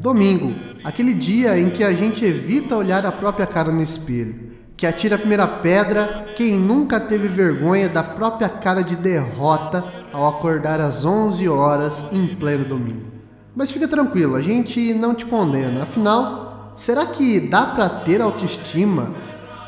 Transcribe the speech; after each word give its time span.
Domingo, 0.00 0.52
aquele 0.82 1.14
dia 1.14 1.56
em 1.56 1.70
que 1.70 1.84
a 1.84 1.92
gente 1.92 2.24
evita 2.24 2.76
olhar 2.76 3.06
a 3.06 3.12
própria 3.12 3.46
cara 3.46 3.70
no 3.70 3.80
espelho, 3.80 4.50
que 4.76 4.84
atira 4.84 5.14
a 5.14 5.18
primeira 5.18 5.46
pedra 5.46 6.32
quem 6.34 6.58
nunca 6.58 6.98
teve 6.98 7.28
vergonha 7.28 7.88
da 7.88 8.02
própria 8.02 8.48
cara 8.48 8.82
de 8.82 8.96
derrota 8.96 9.84
ao 10.12 10.26
acordar 10.26 10.80
às 10.80 11.04
11 11.04 11.48
horas 11.48 12.04
em 12.10 12.26
pleno 12.26 12.64
domingo. 12.64 13.12
Mas 13.54 13.70
fica 13.70 13.86
tranquilo, 13.86 14.34
a 14.34 14.42
gente 14.42 14.92
não 14.92 15.14
te 15.14 15.24
condena. 15.24 15.84
Afinal, 15.84 16.72
será 16.74 17.06
que 17.06 17.38
dá 17.38 17.64
para 17.64 17.88
ter 17.88 18.20
autoestima 18.20 19.14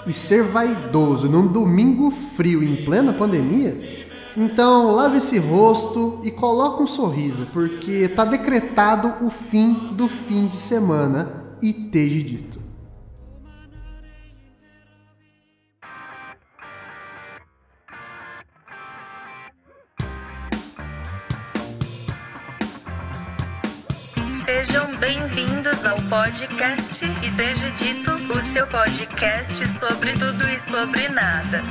e 0.05 0.13
ser 0.13 0.43
vaidoso 0.43 1.29
num 1.29 1.47
domingo 1.47 2.11
frio 2.11 2.61
em 2.61 2.85
plena 2.85 3.13
pandemia? 3.13 4.10
Então, 4.43 4.93
lave 4.93 5.19
esse 5.19 5.39
rosto 5.39 6.19
e 6.25 6.31
coloque 6.31 6.83
um 6.83 6.87
sorriso, 6.87 7.45
porque 7.53 8.09
tá 8.09 8.25
decretado 8.25 9.23
o 9.23 9.29
fim 9.29 9.93
do 9.93 10.09
fim 10.09 10.47
de 10.47 10.57
semana 10.57 11.59
e 11.61 11.75
teja 11.75 12.23
dito. 12.25 12.59
Sejam 24.33 24.97
bem-vindos 24.97 25.85
ao 25.85 25.99
podcast 26.05 27.05
e 27.05 27.31
Dito, 27.77 28.11
o 28.35 28.41
seu 28.41 28.67
podcast 28.67 29.69
sobre 29.69 30.15
tudo 30.15 30.49
e 30.49 30.59
sobre 30.59 31.11
nada. 31.11 31.63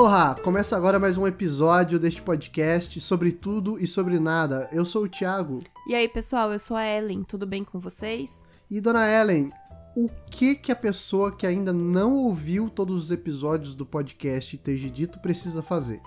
Aloha! 0.00 0.34
Começa 0.34 0.74
agora 0.74 0.98
mais 0.98 1.18
um 1.18 1.26
episódio 1.26 1.98
deste 1.98 2.22
podcast 2.22 2.98
sobre 3.02 3.32
tudo 3.32 3.78
e 3.78 3.86
sobre 3.86 4.18
nada. 4.18 4.66
Eu 4.72 4.82
sou 4.82 5.04
o 5.04 5.08
Thiago. 5.10 5.62
E 5.86 5.94
aí, 5.94 6.08
pessoal, 6.08 6.50
eu 6.50 6.58
sou 6.58 6.74
a 6.74 6.86
Ellen. 6.86 7.22
Tudo 7.22 7.46
bem 7.46 7.62
com 7.62 7.78
vocês? 7.78 8.40
E 8.70 8.80
dona 8.80 9.06
Ellen, 9.06 9.52
o 9.94 10.08
que 10.30 10.54
que 10.54 10.72
a 10.72 10.74
pessoa 10.74 11.36
que 11.36 11.46
ainda 11.46 11.70
não 11.70 12.14
ouviu 12.14 12.70
todos 12.70 13.04
os 13.04 13.10
episódios 13.10 13.74
do 13.74 13.84
podcast 13.84 14.56
Teja 14.56 14.88
Dito 14.88 15.18
precisa 15.18 15.60
fazer? 15.60 16.00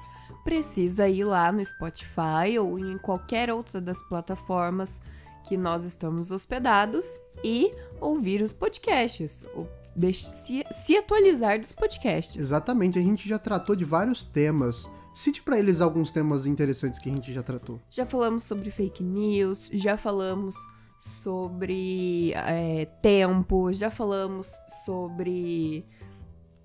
Precisa 0.44 1.08
ir 1.08 1.24
lá 1.24 1.52
no 1.52 1.64
Spotify 1.64 2.58
ou 2.60 2.80
em 2.80 2.98
qualquer 2.98 3.52
outra 3.52 3.80
das 3.80 4.02
plataformas 4.02 5.00
que 5.48 5.56
nós 5.56 5.84
estamos 5.84 6.32
hospedados 6.32 7.06
e 7.44 7.72
ouvir 8.00 8.42
os 8.42 8.54
podcasts, 8.54 9.46
ou 9.56 9.68
se, 10.14 10.66
se 10.72 10.98
atualizar 10.98 11.60
dos 11.60 11.72
podcasts. 11.72 12.38
Exatamente, 12.38 12.98
a 12.98 13.02
gente 13.02 13.28
já 13.28 13.38
tratou 13.38 13.76
de 13.76 13.86
vários 13.86 14.24
temas. 14.24 14.90
Cite 15.14 15.44
para 15.44 15.60
eles 15.60 15.80
alguns 15.80 16.10
temas 16.10 16.46
interessantes 16.46 17.00
que 17.00 17.10
a 17.10 17.14
gente 17.14 17.32
já 17.32 17.44
tratou. 17.44 17.80
Já 17.90 18.06
falamos 18.06 18.44
sobre 18.44 18.72
fake 18.72 19.04
news, 19.04 19.70
já 19.74 19.96
falamos 19.96 20.56
sobre 20.98 22.32
é, 22.34 22.86
tempo, 23.02 23.72
já 23.72 23.92
falamos 23.92 24.50
sobre 24.86 25.86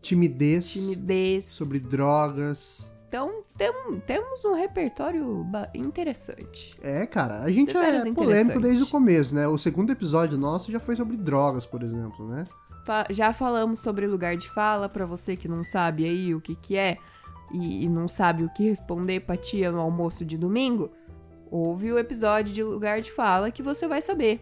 timidez, 0.00 0.72
timidez, 0.72 1.44
sobre 1.46 1.78
drogas. 1.78 2.90
Então, 3.08 3.42
tem, 3.56 3.72
temos 4.06 4.44
um 4.44 4.52
repertório 4.52 5.46
interessante. 5.74 6.78
É, 6.82 7.06
cara, 7.06 7.40
a 7.40 7.50
gente 7.50 7.74
é 7.74 8.12
polêmico 8.12 8.60
desde 8.60 8.82
o 8.82 8.86
começo, 8.86 9.34
né? 9.34 9.48
O 9.48 9.56
segundo 9.56 9.90
episódio 9.90 10.36
nosso 10.36 10.70
já 10.70 10.78
foi 10.78 10.94
sobre 10.94 11.16
drogas, 11.16 11.64
por 11.64 11.82
exemplo, 11.82 12.28
né? 12.28 12.44
Já 13.08 13.32
falamos 13.32 13.80
sobre 13.80 14.06
lugar 14.06 14.36
de 14.36 14.48
fala, 14.50 14.90
para 14.90 15.06
você 15.06 15.36
que 15.36 15.48
não 15.48 15.64
sabe 15.64 16.04
aí 16.04 16.34
o 16.34 16.40
que 16.40 16.54
que 16.54 16.76
é 16.76 16.98
e, 17.50 17.84
e 17.84 17.88
não 17.88 18.08
sabe 18.08 18.44
o 18.44 18.50
que 18.50 18.64
responder 18.64 19.20
pra 19.20 19.38
tia 19.38 19.72
no 19.72 19.80
almoço 19.80 20.22
de 20.22 20.36
domingo, 20.36 20.90
ouve 21.50 21.90
o 21.90 21.98
episódio 21.98 22.52
de 22.52 22.62
lugar 22.62 23.00
de 23.00 23.10
fala 23.10 23.50
que 23.50 23.62
você 23.62 23.88
vai 23.88 24.02
saber. 24.02 24.40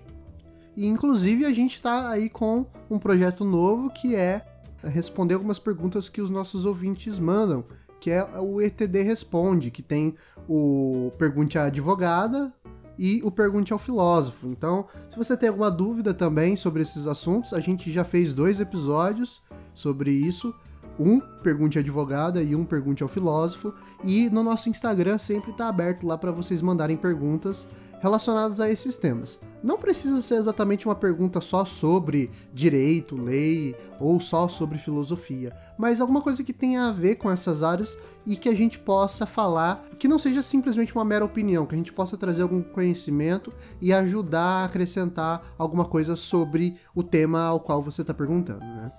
E, 0.76 0.87
inclusive, 0.87 1.44
a 1.44 1.53
gente 1.53 1.81
tá 1.81 2.10
aí 2.10 2.28
com 2.28 2.66
um 2.91 2.99
projeto 2.99 3.44
novo 3.44 3.91
que 3.91 4.16
é 4.16 4.44
responder 4.82 5.34
algumas 5.34 5.59
perguntas 5.59 6.09
que 6.09 6.21
os 6.21 6.31
nossos 6.31 6.65
ouvintes 6.65 7.19
mandam 7.19 7.65
que 8.01 8.11
é 8.11 8.25
o 8.39 8.61
ETD 8.61 9.03
Responde, 9.03 9.71
que 9.71 9.83
tem 9.83 10.15
o 10.49 11.11
Pergunte 11.19 11.59
à 11.59 11.65
Advogada 11.65 12.53
e 12.99 13.21
o 13.23 13.31
Pergunte 13.31 13.73
ao 13.73 13.79
Filósofo. 13.79 14.47
Então, 14.47 14.87
se 15.11 15.17
você 15.17 15.37
tem 15.37 15.49
alguma 15.49 15.71
dúvida 15.71 16.15
também 16.15 16.56
sobre 16.56 16.83
esses 16.83 17.06
assuntos, 17.06 17.53
a 17.53 17.61
gente 17.61 17.91
já 17.91 18.05
fez 18.05 18.35
dois 18.35 18.61
episódios 18.61 19.43
sobre 19.75 20.11
isso. 20.11 20.55
Um 20.99 21.21
Pergunte 21.21 21.79
à 21.79 21.81
Advogada 21.81 22.43
e 22.43 22.57
um 22.57 22.65
Pergunte 22.65 23.03
ao 23.03 23.09
Filósofo. 23.09 23.75
E 24.03 24.29
no 24.31 24.43
nosso 24.43 24.69
Instagram 24.69 25.19
sempre 25.19 25.51
está 25.51 25.69
aberto 25.69 26.07
lá 26.07 26.17
para 26.17 26.33
vocês 26.33 26.62
mandarem 26.62 26.97
perguntas 26.97 27.67
relacionadas 28.01 28.61
a 28.61 28.71
esses 28.71 28.97
temas. 28.97 29.41
Não 29.62 29.79
precisa 29.79 30.21
ser 30.23 30.37
exatamente 30.37 30.87
uma 30.87 30.95
pergunta 30.95 31.41
só 31.41 31.65
sobre 31.65 32.31
direito, 32.53 33.17
lei 33.17 33.75
ou 33.99 34.21
só 34.21 34.47
sobre 34.49 34.79
filosofia, 34.79 35.53
mas 35.79 36.01
alguma 36.01 36.21
coisa 36.21 36.45
que 36.45 36.53
tenha 36.53 36.89
a 36.89 36.93
ver 36.93 37.17
com 37.17 37.31
essas 37.31 37.62
áreas 37.62 37.97
e 38.25 38.37
que 38.37 38.49
a 38.49 38.55
gente 38.55 38.79
possa 38.79 39.25
falar, 39.25 39.85
que 39.99 40.06
não 40.06 40.19
seja 40.19 40.43
simplesmente 40.43 40.95
uma 40.95 41.05
mera 41.05 41.25
opinião, 41.25 41.65
que 41.65 41.75
a 41.75 41.79
gente 41.79 41.93
possa 41.93 42.17
trazer 42.17 42.43
algum 42.43 42.62
conhecimento 42.62 43.53
e 43.81 43.93
ajudar 43.93 44.62
a 44.62 44.65
acrescentar 44.67 45.55
alguma 45.56 45.85
coisa 45.85 46.15
sobre 46.17 46.77
o 46.95 47.03
tema 47.03 47.43
ao 47.43 47.61
qual 47.61 47.83
você 47.83 48.03
está 48.03 48.12
perguntando, 48.12 48.65
né? 48.65 48.93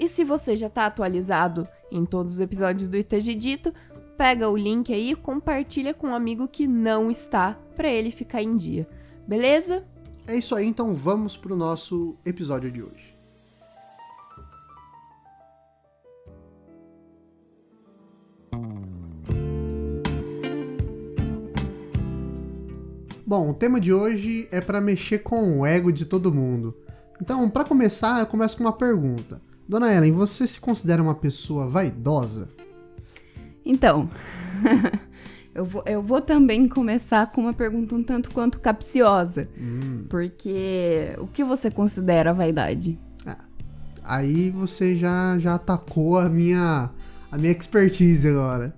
E 0.00 0.08
se 0.08 0.24
você 0.24 0.56
já 0.56 0.68
está 0.68 0.86
atualizado 0.86 1.68
em 1.92 2.06
todos 2.06 2.32
os 2.32 2.40
episódios 2.40 2.88
do 2.88 2.96
ITG 2.96 3.34
Dito, 3.34 3.74
pega 4.16 4.48
o 4.48 4.56
link 4.56 4.90
aí 4.90 5.10
e 5.10 5.14
compartilha 5.14 5.92
com 5.92 6.06
um 6.06 6.14
amigo 6.14 6.48
que 6.48 6.66
não 6.66 7.10
está, 7.10 7.58
para 7.76 7.86
ele 7.86 8.10
ficar 8.10 8.42
em 8.42 8.56
dia. 8.56 8.88
Beleza? 9.28 9.84
É 10.26 10.34
isso 10.34 10.54
aí, 10.54 10.66
então 10.66 10.94
vamos 10.94 11.36
pro 11.36 11.54
nosso 11.54 12.16
episódio 12.24 12.72
de 12.72 12.82
hoje. 12.82 13.14
Bom, 23.26 23.50
o 23.50 23.54
tema 23.54 23.78
de 23.78 23.92
hoje 23.92 24.48
é 24.50 24.62
para 24.62 24.80
mexer 24.80 25.18
com 25.18 25.60
o 25.60 25.66
ego 25.66 25.92
de 25.92 26.06
todo 26.06 26.32
mundo. 26.32 26.74
Então, 27.20 27.50
para 27.50 27.64
começar, 27.64 28.20
eu 28.20 28.26
começo 28.26 28.56
com 28.56 28.64
uma 28.64 28.72
pergunta. 28.72 29.49
Dona 29.70 29.94
Ellen, 29.94 30.10
você 30.10 30.48
se 30.48 30.58
considera 30.58 31.00
uma 31.00 31.14
pessoa 31.14 31.68
vaidosa? 31.68 32.48
Então, 33.64 34.10
eu, 35.54 35.64
vou, 35.64 35.84
eu 35.86 36.02
vou 36.02 36.20
também 36.20 36.66
começar 36.66 37.30
com 37.30 37.42
uma 37.42 37.52
pergunta 37.52 37.94
um 37.94 38.02
tanto 38.02 38.32
quanto 38.32 38.58
capciosa. 38.58 39.48
Hum. 39.56 40.06
Porque 40.08 41.14
o 41.18 41.28
que 41.28 41.44
você 41.44 41.70
considera 41.70 42.34
vaidade? 42.34 42.98
Ah, 43.24 43.38
aí 44.02 44.50
você 44.50 44.96
já, 44.96 45.38
já 45.38 45.54
atacou 45.54 46.18
a 46.18 46.28
minha, 46.28 46.90
a 47.30 47.38
minha 47.38 47.52
expertise 47.52 48.26
agora. 48.26 48.74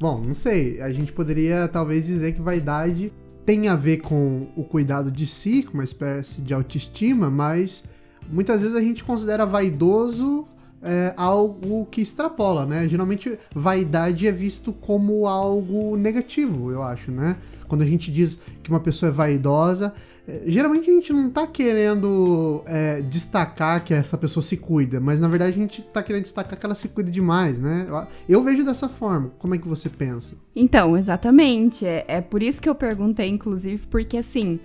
Bom, 0.00 0.20
não 0.20 0.34
sei. 0.34 0.80
A 0.80 0.92
gente 0.92 1.12
poderia 1.12 1.68
talvez 1.68 2.04
dizer 2.04 2.32
que 2.32 2.42
vaidade 2.42 3.12
tem 3.44 3.68
a 3.68 3.76
ver 3.76 3.98
com 3.98 4.48
o 4.56 4.64
cuidado 4.64 5.08
de 5.08 5.24
si, 5.24 5.62
com 5.62 5.74
uma 5.74 5.84
espécie 5.84 6.42
de 6.42 6.52
autoestima, 6.52 7.30
mas 7.30 7.84
muitas 8.30 8.62
vezes 8.62 8.76
a 8.76 8.80
gente 8.80 9.04
considera 9.04 9.44
vaidoso 9.44 10.46
é, 10.82 11.12
algo 11.16 11.86
que 11.86 12.00
extrapola, 12.00 12.64
né? 12.64 12.88
Geralmente, 12.88 13.38
vaidade 13.54 14.26
é 14.26 14.32
visto 14.32 14.72
como 14.72 15.26
algo 15.26 15.96
negativo, 15.96 16.70
eu 16.70 16.82
acho, 16.82 17.10
né? 17.10 17.36
Quando 17.66 17.82
a 17.82 17.86
gente 17.86 18.12
diz 18.12 18.38
que 18.62 18.70
uma 18.70 18.78
pessoa 18.78 19.10
é 19.10 19.12
vaidosa, 19.12 19.92
é, 20.28 20.42
geralmente 20.46 20.88
a 20.88 20.92
gente 20.92 21.12
não 21.12 21.30
tá 21.30 21.46
querendo 21.46 22.62
é, 22.66 23.00
destacar 23.00 23.84
que 23.84 23.94
essa 23.94 24.16
pessoa 24.16 24.42
se 24.42 24.56
cuida, 24.56 25.00
mas 25.00 25.20
na 25.20 25.28
verdade 25.28 25.52
a 25.52 25.60
gente 25.60 25.82
tá 25.82 26.02
querendo 26.02 26.22
destacar 26.22 26.58
que 26.58 26.64
ela 26.64 26.74
se 26.74 26.88
cuida 26.88 27.10
demais, 27.10 27.58
né? 27.58 27.86
Eu 28.28 28.42
vejo 28.42 28.64
dessa 28.64 28.88
forma. 28.88 29.32
Como 29.38 29.54
é 29.54 29.58
que 29.58 29.66
você 29.66 29.88
pensa? 29.88 30.36
Então, 30.54 30.96
exatamente. 30.96 31.84
É, 31.84 32.04
é 32.06 32.20
por 32.20 32.42
isso 32.42 32.62
que 32.62 32.68
eu 32.68 32.74
perguntei, 32.74 33.28
inclusive, 33.28 33.86
porque 33.88 34.18
assim. 34.18 34.60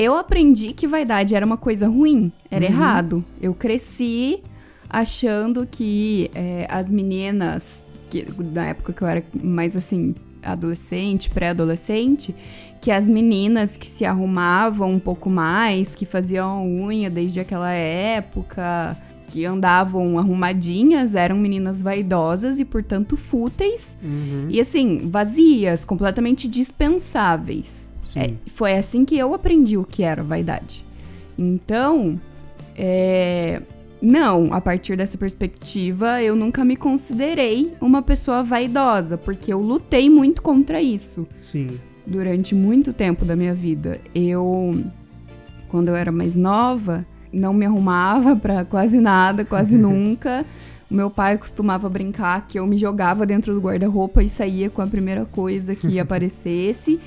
Eu 0.00 0.16
aprendi 0.16 0.72
que 0.72 0.86
vaidade 0.86 1.34
era 1.34 1.44
uma 1.44 1.58
coisa 1.58 1.86
ruim, 1.86 2.32
era 2.50 2.64
uhum. 2.64 2.70
errado. 2.72 3.24
Eu 3.38 3.52
cresci 3.52 4.42
achando 4.88 5.68
que 5.70 6.30
é, 6.34 6.66
as 6.70 6.90
meninas, 6.90 7.86
que, 8.08 8.24
na 8.38 8.68
época 8.68 8.94
que 8.94 9.02
eu 9.02 9.06
era 9.06 9.22
mais 9.34 9.76
assim, 9.76 10.14
adolescente, 10.42 11.28
pré-adolescente, 11.28 12.34
que 12.80 12.90
as 12.90 13.10
meninas 13.10 13.76
que 13.76 13.86
se 13.86 14.06
arrumavam 14.06 14.90
um 14.90 14.98
pouco 14.98 15.28
mais, 15.28 15.94
que 15.94 16.06
faziam 16.06 16.64
unha 16.64 17.10
desde 17.10 17.38
aquela 17.38 17.70
época, 17.70 18.96
que 19.28 19.44
andavam 19.44 20.18
arrumadinhas, 20.18 21.14
eram 21.14 21.36
meninas 21.36 21.82
vaidosas 21.82 22.58
e, 22.58 22.64
portanto, 22.64 23.18
fúteis. 23.18 23.98
Uhum. 24.02 24.46
E 24.48 24.62
assim, 24.62 25.10
vazias, 25.10 25.84
completamente 25.84 26.48
dispensáveis. 26.48 27.89
É, 28.18 28.32
foi 28.54 28.72
assim 28.74 29.04
que 29.04 29.16
eu 29.16 29.34
aprendi 29.34 29.76
o 29.76 29.84
que 29.84 30.02
era 30.02 30.22
vaidade. 30.22 30.84
Então, 31.38 32.20
é, 32.76 33.62
não, 34.00 34.52
a 34.52 34.60
partir 34.60 34.96
dessa 34.96 35.18
perspectiva, 35.18 36.22
eu 36.22 36.34
nunca 36.34 36.64
me 36.64 36.76
considerei 36.76 37.74
uma 37.80 38.00
pessoa 38.00 38.42
vaidosa, 38.42 39.18
porque 39.18 39.52
eu 39.52 39.60
lutei 39.60 40.08
muito 40.08 40.40
contra 40.40 40.80
isso 40.80 41.26
Sim. 41.40 41.78
durante 42.06 42.54
muito 42.54 42.92
tempo 42.92 43.24
da 43.24 43.36
minha 43.36 43.54
vida. 43.54 44.00
Eu, 44.14 44.84
quando 45.68 45.88
eu 45.88 45.96
era 45.96 46.10
mais 46.10 46.34
nova, 46.34 47.04
não 47.30 47.52
me 47.52 47.66
arrumava 47.66 48.34
pra 48.34 48.64
quase 48.64 49.00
nada, 49.00 49.44
quase 49.44 49.76
nunca. 49.78 50.46
O 50.90 50.94
meu 50.94 51.10
pai 51.10 51.36
costumava 51.36 51.88
brincar 51.88 52.46
que 52.48 52.58
eu 52.58 52.66
me 52.66 52.76
jogava 52.76 53.26
dentro 53.26 53.54
do 53.54 53.60
guarda-roupa 53.60 54.22
e 54.22 54.28
saía 54.28 54.70
com 54.70 54.80
a 54.80 54.86
primeira 54.86 55.26
coisa 55.26 55.74
que 55.74 55.98
aparecesse. 56.00 56.98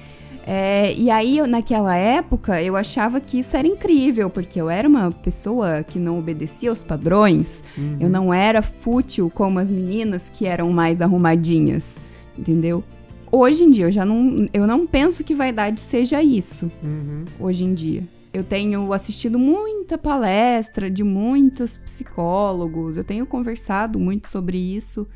É, 0.45 0.93
e 0.93 1.09
aí, 1.09 1.37
eu- 1.37 1.47
naquela 1.47 1.95
época, 1.95 2.61
eu 2.61 2.75
achava 2.75 3.21
que 3.21 3.39
isso 3.39 3.55
era 3.55 3.65
incrível, 3.67 4.29
porque 4.29 4.59
eu 4.59 4.69
era 4.69 4.87
uma 4.87 5.09
pessoa 5.09 5.83
que 5.83 5.97
não 5.97 6.19
obedecia 6.19 6.69
aos 6.69 6.83
padrões. 6.83 7.63
Uhum. 7.77 7.97
Eu 7.99 8.09
não 8.09 8.33
era 8.33 8.61
fútil 8.61 9.29
como 9.33 9.57
as 9.59 9.69
meninas 9.69 10.29
que 10.29 10.45
eram 10.45 10.69
mais 10.71 11.01
arrumadinhas, 11.01 11.97
entendeu? 12.37 12.83
Hoje 13.31 13.63
em 13.63 13.71
dia, 13.71 13.85
eu 13.85 13.91
já 13.91 14.05
não, 14.05 14.45
eu 14.53 14.67
não 14.67 14.85
penso 14.85 15.23
que 15.23 15.33
vaidade 15.33 15.79
seja 15.79 16.21
isso, 16.21 16.69
Uhum. 16.83 17.23
hoje 17.39 17.63
em 17.63 17.73
dia. 17.73 18.03
Eu 18.33 18.43
tenho 18.43 18.91
assistido 18.91 19.39
muita 19.39 19.97
palestra 19.97 20.89
de 20.89 21.03
muitos 21.03 21.77
psicólogos, 21.77 22.97
eu 22.97 23.03
tenho 23.03 23.25
conversado 23.25 23.97
muito 23.99 24.27
sobre 24.27 24.57
isso, 24.57 25.07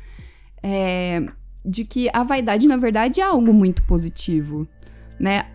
é, 0.62 1.22
de 1.64 1.84
que 1.84 2.08
a 2.12 2.22
vaidade, 2.22 2.66
na 2.66 2.76
verdade, 2.76 3.20
é 3.20 3.24
algo 3.24 3.52
muito 3.52 3.82
positivo, 3.84 4.66
né? 5.18 5.46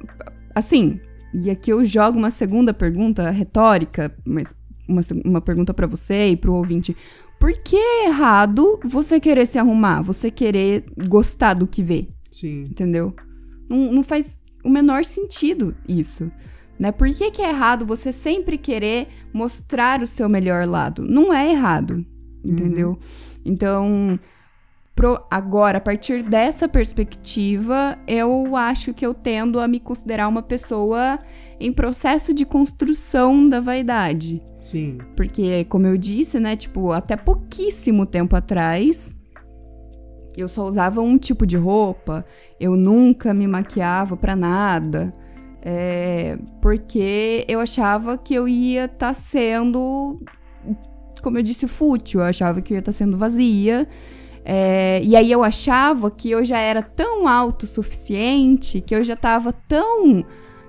Assim, 0.54 1.00
e 1.33 1.50
aqui 1.50 1.71
eu 1.71 1.83
jogo 1.83 2.18
uma 2.18 2.30
segunda 2.30 2.74
pergunta 2.74 3.30
retórica, 3.31 4.15
mas 4.25 4.56
uma, 4.88 5.01
uma 5.25 5.42
pergunta 5.42 5.74
pra 5.74 5.88
você 5.88 6.30
e 6.30 6.38
pro 6.38 6.54
ouvinte. 6.54 6.95
Por 7.39 7.51
que 7.62 7.75
é 7.75 8.07
errado 8.07 8.80
você 8.86 9.19
querer 9.19 9.45
se 9.45 9.57
arrumar, 9.57 10.01
você 10.01 10.30
querer 10.31 10.86
gostar 11.07 11.56
do 11.56 11.68
que 11.68 11.81
vê? 11.81 12.07
Sim. 12.31 12.63
entendeu? 12.63 13.15
Não, 13.69 13.92
não 13.92 14.04
faz 14.04 14.39
o 14.63 14.69
menor 14.69 15.06
sentido 15.06 15.75
isso, 15.88 16.31
né? 16.80 16.92
Por 16.92 17.12
que, 17.13 17.30
que 17.31 17.42
é 17.42 17.50
errado 17.50 17.86
você 17.86 18.12
sempre 18.12 18.57
querer 18.57 19.07
mostrar 19.31 20.01
o 20.01 20.07
seu 20.07 20.27
melhor 20.27 20.68
lado? 20.68 21.04
Não 21.04 21.31
é 21.31 21.51
errado, 21.51 22.04
entendeu? 22.44 22.98
Então, 23.45 24.19
pro- 24.95 25.24
agora, 25.30 25.78
a 25.78 25.81
partir 25.81 26.24
dessa 26.24 26.68
perspectiva, 26.68 27.98
eu 28.07 28.56
acho 28.56 28.94
que 28.94 29.06
eu 29.06 29.13
tendo 29.13 29.60
a 29.60 29.68
me 29.68 29.80
considerar 29.80 30.28
uma 30.28 30.42
pessoa 30.42 31.19
em 31.60 31.72
processo 31.72 32.34
de 32.34 32.45
construção 32.45 33.48
da 33.48 33.60
vaidade. 33.60 34.42
Sim. 34.62 34.98
Porque, 35.16 35.66
como 35.66 35.86
eu 35.88 35.98
disse, 35.98 36.40
né, 36.40 36.56
tipo, 36.56 36.92
até 36.92 37.16
pouquíssimo 37.16 38.06
tempo 38.06 38.36
atrás, 38.36 39.16
eu 40.38 40.48
só 40.48 40.66
usava 40.66 41.01
um 41.01 41.18
tipo 41.18 41.46
de 41.46 41.57
roupa, 41.57 42.25
eu 42.60 42.75
nunca 42.75 43.34
me 43.34 43.46
maquiava 43.46 44.16
pra 44.16 44.36
nada, 44.36 45.13
é, 45.62 46.38
porque 46.62 47.46
eu 47.48 47.60
achava 47.60 48.18
que 48.18 48.34
eu 48.34 48.48
ia 48.48 48.86
estar 48.86 49.13
sendo, 49.13 50.19
como 51.22 51.38
eu 51.38 51.44
disse, 51.44 51.68
fútil, 51.68 52.22
eu 52.22 52.25
achava 52.25 52.62
que 52.62 52.74
eu 52.74 52.75
ia 52.75 52.80
estar 52.80 52.92
sendo 52.92 53.18
vazia. 53.18 53.88
É, 54.45 55.01
e 55.04 55.16
aí 55.16 55.31
eu 55.31 55.44
achava 55.44 56.12
que 56.12 56.30
eu 56.31 56.44
já 56.44 56.60
era 56.60 56.81
tão 56.81 57.28
autossuficiente, 57.28 58.81
que 58.81 58.95
eu 58.95 59.04
já 59.04 59.13
estava 59.13 59.51
tão 59.54 60.24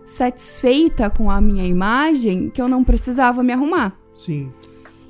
satisfeita 0.04 1.08
com 1.10 1.30
a 1.30 1.40
minha 1.40 1.66
imagem 1.66 2.50
que 2.50 2.60
eu 2.60 2.68
não 2.68 2.84
precisava 2.84 3.42
me 3.42 3.52
arrumar. 3.52 3.96
Sim. 4.16 4.50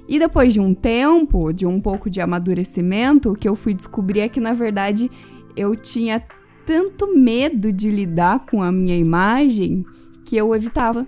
E 0.09 0.19
depois 0.19 0.53
de 0.53 0.61
um 0.61 0.75
tempo, 0.75 1.53
de 1.53 1.67
um 1.67 1.81
pouco 1.81 2.09
de 2.11 2.21
amadurecimento, 2.21 3.33
o 3.33 3.37
que 3.37 3.49
eu 3.49 3.57
fui 3.57 3.75
descobrir 3.75 4.21
é 4.21 4.29
que, 4.29 4.39
na 4.41 4.53
verdade, 4.53 5.11
eu 5.57 5.75
tinha 5.75 6.23
tanto 6.67 7.15
medo 7.17 7.73
de 7.73 7.91
lidar 7.91 8.47
com 8.47 8.63
a 8.63 8.71
minha 8.73 8.97
imagem 8.97 9.85
que 10.25 10.37
eu 10.37 10.55
evitava 10.55 11.07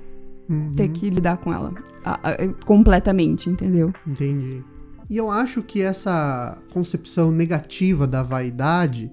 Uhum. 0.48 0.72
ter 0.76 0.88
que 0.88 1.10
lidar 1.10 1.38
com 1.38 1.52
ela 1.52 1.74
a- 2.04 2.20
a- 2.30 2.64
completamente, 2.64 3.50
entendeu? 3.50 3.92
Entendi. 4.06 4.62
E 5.08 5.16
eu 5.16 5.30
acho 5.30 5.62
que 5.62 5.80
essa 5.82 6.58
concepção 6.72 7.30
negativa 7.30 8.06
da 8.06 8.22
vaidade 8.22 9.10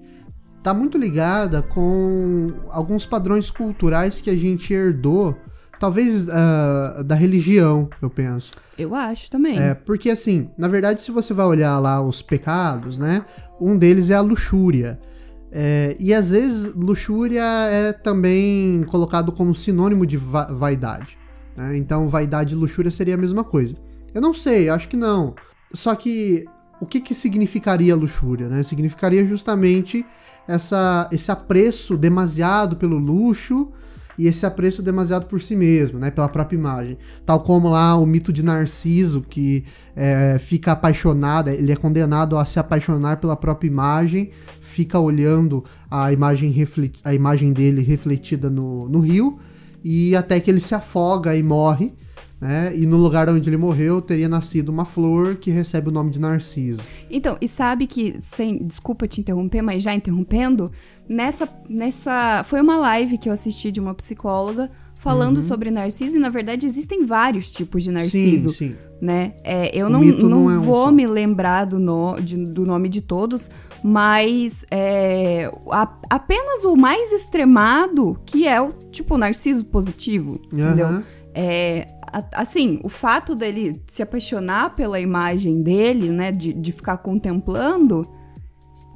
tá 0.62 0.72
muito 0.74 0.96
ligada 0.98 1.62
com 1.62 2.52
alguns 2.70 3.04
padrões 3.06 3.50
culturais 3.50 4.18
que 4.18 4.30
a 4.30 4.36
gente 4.36 4.72
herdou, 4.72 5.36
talvez 5.78 6.26
ah, 6.28 7.02
da 7.04 7.14
religião, 7.14 7.88
eu 8.00 8.08
penso. 8.10 8.50
Eu 8.78 8.94
acho 8.94 9.30
também. 9.30 9.58
É, 9.58 9.74
porque 9.74 10.10
assim, 10.10 10.50
na 10.58 10.66
verdade, 10.66 11.02
se 11.02 11.10
você 11.12 11.32
vai 11.34 11.46
olhar 11.46 11.78
lá 11.78 12.02
os 12.02 12.22
pecados, 12.22 12.98
né? 12.98 13.24
Um 13.60 13.76
deles 13.76 14.10
é 14.10 14.14
a 14.14 14.20
luxúria. 14.20 14.98
É, 15.52 15.96
e 16.00 16.12
às 16.12 16.30
vezes 16.30 16.74
luxúria 16.74 17.42
é 17.70 17.92
também 17.92 18.82
colocado 18.88 19.30
como 19.30 19.54
sinônimo 19.54 20.04
de 20.04 20.16
va- 20.16 20.46
vaidade. 20.52 21.16
né? 21.56 21.76
Então, 21.76 22.08
vaidade 22.08 22.54
e 22.54 22.58
luxúria 22.58 22.90
seria 22.90 23.14
a 23.14 23.18
mesma 23.18 23.44
coisa. 23.44 23.76
Eu 24.12 24.20
não 24.20 24.34
sei, 24.34 24.68
acho 24.68 24.88
que 24.88 24.96
não. 24.96 25.34
Só 25.74 25.94
que 25.94 26.46
o 26.80 26.86
que, 26.86 27.00
que 27.00 27.12
significaria 27.12 27.94
luxúria? 27.94 28.48
Né? 28.48 28.62
Significaria 28.62 29.26
justamente 29.26 30.04
essa, 30.46 31.08
esse 31.12 31.30
apreço 31.30 31.96
demasiado 31.96 32.76
pelo 32.76 32.96
luxo 32.96 33.70
e 34.16 34.26
esse 34.28 34.46
apreço 34.46 34.82
demasiado 34.82 35.26
por 35.26 35.40
si 35.40 35.56
mesmo, 35.56 35.98
né? 35.98 36.08
Pela 36.08 36.28
própria 36.28 36.56
imagem. 36.56 36.96
Tal 37.26 37.40
como 37.40 37.70
lá 37.70 37.96
o 37.96 38.06
mito 38.06 38.32
de 38.32 38.44
Narciso, 38.44 39.22
que 39.22 39.64
é, 39.96 40.38
fica 40.38 40.70
apaixonado, 40.70 41.50
ele 41.50 41.72
é 41.72 41.76
condenado 41.76 42.38
a 42.38 42.44
se 42.44 42.60
apaixonar 42.60 43.16
pela 43.16 43.34
própria 43.34 43.66
imagem, 43.66 44.30
fica 44.60 45.00
olhando 45.00 45.64
a 45.90 46.12
imagem, 46.12 46.52
reflet- 46.52 47.00
a 47.02 47.12
imagem 47.12 47.52
dele 47.52 47.82
refletida 47.82 48.48
no, 48.48 48.88
no 48.88 49.00
rio, 49.00 49.40
e 49.82 50.14
até 50.14 50.38
que 50.38 50.48
ele 50.48 50.60
se 50.60 50.76
afoga 50.76 51.36
e 51.36 51.42
morre, 51.42 51.92
né? 52.44 52.76
E 52.76 52.84
no 52.86 52.98
lugar 52.98 53.26
onde 53.30 53.48
ele 53.48 53.56
morreu 53.56 54.02
teria 54.02 54.28
nascido 54.28 54.68
uma 54.68 54.84
flor 54.84 55.36
que 55.36 55.50
recebe 55.50 55.88
o 55.88 55.92
nome 55.92 56.10
de 56.10 56.20
Narciso. 56.20 56.80
Então, 57.10 57.38
e 57.40 57.48
sabe 57.48 57.86
que, 57.86 58.16
sem, 58.20 58.58
desculpa 58.62 59.08
te 59.08 59.20
interromper, 59.20 59.62
mas 59.62 59.82
já 59.82 59.94
interrompendo, 59.94 60.70
nessa, 61.08 61.48
nessa. 61.68 62.44
Foi 62.46 62.60
uma 62.60 62.76
live 62.76 63.16
que 63.16 63.28
eu 63.28 63.32
assisti 63.32 63.72
de 63.72 63.80
uma 63.80 63.94
psicóloga 63.94 64.70
falando 64.96 65.36
Uhum. 65.36 65.42
sobre 65.42 65.70
narciso, 65.70 66.16
e 66.16 66.20
na 66.20 66.30
verdade 66.30 66.66
existem 66.66 67.04
vários 67.04 67.50
tipos 67.50 67.82
de 67.82 67.90
narciso. 67.90 68.50
Sim, 68.50 68.70
sim. 68.70 68.76
né? 69.00 69.34
É, 69.44 69.70
eu 69.76 69.86
O 69.86 69.90
não, 69.90 70.00
não, 70.02 70.28
não 70.28 70.50
é 70.50 70.58
um 70.58 70.62
vou 70.62 70.86
só. 70.86 70.90
me 70.92 71.06
lembrar 71.06 71.64
do, 71.66 71.78
no- 71.78 72.18
de- 72.20 72.36
do 72.46 72.64
nome 72.64 72.88
de 72.88 73.02
todos, 73.02 73.50
mas 73.82 74.64
é, 74.70 75.50
a- 75.70 75.92
apenas 76.08 76.64
o 76.64 76.74
mais 76.74 77.12
extremado, 77.12 78.18
que 78.24 78.46
é 78.48 78.58
o 78.60 78.72
tipo 78.90 79.18
narciso 79.18 79.64
positivo, 79.66 80.40
entendeu? 80.52 80.86
Aham. 80.86 81.04
É, 81.36 81.88
assim, 82.32 82.80
o 82.82 82.88
fato 82.88 83.34
dele 83.34 83.82
se 83.86 84.02
apaixonar 84.02 84.74
pela 84.76 85.00
imagem 85.00 85.62
dele, 85.62 86.10
né, 86.10 86.30
de, 86.30 86.52
de 86.52 86.72
ficar 86.72 86.98
contemplando. 86.98 88.06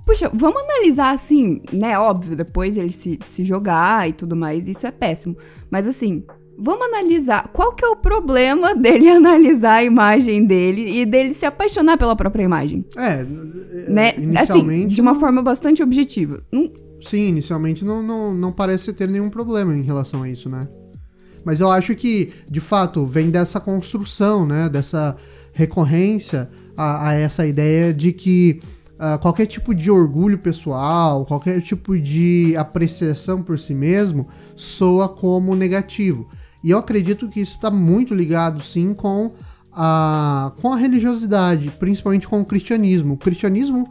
Puxa, 0.04 0.30
vamos 0.32 0.62
analisar 0.62 1.12
assim, 1.12 1.60
né? 1.72 1.98
Óbvio, 1.98 2.34
depois 2.34 2.76
ele 2.78 2.90
se, 2.90 3.18
se 3.28 3.44
jogar 3.44 4.08
e 4.08 4.12
tudo 4.12 4.34
mais, 4.34 4.66
isso 4.68 4.87
é 4.87 4.90
péssimo. 4.90 5.37
Mas 5.70 5.87
assim, 5.87 6.25
vamos 6.58 6.87
analisar 6.87 7.48
qual 7.48 7.75
que 7.75 7.84
é 7.84 7.88
o 7.88 7.96
problema 7.96 8.72
dele 8.76 9.08
analisar 9.08 9.75
a 9.75 9.84
imagem 9.84 10.46
dele 10.46 11.00
e 11.00 11.04
dele 11.04 11.34
se 11.34 11.44
apaixonar 11.44 11.98
pela 11.98 12.16
própria 12.16 12.42
imagem, 12.42 12.84
É, 12.96 13.22
né? 13.88 14.10
é, 14.16 14.20
inicialmente. 14.20 14.87
Assim, 14.87 14.94
de 14.94 15.00
uma 15.00 15.14
forma 15.14 15.42
bastante 15.42 15.82
objetiva. 15.82 16.42
Sim, 17.02 17.28
inicialmente 17.28 17.84
não, 17.84 18.02
não, 18.02 18.34
não 18.34 18.50
parece 18.52 18.92
ter 18.92 19.08
nenhum 19.08 19.30
problema 19.30 19.76
em 19.76 19.82
relação 19.82 20.22
a 20.22 20.28
isso, 20.28 20.48
né? 20.48 20.66
Mas 21.45 21.61
eu 21.61 21.71
acho 21.71 21.95
que, 21.95 22.33
de 22.49 22.61
fato, 22.61 23.07
vem 23.07 23.30
dessa 23.30 23.61
construção, 23.61 24.47
né? 24.47 24.68
Dessa 24.68 25.16
recorrência 25.52 26.49
a, 26.76 27.09
a 27.09 27.14
essa 27.14 27.47
ideia 27.47 27.92
de 27.92 28.12
que 28.12 28.61
ah, 28.99 29.16
qualquer 29.16 29.47
tipo 29.47 29.75
de 29.75 29.90
orgulho 29.90 30.38
pessoal, 30.38 31.25
qualquer 31.25 31.62
tipo 31.62 31.99
de 31.99 32.54
apreciação 32.57 33.42
por 33.42 33.59
si 33.59 33.75
mesmo 33.75 34.26
soa 34.57 35.09
como 35.09 35.54
negativo. 35.54 36.28
E 36.62 36.71
eu 36.71 36.78
acredito 36.78 37.28
que 37.28 37.40
isso 37.40 37.54
está 37.54 37.71
muito 37.71 38.14
ligado, 38.14 38.62
sim, 38.62 38.92
com 38.92 39.33
a, 39.73 40.52
com 40.61 40.73
a 40.73 40.76
religiosidade, 40.76 41.71
principalmente 41.78 42.26
com 42.26 42.40
o 42.40 42.45
cristianismo. 42.45 43.14
O 43.14 43.16
cristianismo 43.16 43.88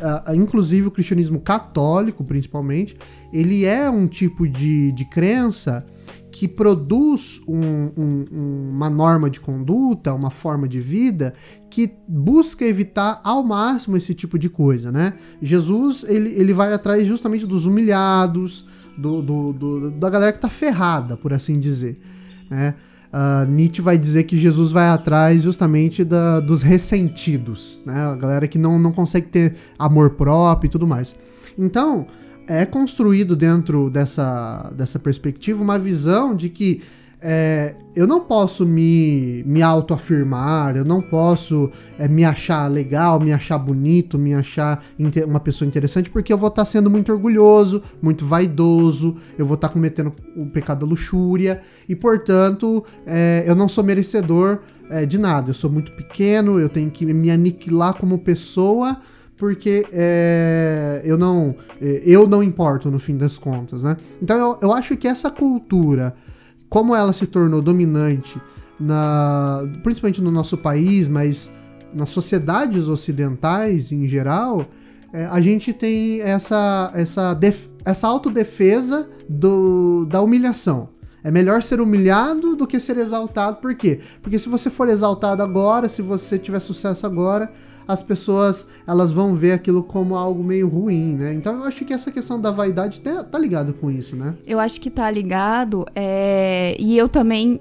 ah, 0.00 0.32
inclusive 0.34 0.88
o 0.88 0.90
cristianismo 0.90 1.40
católico, 1.40 2.24
principalmente, 2.24 2.96
ele 3.32 3.64
é 3.64 3.88
um 3.90 4.06
tipo 4.06 4.46
de, 4.46 4.92
de 4.92 5.04
crença 5.06 5.84
que 6.38 6.46
produz 6.46 7.40
um- 7.48 7.90
um- 7.96 8.70
uma 8.74 8.90
norma 8.90 9.30
de 9.30 9.40
conduta, 9.40 10.12
uma 10.12 10.28
forma 10.30 10.68
de 10.68 10.78
vida 10.82 11.32
que 11.70 11.90
busca 12.06 12.62
evitar 12.62 13.22
ao 13.24 13.42
máximo 13.42 13.96
esse 13.96 14.14
tipo 14.14 14.38
de 14.38 14.50
coisa, 14.50 14.92
né? 14.92 15.14
Jesus, 15.40 16.04
ele, 16.06 16.28
ele 16.38 16.52
vai 16.52 16.74
atrás 16.74 17.06
justamente 17.06 17.46
dos 17.46 17.64
humilhados, 17.64 18.66
do, 18.98 19.22
do- 19.22 19.52
do- 19.54 19.90
da 19.92 20.10
galera 20.10 20.30
que 20.30 20.38
tá 20.38 20.50
ferrada, 20.50 21.16
por 21.16 21.32
assim 21.32 21.58
dizer, 21.58 21.98
né? 22.50 22.74
Ah, 23.10 23.46
Nietzsche 23.48 23.80
vai 23.80 23.96
dizer 23.96 24.24
que 24.24 24.36
Jesus 24.36 24.70
vai 24.70 24.88
atrás 24.90 25.42
justamente 25.42 26.04
da- 26.04 26.38
dos 26.40 26.60
ressentidos, 26.60 27.80
né? 27.86 27.98
A 27.98 28.14
galera 28.14 28.46
que 28.46 28.58
não, 28.58 28.78
não 28.78 28.92
consegue 28.92 29.28
ter 29.28 29.54
amor 29.78 30.10
próprio 30.10 30.68
e 30.68 30.70
tudo 30.70 30.86
mais. 30.86 31.16
Então, 31.56 32.06
é 32.46 32.64
construído 32.64 33.34
dentro 33.34 33.90
dessa, 33.90 34.70
dessa 34.74 34.98
perspectiva 34.98 35.62
uma 35.62 35.78
visão 35.78 36.34
de 36.34 36.48
que 36.48 36.82
é, 37.20 37.74
eu 37.94 38.06
não 38.06 38.20
posso 38.20 38.66
me, 38.66 39.42
me 39.46 39.62
autoafirmar, 39.62 40.76
eu 40.76 40.84
não 40.84 41.00
posso 41.00 41.70
é, 41.98 42.06
me 42.06 42.24
achar 42.24 42.70
legal, 42.70 43.18
me 43.18 43.32
achar 43.32 43.58
bonito, 43.58 44.18
me 44.18 44.34
achar 44.34 44.84
uma 45.26 45.40
pessoa 45.40 45.66
interessante, 45.66 46.10
porque 46.10 46.32
eu 46.32 46.38
vou 46.38 46.48
estar 46.48 46.64
sendo 46.64 46.90
muito 46.90 47.10
orgulhoso, 47.10 47.82
muito 48.02 48.26
vaidoso, 48.26 49.16
eu 49.38 49.46
vou 49.46 49.54
estar 49.54 49.70
cometendo 49.70 50.12
o 50.36 50.46
pecado 50.46 50.80
da 50.80 50.86
luxúria, 50.86 51.62
e 51.88 51.96
portanto 51.96 52.84
é, 53.06 53.44
eu 53.46 53.54
não 53.54 53.68
sou 53.68 53.82
merecedor 53.82 54.60
é, 54.90 55.06
de 55.06 55.18
nada, 55.18 55.50
eu 55.50 55.54
sou 55.54 55.70
muito 55.70 55.92
pequeno, 55.92 56.60
eu 56.60 56.68
tenho 56.68 56.90
que 56.90 57.06
me 57.06 57.30
aniquilar 57.30 57.94
como 57.94 58.18
pessoa 58.18 58.98
porque 59.36 59.86
é, 59.92 61.02
eu 61.04 61.18
não 61.18 61.54
é, 61.80 62.02
eu 62.04 62.26
não 62.26 62.42
importo 62.42 62.90
no 62.90 62.98
fim 62.98 63.16
das 63.16 63.38
contas, 63.38 63.82
né? 63.84 63.96
Então 64.20 64.36
eu, 64.38 64.58
eu 64.62 64.72
acho 64.72 64.96
que 64.96 65.06
essa 65.06 65.30
cultura, 65.30 66.14
como 66.68 66.94
ela 66.94 67.12
se 67.12 67.26
tornou 67.26 67.60
dominante 67.60 68.40
na 68.78 69.62
principalmente 69.82 70.22
no 70.22 70.30
nosso 70.30 70.56
país, 70.56 71.08
mas 71.08 71.50
nas 71.94 72.10
sociedades 72.10 72.88
ocidentais 72.88 73.92
em 73.92 74.06
geral, 74.06 74.66
é, 75.12 75.24
a 75.26 75.40
gente 75.40 75.72
tem 75.72 76.20
essa 76.20 76.90
essa 76.94 77.34
def- 77.34 77.68
essa 77.84 78.06
autodefesa 78.08 79.08
do, 79.28 80.04
da 80.06 80.20
humilhação. 80.20 80.88
É 81.22 81.30
melhor 81.30 81.60
ser 81.62 81.80
humilhado 81.80 82.54
do 82.54 82.66
que 82.68 82.78
ser 82.78 82.98
exaltado. 82.98 83.56
Por 83.56 83.74
quê? 83.74 83.98
Porque 84.22 84.38
se 84.38 84.48
você 84.48 84.70
for 84.70 84.88
exaltado 84.88 85.42
agora, 85.42 85.88
se 85.88 86.00
você 86.00 86.38
tiver 86.38 86.60
sucesso 86.60 87.04
agora, 87.04 87.50
as 87.88 88.02
pessoas 88.02 88.68
elas 88.86 89.12
vão 89.12 89.34
ver 89.34 89.52
aquilo 89.52 89.82
como 89.82 90.16
algo 90.16 90.42
meio 90.42 90.68
ruim, 90.68 91.14
né? 91.16 91.32
Então 91.34 91.54
eu 91.56 91.62
acho 91.64 91.84
que 91.84 91.92
essa 91.94 92.10
questão 92.10 92.40
da 92.40 92.50
vaidade 92.50 93.00
tá, 93.00 93.22
tá 93.22 93.38
ligado 93.38 93.72
com 93.74 93.90
isso, 93.90 94.16
né? 94.16 94.34
Eu 94.46 94.58
acho 94.58 94.80
que 94.80 94.90
tá 94.90 95.10
ligado, 95.10 95.84
é, 95.94 96.76
e 96.78 96.96
eu 96.98 97.08
também. 97.08 97.60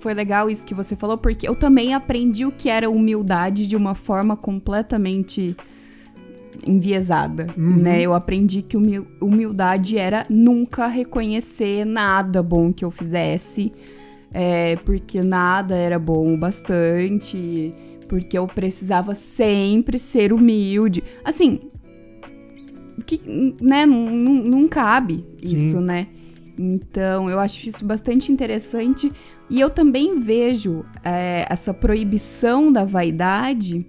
Foi 0.00 0.14
legal 0.14 0.48
isso 0.48 0.66
que 0.66 0.72
você 0.74 0.96
falou, 0.96 1.18
porque 1.18 1.46
eu 1.46 1.54
também 1.54 1.92
aprendi 1.92 2.46
o 2.46 2.50
que 2.50 2.70
era 2.70 2.88
humildade 2.88 3.66
de 3.66 3.76
uma 3.76 3.94
forma 3.94 4.34
completamente 4.34 5.54
enviesada, 6.66 7.46
Uhum. 7.56 7.76
né? 7.76 8.02
Eu 8.02 8.12
aprendi 8.14 8.62
que 8.62 8.76
humil- 8.76 9.06
humildade 9.20 9.96
era 9.96 10.26
nunca 10.28 10.86
reconhecer 10.86 11.84
nada 11.84 12.42
bom 12.42 12.72
que 12.72 12.84
eu 12.84 12.90
fizesse, 12.90 13.72
é, 14.32 14.76
porque 14.84 15.22
nada 15.22 15.74
era 15.76 15.98
bom 15.98 16.34
o 16.34 16.36
bastante, 16.38 17.72
porque 18.10 18.36
eu 18.36 18.44
precisava 18.44 19.14
sempre 19.14 19.96
ser 19.96 20.32
humilde. 20.32 21.04
Assim, 21.24 21.60
que, 23.06 23.20
né, 23.62 23.86
não, 23.86 24.04
não, 24.06 24.34
não 24.34 24.68
cabe 24.68 25.24
Sim. 25.44 25.56
isso, 25.56 25.80
né? 25.80 26.08
Então, 26.58 27.30
eu 27.30 27.38
acho 27.38 27.68
isso 27.68 27.84
bastante 27.84 28.32
interessante. 28.32 29.12
E 29.48 29.60
eu 29.60 29.70
também 29.70 30.18
vejo 30.18 30.84
é, 31.04 31.46
essa 31.48 31.72
proibição 31.72 32.72
da 32.72 32.84
vaidade 32.84 33.86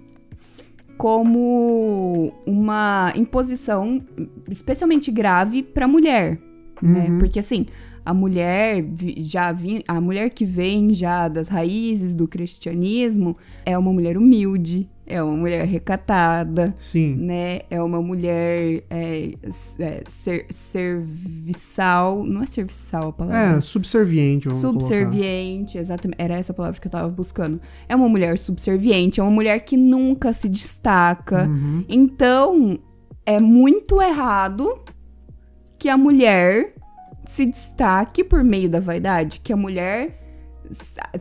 como 0.96 2.32
uma 2.46 3.12
imposição 3.16 4.00
especialmente 4.48 5.10
grave 5.10 5.64
para 5.64 5.86
a 5.86 5.88
mulher, 5.88 6.38
né? 6.80 7.08
Uhum. 7.08 7.18
Porque 7.18 7.40
assim, 7.40 7.66
a 8.04 8.12
mulher 8.12 8.84
já 9.18 9.52
vi, 9.52 9.84
a 9.86 10.00
mulher 10.00 10.30
que 10.30 10.44
vem 10.44 10.92
já 10.92 11.28
das 11.28 11.48
raízes 11.48 12.14
do 12.14 12.26
cristianismo 12.26 13.36
é 13.64 13.76
uma 13.78 13.92
mulher 13.92 14.16
humilde, 14.18 14.88
é 15.06 15.22
uma 15.22 15.36
mulher 15.36 15.66
recatada, 15.66 16.74
Sim. 16.78 17.16
né? 17.16 17.60
É 17.70 17.82
uma 17.82 18.00
mulher 18.00 18.82
é, 18.88 19.34
é, 19.78 20.02
ser- 20.06 20.46
serviçal, 20.50 22.24
não 22.24 22.42
é 22.42 22.46
serviçal 22.46 23.08
a 23.08 23.12
palavra. 23.12 23.58
É, 23.58 23.60
subserviente, 23.60 24.48
vamos 24.48 24.62
colocar. 24.62 24.80
Subserviente, 24.80 25.78
exatamente. 25.78 26.20
Era 26.20 26.36
essa 26.36 26.54
palavra 26.54 26.80
que 26.80 26.86
eu 26.86 26.90
tava 26.90 27.08
buscando. 27.08 27.60
É 27.88 27.94
uma 27.94 28.08
mulher 28.08 28.38
subserviente, 28.38 29.20
é 29.20 29.22
uma 29.22 29.32
mulher 29.32 29.60
que 29.60 29.76
nunca 29.76 30.32
se 30.32 30.48
destaca. 30.48 31.46
Uhum. 31.46 31.84
Então, 31.88 32.78
é 33.26 33.38
muito 33.38 34.00
errado 34.00 34.80
que 35.78 35.88
a 35.88 35.96
mulher 35.96 36.74
se 37.24 37.46
destaque 37.46 38.22
por 38.24 38.42
meio 38.44 38.68
da 38.68 38.80
vaidade, 38.80 39.40
que 39.40 39.52
a 39.52 39.56
mulher 39.56 40.18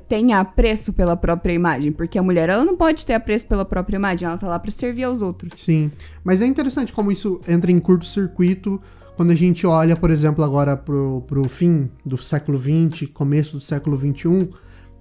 tenha 0.08 0.40
apreço 0.40 0.94
pela 0.94 1.18
própria 1.18 1.52
imagem, 1.54 1.92
porque 1.92 2.18
a 2.18 2.24
mulher 2.24 2.48
ela 2.50 2.64
não 2.64 2.78
pode 2.78 3.06
ter 3.06 3.14
apreço 3.14 3.46
pela 3.48 3.66
própria 3.66 3.98
imagem, 3.98 4.28
ela 4.28 4.38
tá 4.38 4.48
lá 4.48 4.58
pra 4.60 4.72
servir 4.72 5.04
aos 5.04 5.22
outros. 5.22 5.60
Sim. 5.62 5.92
Mas 6.24 6.42
é 6.42 6.46
interessante 6.46 6.94
como 6.94 7.12
isso 7.12 7.42
entra 7.48 7.72
em 7.72 7.80
curto-circuito 7.80 8.82
quando 9.18 9.32
a 9.32 9.36
gente 9.36 9.68
olha, 9.68 9.96
por 9.96 10.10
exemplo, 10.10 10.44
agora 10.44 10.78
pro, 10.78 11.22
pro 11.28 11.48
fim 11.50 11.90
do 12.06 12.18
século 12.18 12.58
XX, 12.60 13.10
começo 13.14 13.54
do 13.54 13.60
século 13.60 13.98
XXI, 13.98 14.50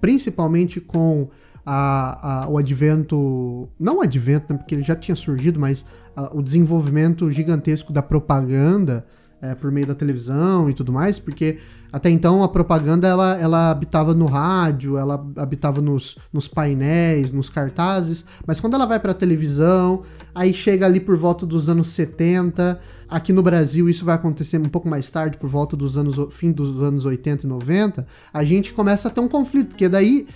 principalmente 0.01 0.81
com 0.81 1.29
a, 1.65 2.43
a- 2.43 2.49
o 2.49 2.57
advento. 2.57 3.69
Não 3.79 3.99
o 3.99 4.01
advento, 4.01 4.51
né, 4.51 4.57
porque 4.59 4.75
ele 4.75 4.83
já 4.83 4.95
tinha 4.95 5.15
surgido, 5.15 5.59
mas 5.59 5.85
ah, 6.15 6.29
o 6.33 6.41
desenvolvimento 6.41 7.31
gigantesco 7.31 7.93
da 7.93 8.01
propaganda 8.01 9.05
é, 9.41 9.55
por 9.55 9.71
meio 9.71 9.87
da 9.87 9.95
televisão 9.95 10.69
e 10.69 10.73
tudo 10.73 10.93
mais, 10.93 11.17
porque 11.17 11.57
até 11.91 12.09
então 12.09 12.43
a 12.43 12.47
propaganda 12.47 13.07
ela, 13.07 13.37
ela 13.37 13.71
habitava 13.71 14.13
no 14.13 14.25
rádio, 14.25 14.97
ela 14.97 15.15
habitava 15.35 15.81
nos, 15.81 16.17
nos 16.31 16.47
painéis, 16.47 17.31
nos 17.31 17.49
cartazes, 17.49 18.23
mas 18.45 18.59
quando 18.59 18.75
ela 18.75 18.85
vai 18.85 18.99
para 18.99 19.11
a 19.11 19.15
televisão, 19.15 20.03
aí 20.33 20.53
chega 20.53 20.85
ali 20.85 20.99
por 20.99 21.17
volta 21.17 21.45
dos 21.45 21.67
anos 21.67 21.89
70, 21.89 22.79
aqui 23.09 23.33
no 23.33 23.41
Brasil 23.41 23.89
isso 23.89 24.05
vai 24.05 24.15
acontecer 24.15 24.57
um 24.57 24.69
pouco 24.69 24.87
mais 24.87 25.09
tarde, 25.09 25.37
por 25.37 25.49
volta 25.49 25.75
dos 25.75 25.97
anos 25.97 26.17
fim 26.31 26.51
dos 26.51 26.81
anos 26.81 27.03
80 27.03 27.45
e 27.45 27.49
90, 27.49 28.07
a 28.33 28.43
gente 28.43 28.71
começa 28.71 29.07
a 29.07 29.11
ter 29.11 29.19
um 29.19 29.27
conflito, 29.27 29.69
porque 29.69 29.89
daí 29.89 30.27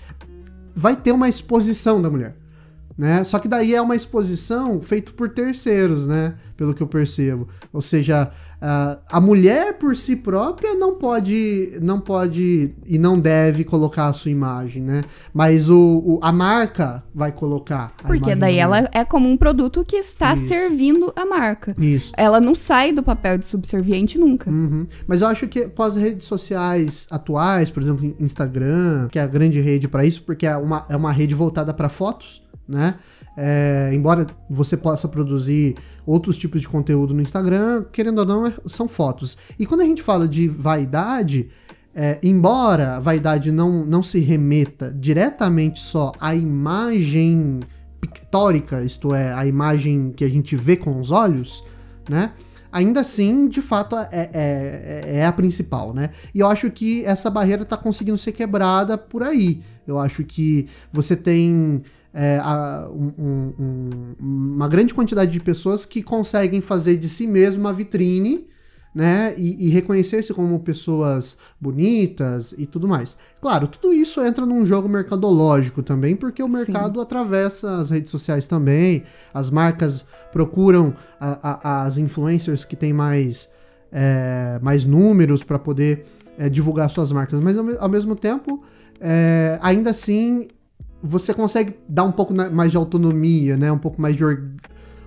vai 0.76 0.96
ter 0.96 1.14
uma 1.14 1.30
exposição 1.30 2.02
da 2.02 2.10
mulher. 2.10 2.36
Né? 2.98 3.26
Só 3.26 3.40
que 3.40 3.48
daí 3.48 3.76
é 3.76 3.82
uma 3.82 3.96
exposição 3.96 4.82
feita 4.82 5.12
por 5.12 5.30
terceiros, 5.30 6.08
né? 6.08 6.36
Pelo 6.56 6.74
que 6.74 6.82
eu 6.82 6.88
percebo. 6.88 7.50
Ou 7.74 7.82
seja, 7.82 8.32
a- 8.68 8.98
a 9.18 9.22
mulher 9.22 9.78
por 9.78 9.96
si 9.96 10.16
própria 10.16 10.74
não 10.74 10.96
pode, 10.96 11.78
não 11.82 12.00
pode 12.00 12.74
e 12.86 12.98
não 12.98 13.20
deve 13.20 13.64
colocar 13.64 14.08
a 14.08 14.14
sua 14.14 14.32
imagem, 14.32 14.82
né? 14.82 15.04
Mas 15.34 15.70
o, 15.70 15.78
o- 16.04 16.20
a 16.24 16.32
marca 16.32 17.04
vai 17.14 17.32
colocar. 17.32 17.94
a 18.04 18.08
Porque 18.08 18.32
imagem 18.32 18.40
daí 18.40 18.56
da 18.56 18.62
ela 18.62 18.90
é 18.92 19.06
como 19.06 19.30
um 19.30 19.38
produto 19.38 19.86
que 19.86 19.98
está 19.98 20.34
Isso. 20.34 20.48
servindo 20.48 21.14
a 21.16 21.26
marca. 21.26 21.76
Isso. 21.80 22.12
Ela 22.18 22.42
não 22.42 22.56
sai 22.56 22.92
do 22.92 23.04
papel 23.04 23.38
de 23.38 23.46
subserviente 23.46 24.18
nunca. 24.18 24.50
Uhum. 24.50 24.88
Mas 25.06 25.22
eu 25.22 25.28
acho 25.28 25.48
que 25.48 25.68
com 25.68 25.84
as 25.84 25.96
redes 25.96 26.26
sociais 26.26 27.08
atuais, 27.12 27.70
por 27.70 27.84
exemplo, 27.84 28.16
Instagram, 28.20 29.08
que 29.12 29.20
é 29.20 29.22
a 29.22 29.28
grande 29.28 29.62
rede 29.62 29.88
para 29.88 30.04
isso, 30.06 30.24
porque 30.24 30.48
é 30.48 30.58
uma, 30.58 30.86
é 30.90 30.96
uma 30.96 31.12
rede 31.12 31.36
voltada 31.36 31.74
para 31.74 31.88
fotos, 31.90 32.42
né? 32.68 32.96
É, 33.38 33.92
embora 33.94 34.26
você 34.50 34.78
possa 34.78 35.08
produzir 35.10 35.76
outros 36.06 36.38
tipos 36.38 36.62
de 36.62 36.68
conteúdo 36.68 37.14
no 37.14 37.22
Instagram, 37.22 37.86
querendo 37.92 38.20
ou 38.20 38.26
não, 38.26 38.48
é- 38.48 38.54
são 38.68 38.88
fotos. 38.88 39.38
E 39.58 39.66
quando 39.66 39.82
a 39.82 39.86
gente 39.86 40.02
fala 40.02 40.28
de 40.28 40.48
vaidade, 40.48 41.50
é, 41.94 42.20
embora 42.22 42.98
a 42.98 43.00
vaidade 43.00 43.52
não, 43.52 43.86
não 43.86 44.04
se 44.04 44.20
remeta 44.20 44.94
diretamente 44.98 45.80
só 45.80 46.12
à 46.20 46.36
imagem 46.36 47.62
pictórica, 48.02 48.84
isto 48.84 49.16
é, 49.16 49.34
a 49.34 49.46
imagem 49.46 50.14
que 50.16 50.24
a 50.24 50.30
gente 50.30 50.56
vê 50.56 50.76
com 50.76 51.00
os 51.00 51.10
olhos, 51.10 51.64
né? 52.10 52.32
Ainda 52.72 53.00
assim, 53.00 53.48
de 53.48 53.62
fato, 53.62 53.96
é, 53.98 54.30
é, 54.34 55.04
é 55.20 55.26
a 55.26 55.32
principal, 55.32 55.94
né? 55.94 56.10
E 56.34 56.42
eu 56.42 56.48
acho 56.48 56.70
que 56.70 57.06
essa 57.06 57.30
barreira 57.30 57.64
está 57.64 57.78
conseguindo 57.78 58.18
ser 58.18 58.34
quebrada 58.34 58.98
por 58.98 59.24
aí. 59.24 59.62
Eu 59.88 59.98
acho 59.98 60.26
que 60.26 60.68
você 60.92 61.16
tem 61.16 61.82
é, 62.18 62.40
a- 62.42 62.88
um- 62.90 63.12
um- 63.20 63.54
um- 63.60 64.16
uma 64.56 64.68
grande 64.70 64.94
quantidade 64.94 65.32
de 65.32 65.40
pessoas 65.42 65.86
que 65.86 66.02
conseguem 66.02 66.62
fazer 66.62 66.96
de 66.96 67.10
si 67.10 67.28
mesmo 67.28 67.60
uma 67.62 67.74
vitrine, 67.74 68.48
né? 68.96 69.34
E, 69.38 69.68
e 69.68 69.70
reconhecer-se 69.70 70.34
como 70.34 70.58
pessoas 70.62 71.38
bonitas 71.60 72.56
e 72.58 72.66
tudo 72.66 72.88
mais. 72.88 73.18
Claro, 73.42 73.68
tudo 73.68 73.94
isso 73.94 74.22
entra 74.22 74.46
num 74.46 74.66
jogo 74.66 74.88
mercadológico 74.88 75.84
também, 75.84 76.16
porque 76.16 76.42
o 76.42 76.50
Sim. 76.50 76.58
mercado 76.60 77.02
atravessa 77.02 77.76
as 77.78 77.90
redes 77.90 78.10
sociais 78.10 78.48
também. 78.48 79.04
As 79.34 79.50
marcas 79.50 80.06
procuram 80.32 80.96
a- 81.20 81.60
a- 81.62 81.84
as 81.84 81.98
influencers 81.98 82.64
que 82.64 82.78
têm 82.78 82.94
mais, 82.94 83.50
é, 83.92 84.58
mais 84.62 84.86
números 84.86 85.44
para 85.44 85.60
poder 85.60 86.06
é, 86.38 86.50
divulgar 86.50 86.90
suas 86.90 87.12
marcas, 87.14 87.40
mas 87.40 87.58
ao, 87.58 87.66
ao 87.80 87.88
mesmo 87.90 88.14
tempo, 88.14 88.62
é, 89.00 89.58
ainda 89.62 89.92
assim, 89.92 90.48
você 91.06 91.34
consegue 91.34 91.76
dar 91.88 92.04
um 92.04 92.12
pouco 92.12 92.34
mais 92.34 92.72
de 92.72 92.78
autonomia, 92.78 93.56
né? 93.56 93.72
Um 93.72 93.78
pouco 93.78 94.02
mais 94.02 94.16
de 94.16 94.26
or- 94.26 94.52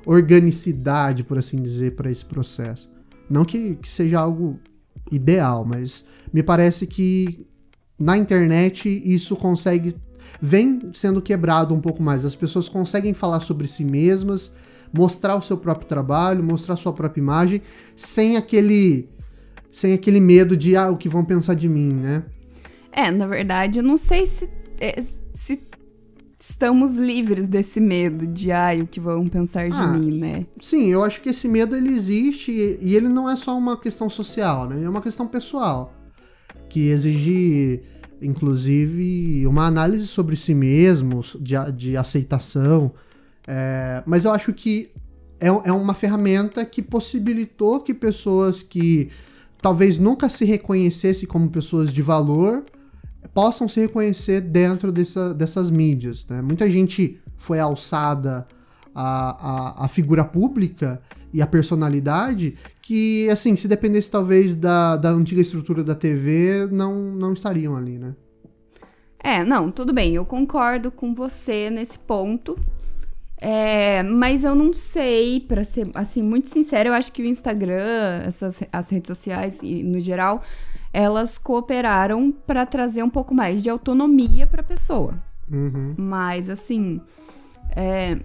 organicidade, 0.06 1.24
por 1.24 1.36
assim 1.38 1.60
dizer, 1.60 1.96
para 1.96 2.10
esse 2.10 2.24
processo. 2.24 2.88
Não 3.28 3.44
que, 3.44 3.74
que 3.76 3.90
seja 3.90 4.20
algo 4.20 4.58
ideal, 5.10 5.64
mas 5.64 6.06
me 6.32 6.42
parece 6.42 6.86
que 6.86 7.46
na 7.98 8.16
internet 8.16 9.02
isso 9.04 9.36
consegue 9.36 9.94
vem 10.40 10.90
sendo 10.94 11.20
quebrado 11.20 11.74
um 11.74 11.80
pouco 11.80 12.02
mais. 12.02 12.24
As 12.24 12.34
pessoas 12.34 12.68
conseguem 12.68 13.14
falar 13.14 13.40
sobre 13.40 13.66
si 13.66 13.84
mesmas, 13.84 14.54
mostrar 14.92 15.36
o 15.36 15.42
seu 15.42 15.56
próprio 15.56 15.88
trabalho, 15.88 16.42
mostrar 16.44 16.76
sua 16.76 16.92
própria 16.92 17.20
imagem, 17.20 17.62
sem 17.96 18.36
aquele 18.36 19.08
sem 19.70 19.92
aquele 19.92 20.20
medo 20.20 20.56
de 20.56 20.76
ah, 20.76 20.90
o 20.90 20.96
que 20.96 21.08
vão 21.08 21.24
pensar 21.24 21.54
de 21.54 21.68
mim, 21.68 21.92
né? 21.92 22.24
É, 22.90 23.10
na 23.10 23.26
verdade, 23.26 23.78
eu 23.78 23.82
não 23.82 23.96
sei 23.96 24.26
se, 24.26 24.48
é, 24.80 25.02
se 25.34 25.60
estamos 26.38 26.96
livres 26.96 27.48
desse 27.48 27.80
medo 27.80 28.26
de 28.26 28.52
ai, 28.52 28.80
o 28.80 28.86
que 28.86 29.00
vão 29.00 29.28
pensar 29.28 29.68
de 29.68 29.76
Ah. 29.76 29.88
mim, 29.88 30.18
né? 30.18 30.46
Sim, 30.60 30.86
eu 30.86 31.02
acho 31.02 31.20
que 31.20 31.28
esse 31.30 31.48
medo 31.48 31.74
ele 31.74 31.90
existe 31.90 32.52
e 32.80 32.94
ele 32.94 33.08
não 33.08 33.28
é 33.28 33.34
só 33.36 33.56
uma 33.56 33.76
questão 33.78 34.08
social, 34.08 34.68
né? 34.68 34.82
É 34.84 34.88
uma 34.88 35.00
questão 35.02 35.26
pessoal 35.26 35.92
que 36.68 36.88
exige 36.88 37.82
inclusive 38.20 39.46
uma 39.46 39.66
análise 39.66 40.06
sobre 40.06 40.36
si 40.36 40.54
mesmo, 40.54 41.24
de, 41.40 41.54
de 41.76 41.96
aceitação. 41.96 42.92
É, 43.46 44.02
mas 44.06 44.24
eu 44.24 44.32
acho 44.32 44.52
que 44.52 44.90
é, 45.40 45.46
é 45.48 45.72
uma 45.72 45.94
ferramenta 45.94 46.64
que 46.64 46.82
possibilitou 46.82 47.80
que 47.80 47.94
pessoas 47.94 48.62
que 48.62 49.08
talvez 49.62 49.98
nunca 49.98 50.28
se 50.28 50.44
reconhecessem 50.44 51.28
como 51.28 51.48
pessoas 51.48 51.92
de 51.92 52.02
valor 52.02 52.64
possam 53.34 53.68
se 53.68 53.80
reconhecer 53.80 54.40
dentro 54.40 54.90
dessa- 54.92 55.34
dessas 55.34 55.70
mídias. 55.70 56.26
Né? 56.28 56.40
Muita 56.42 56.70
gente 56.70 57.20
foi 57.36 57.58
alçada 57.58 58.46
à, 58.94 59.82
à, 59.82 59.84
à 59.84 59.88
figura 59.88 60.24
pública 60.24 61.00
e 61.32 61.42
à 61.42 61.46
personalidade 61.46 62.56
que, 62.80 63.28
assim, 63.30 63.54
se 63.54 63.68
dependesse 63.68 64.10
talvez 64.10 64.54
da, 64.54 64.96
da 64.96 65.10
antiga 65.10 65.40
estrutura 65.40 65.84
da 65.84 65.94
TV, 65.94 66.68
não, 66.70 66.94
não 67.12 67.32
estariam 67.32 67.76
ali, 67.76 67.98
né? 67.98 68.14
É, 69.22 69.44
não, 69.44 69.70
tudo 69.70 69.92
bem, 69.92 70.14
eu 70.14 70.24
concordo 70.24 70.90
com 70.90 71.14
você 71.14 71.68
nesse 71.70 71.98
ponto. 71.98 72.58
É, 73.40 74.02
mas 74.02 74.42
eu 74.42 74.54
não 74.54 74.72
sei, 74.72 75.38
pra 75.40 75.62
ser 75.62 75.88
assim 75.94 76.22
muito 76.22 76.48
sincera, 76.48 76.88
eu 76.88 76.92
acho 76.92 77.12
que 77.12 77.22
o 77.22 77.24
Instagram, 77.26 78.22
essas 78.24 78.60
as 78.72 78.90
redes 78.90 79.06
sociais 79.08 79.58
e 79.62 79.82
no 79.84 80.00
geral, 80.00 80.42
elas 80.92 81.38
cooperaram 81.38 82.32
pra 82.46 82.64
trazer 82.66 83.02
um 83.02 83.10
pouco 83.10 83.34
mais 83.34 83.62
de 83.62 83.70
autonomia 83.70 84.46
pra 84.46 84.62
pessoa. 84.62 85.14
Uhum. 85.50 85.94
Mas 85.96 86.48
assim, 86.50 87.00
é, 87.74 88.18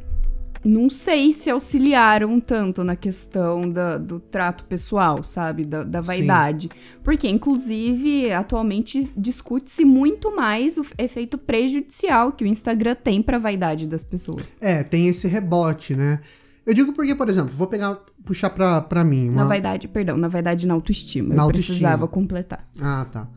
não 0.65 0.89
sei 0.89 1.33
se 1.33 1.49
auxiliaram 1.49 2.39
tanto 2.39 2.83
na 2.83 2.95
questão 2.95 3.69
da- 3.69 3.97
do 3.97 4.19
trato 4.19 4.63
pessoal, 4.63 5.21
sabe? 5.23 5.65
Da, 5.65 5.83
da 5.83 6.01
Sim. 6.01 6.07
vaidade. 6.07 6.69
Porque, 7.03 7.27
inclusive, 7.29 8.31
atualmente 8.31 9.11
discute-se 9.15 9.83
muito 9.83 10.33
mais 10.35 10.77
o 10.77 10.85
efeito 10.97 11.37
prejudicial 11.37 12.31
que 12.31 12.43
o 12.43 12.47
Instagram 12.47 12.95
tem 12.95 13.21
pra 13.21 13.37
vaidade 13.37 13.87
das 13.87 14.03
pessoas. 14.03 14.57
É, 14.61 14.83
tem 14.83 15.07
esse 15.07 15.27
rebote, 15.27 15.95
né? 15.95 16.21
Eu 16.65 16.73
digo 16.73 16.93
porque, 16.93 17.13
por 17.13 17.27
exemplo, 17.29 17.51
vou 17.57 17.67
pegar, 17.67 17.99
puxar 18.25 18.49
pra, 18.49 18.81
pra 18.81 19.03
mim. 19.03 19.25
Na 19.29 19.41
uma- 19.43 19.45
vaidade, 19.47 19.87
perdão, 19.87 20.15
na 20.17 20.27
vaidade 20.27 20.65
na 20.65 20.73
autoestima. 20.73 21.29
Na 21.29 21.35
eu 21.41 21.41
autoestima. 21.45 21.73
precisava 21.75 22.07
completar. 22.07 22.67
Ah, 22.81 23.05
tá. 23.11 23.27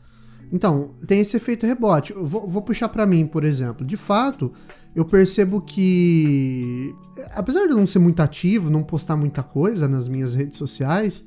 Então, 0.52 0.90
tem 1.06 1.21
esse 1.21 1.37
efeito 1.37 1.66
rebote. 1.66 2.12
Eu 2.12 2.25
vou, 2.25 2.49
vou 2.49 2.62
puxar 2.62 2.88
pra 2.88 3.04
mim, 3.04 3.26
por 3.26 3.42
exemplo. 3.42 3.85
De 3.85 3.97
fato, 3.97 4.52
eu 4.95 5.04
percebo 5.04 5.61
que, 5.61 6.95
apesar 7.35 7.66
de 7.66 7.73
eu 7.73 7.76
não 7.76 7.87
ser 7.87 7.99
muito 7.99 8.21
ativo, 8.21 8.71
não 8.71 8.83
postar 8.85 9.16
muita 9.16 9.42
coisa 9.42 9.88
nas 9.88 10.06
minhas 10.06 10.35
redes 10.35 10.56
sociais, 10.56 11.26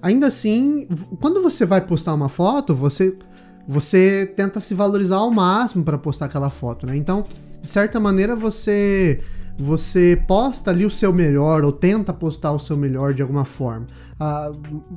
ainda 0.00 0.28
assim, 0.28 0.86
quando 1.20 1.42
você 1.42 1.66
vai 1.66 1.80
postar 1.80 2.14
uma 2.14 2.28
foto, 2.28 2.74
você 2.74 3.16
você 3.66 4.26
tenta 4.36 4.58
se 4.58 4.74
valorizar 4.74 5.16
ao 5.16 5.30
máximo 5.30 5.84
para 5.84 5.96
postar 5.96 6.26
aquela 6.26 6.50
foto, 6.50 6.84
né? 6.84 6.96
Então, 6.96 7.24
de 7.62 7.68
certa 7.70 8.00
maneira, 8.00 8.34
você 8.34 9.20
você 9.58 10.22
posta 10.26 10.70
ali 10.70 10.84
o 10.84 10.90
seu 10.90 11.12
melhor 11.12 11.64
ou 11.64 11.72
tenta 11.72 12.12
postar 12.12 12.52
o 12.52 12.58
seu 12.58 12.76
melhor 12.76 13.14
de 13.14 13.22
alguma 13.22 13.44
forma. 13.44 13.86
A, 14.18 14.50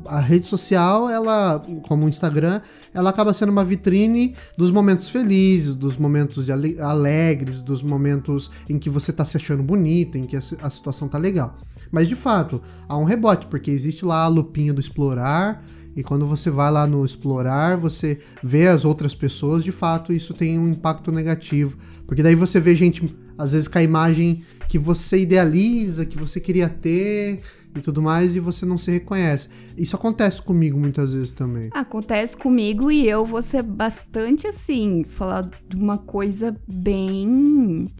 a 0.05 0.19
rede 0.19 0.47
social, 0.47 1.09
ela, 1.09 1.61
como 1.87 2.05
o 2.05 2.09
Instagram, 2.09 2.61
ela 2.93 3.09
acaba 3.09 3.33
sendo 3.33 3.49
uma 3.49 3.65
vitrine 3.65 4.35
dos 4.57 4.71
momentos 4.71 5.09
felizes, 5.09 5.75
dos 5.75 5.97
momentos 5.97 6.47
alegres, 6.49 7.61
dos 7.61 7.83
momentos 7.83 8.49
em 8.69 8.79
que 8.79 8.89
você 8.89 9.11
tá 9.11 9.25
se 9.25 9.37
achando 9.37 9.63
bonita, 9.63 10.17
em 10.17 10.23
que 10.23 10.35
a, 10.35 10.41
a 10.61 10.69
situação 10.69 11.07
tá 11.07 11.17
legal. 11.17 11.57
Mas 11.91 12.07
de 12.07 12.15
fato, 12.15 12.61
há 12.87 12.97
um 12.97 13.03
rebote, 13.03 13.47
porque 13.47 13.71
existe 13.71 14.05
lá 14.05 14.23
a 14.23 14.27
lupinha 14.27 14.73
do 14.73 14.79
explorar, 14.79 15.63
e 15.95 16.03
quando 16.03 16.27
você 16.27 16.49
vai 16.49 16.69
lá 16.69 16.85
no 16.85 17.05
explorar, 17.05 17.77
você 17.77 18.19
vê 18.43 18.67
as 18.67 18.83
outras 18.83 19.15
pessoas, 19.15 19.63
de 19.63 19.71
fato, 19.71 20.11
isso 20.11 20.33
tem 20.33 20.59
um 20.59 20.67
impacto 20.67 21.09
negativo. 21.09 21.77
Porque 22.05 22.21
daí 22.21 22.35
você 22.35 22.59
vê 22.59 22.75
gente, 22.75 23.15
às 23.37 23.51
vezes, 23.51 23.67
com 23.67 23.77
a 23.77 23.83
imagem 23.83 24.43
que 24.67 24.79
você 24.79 25.19
idealiza, 25.19 26.05
que 26.05 26.17
você 26.17 26.39
queria 26.39 26.69
ter 26.69 27.41
e 27.75 27.81
tudo 27.81 28.01
mais, 28.01 28.35
e 28.35 28.39
você 28.39 28.65
não 28.65 28.77
se 28.77 28.89
reconhece. 28.89 29.49
Isso 29.77 29.95
acontece 29.95 30.41
comigo 30.41 30.79
muitas 30.79 31.13
vezes 31.13 31.31
também. 31.33 31.69
Acontece 31.73 32.35
comigo 32.35 32.89
e 32.89 33.07
eu 33.07 33.25
vou 33.25 33.41
ser 33.41 33.63
bastante 33.63 34.47
assim, 34.47 35.03
falar 35.03 35.49
de 35.67 35.75
uma 35.75 35.97
coisa 35.97 36.55
bem 36.67 37.93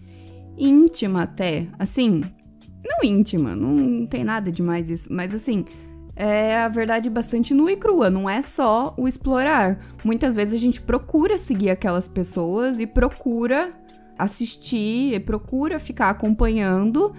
íntima 0.58 1.24
até. 1.24 1.68
Assim, 1.78 2.24
não 2.84 3.04
íntima, 3.04 3.56
não 3.56 4.06
tem 4.08 4.24
nada 4.24 4.52
demais 4.52 4.90
isso, 4.90 5.12
mas 5.12 5.36
assim, 5.36 5.66
é 6.16 6.58
a 6.58 6.70
verdade 6.70 7.10
bastante 7.10 7.54
nua 7.54 7.74
e 7.74 7.76
crua, 7.76 8.10
não 8.10 8.30
é 8.30 8.42
só 8.42 8.96
o 8.98 9.08
explorar. 9.08 9.86
Muitas 10.04 10.36
vezes 10.36 10.54
a 10.54 10.58
gente 10.58 10.82
procura 10.82 11.38
seguir 11.38 11.70
aquelas 11.70 12.08
pessoas 12.08 12.80
e 12.80 12.88
procura 12.88 13.74
assistir, 14.18 15.14
e 15.14 15.20
procura 15.20 15.80
ficar 15.80 16.10
acompanhando 16.10 17.14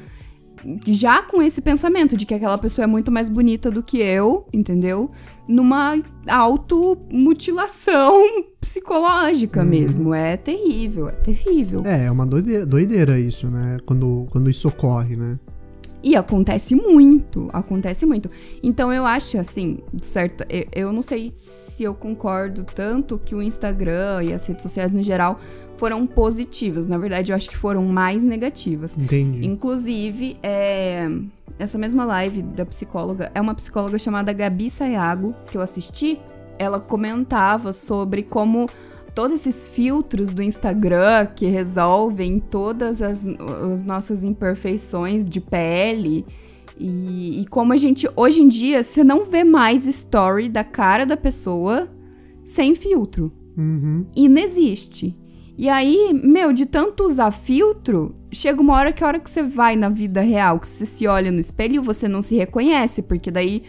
já 0.88 1.22
com 1.22 1.40
esse 1.40 1.60
pensamento 1.60 2.16
de 2.16 2.26
que 2.26 2.34
aquela 2.34 2.58
pessoa 2.58 2.82
é 2.84 2.86
muito 2.86 3.12
mais 3.12 3.28
bonita 3.28 3.70
do 3.70 3.82
que 3.84 3.98
eu, 3.98 4.48
entendeu? 4.52 5.10
Numa 5.46 5.96
automutilação 6.26 8.22
psicológica 8.60 9.60
Uhum. 9.62 9.68
mesmo. 9.68 10.14
É 10.14 10.36
terrível, 10.36 11.08
é 11.08 11.12
terrível. 11.12 11.82
É, 11.84 12.06
é 12.06 12.10
uma 12.10 12.26
doideira, 12.26 12.66
doideira 12.66 13.18
isso, 13.20 13.46
né? 13.48 13.76
Quando, 13.86 14.26
quando 14.30 14.50
isso 14.50 14.68
ocorre, 14.68 15.14
né? 15.16 15.38
E 16.02 16.14
acontece 16.14 16.74
muito, 16.74 17.48
acontece 17.52 18.06
muito. 18.06 18.28
Então 18.62 18.92
eu 18.92 19.04
acho 19.06 19.38
assim, 19.38 19.78
certo, 20.02 20.44
eu, 20.48 20.66
eu 20.72 20.92
não 20.92 21.02
sei 21.02 21.32
se 21.34 21.65
eu 21.84 21.94
concordo 21.94 22.64
tanto 22.64 23.18
que 23.18 23.34
o 23.34 23.42
Instagram 23.42 24.24
e 24.24 24.32
as 24.32 24.46
redes 24.46 24.62
sociais 24.62 24.92
no 24.92 25.02
geral 25.02 25.40
foram 25.76 26.06
positivas. 26.06 26.86
Na 26.86 26.98
verdade, 26.98 27.32
eu 27.32 27.36
acho 27.36 27.48
que 27.48 27.56
foram 27.56 27.84
mais 27.84 28.24
negativas. 28.24 28.96
Entendi. 28.96 29.46
Inclusive, 29.46 30.38
é, 30.42 31.06
essa 31.58 31.78
mesma 31.78 32.04
live 32.04 32.42
da 32.42 32.64
psicóloga 32.64 33.30
é 33.34 33.40
uma 33.40 33.54
psicóloga 33.54 33.98
chamada 33.98 34.32
Gabi 34.32 34.70
Sayago, 34.70 35.34
que 35.50 35.56
eu 35.56 35.62
assisti. 35.62 36.20
Ela 36.58 36.80
comentava 36.80 37.72
sobre 37.72 38.22
como 38.22 38.68
todos 39.14 39.46
esses 39.46 39.66
filtros 39.66 40.34
do 40.34 40.42
Instagram 40.42 41.26
que 41.34 41.46
resolvem 41.46 42.38
todas 42.38 43.00
as, 43.00 43.26
as 43.72 43.84
nossas 43.84 44.22
imperfeições 44.22 45.24
de 45.24 45.40
pele. 45.40 46.26
E, 46.78 47.40
e 47.40 47.46
como 47.46 47.72
a 47.72 47.76
gente, 47.76 48.08
hoje 48.14 48.42
em 48.42 48.48
dia, 48.48 48.82
você 48.82 49.02
não 49.02 49.24
vê 49.24 49.42
mais 49.44 49.86
story 49.86 50.48
da 50.48 50.62
cara 50.64 51.04
da 51.06 51.16
pessoa 51.16 51.88
sem 52.44 52.74
filtro 52.74 53.32
Uhum. 53.56 54.04
inexiste. 54.14 55.16
E 55.58 55.68
aí, 55.70 56.12
meu, 56.12 56.52
de 56.52 56.66
tanto 56.66 57.04
usar 57.04 57.30
filtro, 57.30 58.14
chega 58.30 58.60
uma 58.60 58.74
hora 58.74 58.92
que 58.92 59.02
a 59.02 59.06
hora 59.06 59.18
que 59.18 59.30
você 59.30 59.42
vai 59.42 59.74
na 59.74 59.88
vida 59.88 60.20
real, 60.20 60.60
que 60.60 60.68
você 60.68 60.84
se 60.84 61.06
olha 61.06 61.32
no 61.32 61.40
espelho, 61.40 61.82
você 61.82 62.06
não 62.06 62.20
se 62.20 62.36
reconhece, 62.36 63.00
porque 63.00 63.30
daí 63.30 63.62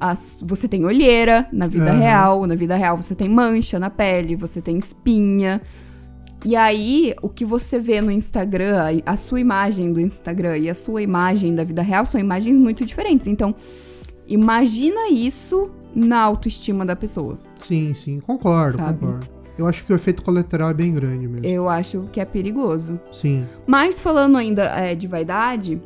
as- 0.00 0.42
você 0.44 0.66
tem 0.66 0.84
olheira 0.84 1.46
na 1.52 1.68
vida 1.68 1.90
Aham. 1.92 1.98
real, 2.00 2.46
na 2.48 2.56
vida 2.56 2.74
real 2.74 2.96
você 2.96 3.14
tem 3.14 3.28
mancha 3.28 3.78
na 3.78 3.88
pele, 3.90 4.34
você 4.34 4.60
tem 4.60 4.76
espinha. 4.78 5.60
E 6.44 6.56
aí, 6.56 7.14
o 7.20 7.28
que 7.28 7.44
você 7.44 7.78
vê 7.78 8.00
no 8.00 8.10
Instagram, 8.10 9.00
a 9.04 9.16
sua 9.16 9.40
imagem 9.40 9.92
do 9.92 10.00
Instagram 10.00 10.56
e 10.58 10.70
a 10.70 10.74
sua 10.74 11.02
imagem 11.02 11.54
da 11.54 11.62
vida 11.62 11.82
real 11.82 12.06
são 12.06 12.18
imagens 12.20 12.56
muito 12.58 12.84
diferentes. 12.86 13.26
Então, 13.26 13.54
imagina 14.26 15.10
isso 15.10 15.70
na 15.94 16.18
autoestima 16.20 16.86
da 16.86 16.96
pessoa. 16.96 17.38
Sim, 17.62 17.92
sim, 17.94 18.20
concordo, 18.20 18.78
Sabe? 18.78 18.98
concordo. 18.98 19.26
Eu 19.58 19.66
acho 19.66 19.84
que 19.84 19.92
o 19.92 19.96
efeito 19.96 20.22
colateral 20.22 20.70
é 20.70 20.74
bem 20.74 20.94
grande 20.94 21.28
mesmo. 21.28 21.44
Eu 21.46 21.68
acho 21.68 22.08
que 22.10 22.18
é 22.20 22.24
perigoso. 22.24 22.98
Sim. 23.12 23.44
Mas 23.66 24.00
falando 24.00 24.38
ainda 24.38 24.62
é, 24.64 24.94
de 24.94 25.06
vaidade, 25.06 25.78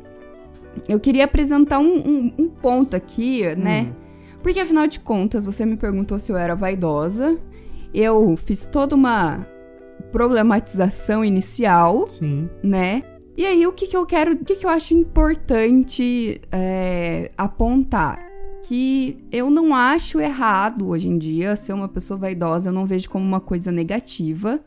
eu 0.87 0.97
queria 0.99 1.25
apresentar 1.25 1.79
um, 1.79 1.97
um- 1.97 2.33
um 2.39 2.47
ponto 2.49 2.95
aqui, 2.95 3.43
né? 3.57 3.89
Hum. 3.89 3.93
Porque 4.41 4.59
afinal 4.61 4.87
de 4.87 4.99
contas, 5.01 5.45
você 5.45 5.65
me 5.65 5.75
perguntou 5.75 6.17
se 6.17 6.31
eu 6.31 6.37
era 6.37 6.55
vaidosa. 6.55 7.37
Eu 7.93 8.37
fiz 8.37 8.65
toda 8.65 8.95
uma 8.95 9.45
problematização 10.15 11.25
inicial, 11.25 12.07
Sim. 12.07 12.49
né? 12.63 13.03
E 13.35 13.45
aí, 13.45 13.67
o 13.67 13.73
que, 13.73 13.85
que 13.85 13.97
eu 13.97 14.05
quero, 14.05 14.31
o 14.31 14.37
que, 14.37 14.55
que 14.55 14.65
eu 14.65 14.69
acho 14.69 14.93
importante 14.93 16.39
é, 16.49 17.29
apontar? 17.37 18.25
Que 18.63 19.17
eu 19.29 19.49
não 19.49 19.75
acho 19.75 20.21
errado 20.21 20.87
hoje 20.87 21.09
em 21.09 21.17
dia 21.17 21.57
ser 21.57 21.73
uma 21.73 21.89
pessoa 21.89 22.17
vaidosa, 22.17 22.69
eu 22.69 22.73
não 22.73 22.85
vejo 22.85 23.09
como 23.09 23.25
uma 23.25 23.41
coisa 23.41 23.73
negativa, 23.73 24.61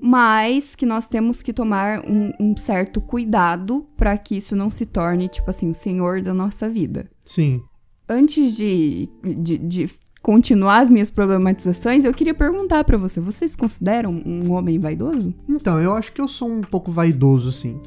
mas 0.00 0.74
que 0.74 0.86
nós 0.86 1.06
temos 1.08 1.42
que 1.42 1.52
tomar 1.52 2.00
um, 2.00 2.32
um 2.40 2.56
certo 2.56 3.02
cuidado 3.02 3.86
para 3.98 4.16
que 4.16 4.34
isso 4.34 4.56
não 4.56 4.70
se 4.70 4.86
torne, 4.86 5.28
tipo 5.28 5.50
assim, 5.50 5.70
o 5.70 5.74
senhor 5.74 6.22
da 6.22 6.32
nossa 6.32 6.70
vida. 6.70 7.10
Sim. 7.26 7.62
Antes 8.08 8.56
de, 8.56 9.10
de, 9.22 9.58
de 9.58 9.90
continuar 10.24 10.78
as 10.80 10.88
minhas 10.90 11.10
problematizações, 11.10 12.02
eu 12.02 12.14
queria 12.14 12.32
perguntar 12.34 12.82
para 12.82 12.96
você: 12.96 13.20
vocês 13.20 13.50
se 13.52 13.56
consideram 13.56 14.10
um 14.24 14.50
homem 14.52 14.78
vaidoso? 14.78 15.32
Então, 15.46 15.78
eu 15.78 15.92
acho 15.92 16.12
que 16.12 16.20
eu 16.20 16.26
sou 16.26 16.50
um 16.50 16.62
pouco 16.62 16.90
vaidoso, 16.90 17.52
sim. 17.52 17.78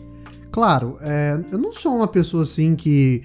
Claro, 0.51 0.97
é, 1.01 1.39
eu 1.51 1.57
não 1.57 1.73
sou 1.73 1.95
uma 1.95 2.07
pessoa 2.07 2.43
assim 2.43 2.75
que 2.75 3.23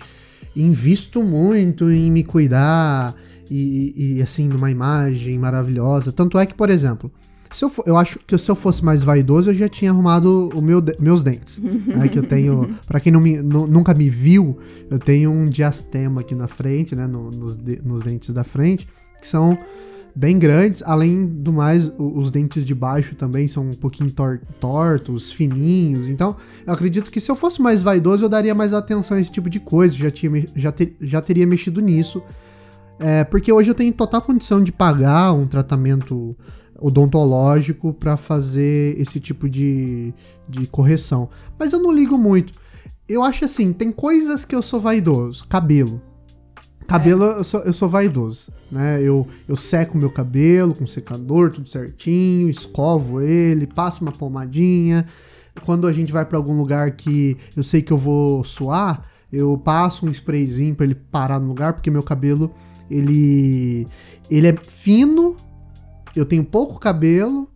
invisto 0.56 1.22
muito 1.22 1.90
em 1.90 2.10
me 2.10 2.24
cuidar 2.24 3.14
e, 3.50 4.16
e, 4.16 4.22
assim, 4.22 4.48
numa 4.48 4.70
imagem 4.70 5.38
maravilhosa. 5.38 6.10
Tanto 6.10 6.38
é 6.38 6.46
que, 6.46 6.54
por 6.54 6.70
exemplo, 6.70 7.10
se 7.50 7.64
eu, 7.66 7.68
for, 7.70 7.84
eu 7.86 7.98
acho 7.98 8.18
que 8.26 8.36
se 8.38 8.50
eu 8.50 8.54
fosse 8.54 8.82
mais 8.84 9.04
vaidoso, 9.04 9.50
eu 9.50 9.54
já 9.54 9.68
tinha 9.68 9.90
arrumado 9.90 10.48
o 10.54 10.60
meu, 10.62 10.82
meus 10.98 11.22
dentes. 11.22 11.58
né, 11.86 12.08
que 12.08 12.18
eu 12.18 12.22
tenho, 12.22 12.74
pra 12.86 12.98
quem 12.98 13.12
não 13.12 13.20
me, 13.20 13.42
nu- 13.42 13.66
nunca 13.66 13.92
me 13.94 14.08
viu, 14.08 14.58
eu 14.90 14.98
tenho 14.98 15.30
um 15.30 15.48
diastema 15.48 16.22
aqui 16.22 16.34
na 16.34 16.48
frente, 16.48 16.96
né, 16.96 17.06
no- 17.06 17.30
nos, 17.30 17.56
de- 17.56 17.80
nos 17.82 18.02
dentes 18.02 18.32
da 18.34 18.42
frente, 18.44 18.86
que 19.22 19.26
são 19.28 19.56
bem 20.14 20.38
grandes. 20.38 20.82
Além 20.84 21.24
do 21.26 21.50
mais, 21.54 21.90
os 21.98 22.30
dentes 22.30 22.66
de 22.66 22.74
baixo 22.74 23.14
também 23.14 23.48
são 23.48 23.70
um 23.70 23.74
pouquinho 23.74 24.10
tor- 24.10 24.42
tortos, 24.60 25.32
fininhos. 25.32 26.08
Então, 26.08 26.36
eu 26.66 26.72
acredito 26.74 27.10
que 27.10 27.18
se 27.20 27.30
eu 27.30 27.36
fosse 27.36 27.62
mais 27.62 27.80
vaidoso, 27.82 28.24
eu 28.24 28.28
daria 28.28 28.54
mais 28.54 28.74
atenção 28.74 29.16
a 29.16 29.20
esse 29.20 29.32
tipo 29.32 29.48
de 29.48 29.58
coisa. 29.58 29.96
Já, 29.96 30.10
tinha, 30.10 30.46
já, 30.54 30.70
ter- 30.70 30.94
já 31.00 31.22
teria 31.22 31.46
mexido 31.46 31.80
nisso. 31.80 32.22
É, 32.98 33.24
porque 33.24 33.50
hoje 33.50 33.70
eu 33.70 33.74
tenho 33.74 33.92
total 33.92 34.20
condição 34.20 34.62
de 34.62 34.70
pagar 34.70 35.32
um 35.32 35.46
tratamento 35.46 36.36
odontológico 36.78 37.92
para 37.94 38.16
fazer 38.16 39.00
esse 39.00 39.18
tipo 39.18 39.48
de, 39.48 40.12
de 40.48 40.66
correção. 40.66 41.28
Mas 41.58 41.72
eu 41.72 41.80
não 41.80 41.90
ligo 41.92 42.18
muito. 42.18 42.52
Eu 43.08 43.22
acho 43.22 43.44
assim, 43.44 43.72
tem 43.72 43.90
coisas 43.90 44.44
que 44.44 44.54
eu 44.54 44.62
sou 44.62 44.80
vaidoso. 44.80 45.46
Cabelo. 45.48 46.00
Cabelo, 46.86 47.24
eu, 47.24 47.44
sou, 47.44 47.60
eu 47.60 47.72
sou 47.72 47.88
vaidoso, 47.88 48.52
né? 48.70 49.00
Eu, 49.00 49.26
eu 49.48 49.56
seco 49.56 49.96
meu 49.96 50.10
cabelo 50.10 50.74
com 50.74 50.86
secador, 50.86 51.50
tudo 51.50 51.68
certinho, 51.68 52.48
escovo 52.48 53.20
ele, 53.20 53.66
passo 53.66 54.02
uma 54.02 54.12
pomadinha. 54.12 55.06
Quando 55.64 55.86
a 55.86 55.92
gente 55.92 56.12
vai 56.12 56.24
para 56.24 56.36
algum 56.36 56.56
lugar 56.56 56.92
que 56.92 57.36
eu 57.56 57.62
sei 57.62 57.82
que 57.82 57.92
eu 57.92 57.98
vou 57.98 58.42
suar, 58.44 59.06
eu 59.32 59.56
passo 59.56 60.06
um 60.06 60.10
sprayzinho 60.10 60.74
para 60.74 60.84
ele 60.84 60.94
parar 60.94 61.38
no 61.38 61.48
lugar, 61.48 61.72
porque 61.72 61.90
meu 61.90 62.02
cabelo, 62.02 62.52
ele, 62.90 63.86
ele 64.30 64.48
é 64.48 64.56
fino, 64.68 65.36
eu 66.14 66.26
tenho 66.26 66.44
pouco 66.44 66.78
cabelo 66.78 67.48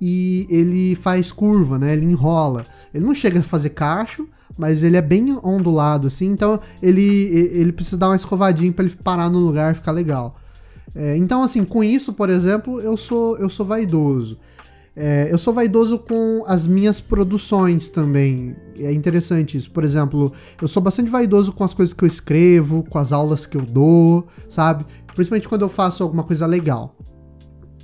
e 0.00 0.46
ele 0.50 0.94
faz 0.96 1.32
curva, 1.32 1.78
né? 1.78 1.92
Ele 1.92 2.06
enrola. 2.06 2.66
Ele 2.92 3.04
não 3.04 3.14
chega 3.14 3.40
a 3.40 3.42
fazer 3.42 3.70
cacho, 3.70 4.28
mas 4.56 4.82
ele 4.82 4.96
é 4.96 5.02
bem 5.02 5.38
ondulado 5.42 6.06
assim, 6.06 6.26
então 6.26 6.60
ele, 6.82 7.02
ele 7.02 7.72
precisa 7.72 7.98
dar 7.98 8.08
uma 8.08 8.16
escovadinha 8.16 8.72
para 8.72 8.84
ele 8.84 8.94
parar 9.02 9.28
no 9.28 9.38
lugar 9.38 9.72
e 9.72 9.74
ficar 9.74 9.92
legal. 9.92 10.36
É, 10.94 11.16
então, 11.16 11.42
assim, 11.42 11.64
com 11.64 11.82
isso, 11.82 12.12
por 12.12 12.30
exemplo, 12.30 12.80
eu 12.80 12.96
sou, 12.96 13.36
eu 13.38 13.50
sou 13.50 13.66
vaidoso. 13.66 14.38
É, 14.96 15.26
eu 15.28 15.36
sou 15.36 15.52
vaidoso 15.52 15.98
com 15.98 16.44
as 16.46 16.68
minhas 16.68 17.00
produções 17.00 17.90
também. 17.90 18.54
É 18.78 18.92
interessante 18.92 19.56
isso. 19.56 19.70
Por 19.72 19.82
exemplo, 19.82 20.32
eu 20.62 20.68
sou 20.68 20.80
bastante 20.80 21.10
vaidoso 21.10 21.52
com 21.52 21.64
as 21.64 21.74
coisas 21.74 21.92
que 21.92 22.04
eu 22.04 22.06
escrevo, 22.06 22.84
com 22.88 22.98
as 22.98 23.12
aulas 23.12 23.44
que 23.44 23.56
eu 23.56 23.62
dou, 23.62 24.28
sabe? 24.48 24.86
Principalmente 25.14 25.48
quando 25.48 25.62
eu 25.62 25.68
faço 25.68 26.02
alguma 26.02 26.22
coisa 26.22 26.46
legal. 26.46 26.96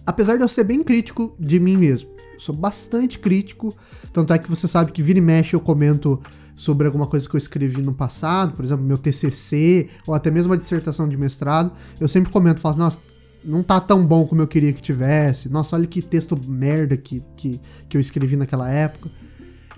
Apesar 0.06 0.36
de 0.36 0.42
eu 0.42 0.48
ser 0.48 0.64
bem 0.64 0.82
crítico 0.84 1.34
de 1.38 1.58
mim 1.58 1.76
mesmo. 1.76 2.10
Sou 2.38 2.54
bastante 2.54 3.18
crítico. 3.18 3.74
Tanto 4.12 4.32
é 4.32 4.38
que 4.38 4.48
você 4.48 4.68
sabe 4.68 4.92
que 4.92 5.02
vira 5.02 5.18
e 5.18 5.22
mexe 5.22 5.54
eu 5.54 5.60
comento 5.60 6.20
sobre 6.60 6.86
alguma 6.86 7.06
coisa 7.06 7.26
que 7.26 7.34
eu 7.34 7.38
escrevi 7.38 7.80
no 7.80 7.94
passado, 7.94 8.52
por 8.52 8.62
exemplo, 8.62 8.84
meu 8.84 8.98
TCC, 8.98 9.88
ou 10.06 10.14
até 10.14 10.30
mesmo 10.30 10.52
a 10.52 10.56
dissertação 10.56 11.08
de 11.08 11.16
mestrado. 11.16 11.72
Eu 11.98 12.06
sempre 12.06 12.30
comento, 12.30 12.60
falo, 12.60 12.76
nossa, 12.76 13.00
não 13.42 13.62
tá 13.62 13.80
tão 13.80 14.04
bom 14.04 14.26
como 14.26 14.42
eu 14.42 14.46
queria 14.46 14.70
que 14.70 14.82
tivesse. 14.82 15.48
Nossa, 15.48 15.74
olha 15.74 15.86
que 15.86 16.02
texto 16.02 16.38
merda 16.46 16.98
que, 16.98 17.22
que, 17.34 17.58
que 17.88 17.96
eu 17.96 18.00
escrevi 18.00 18.36
naquela 18.36 18.70
época. 18.70 19.08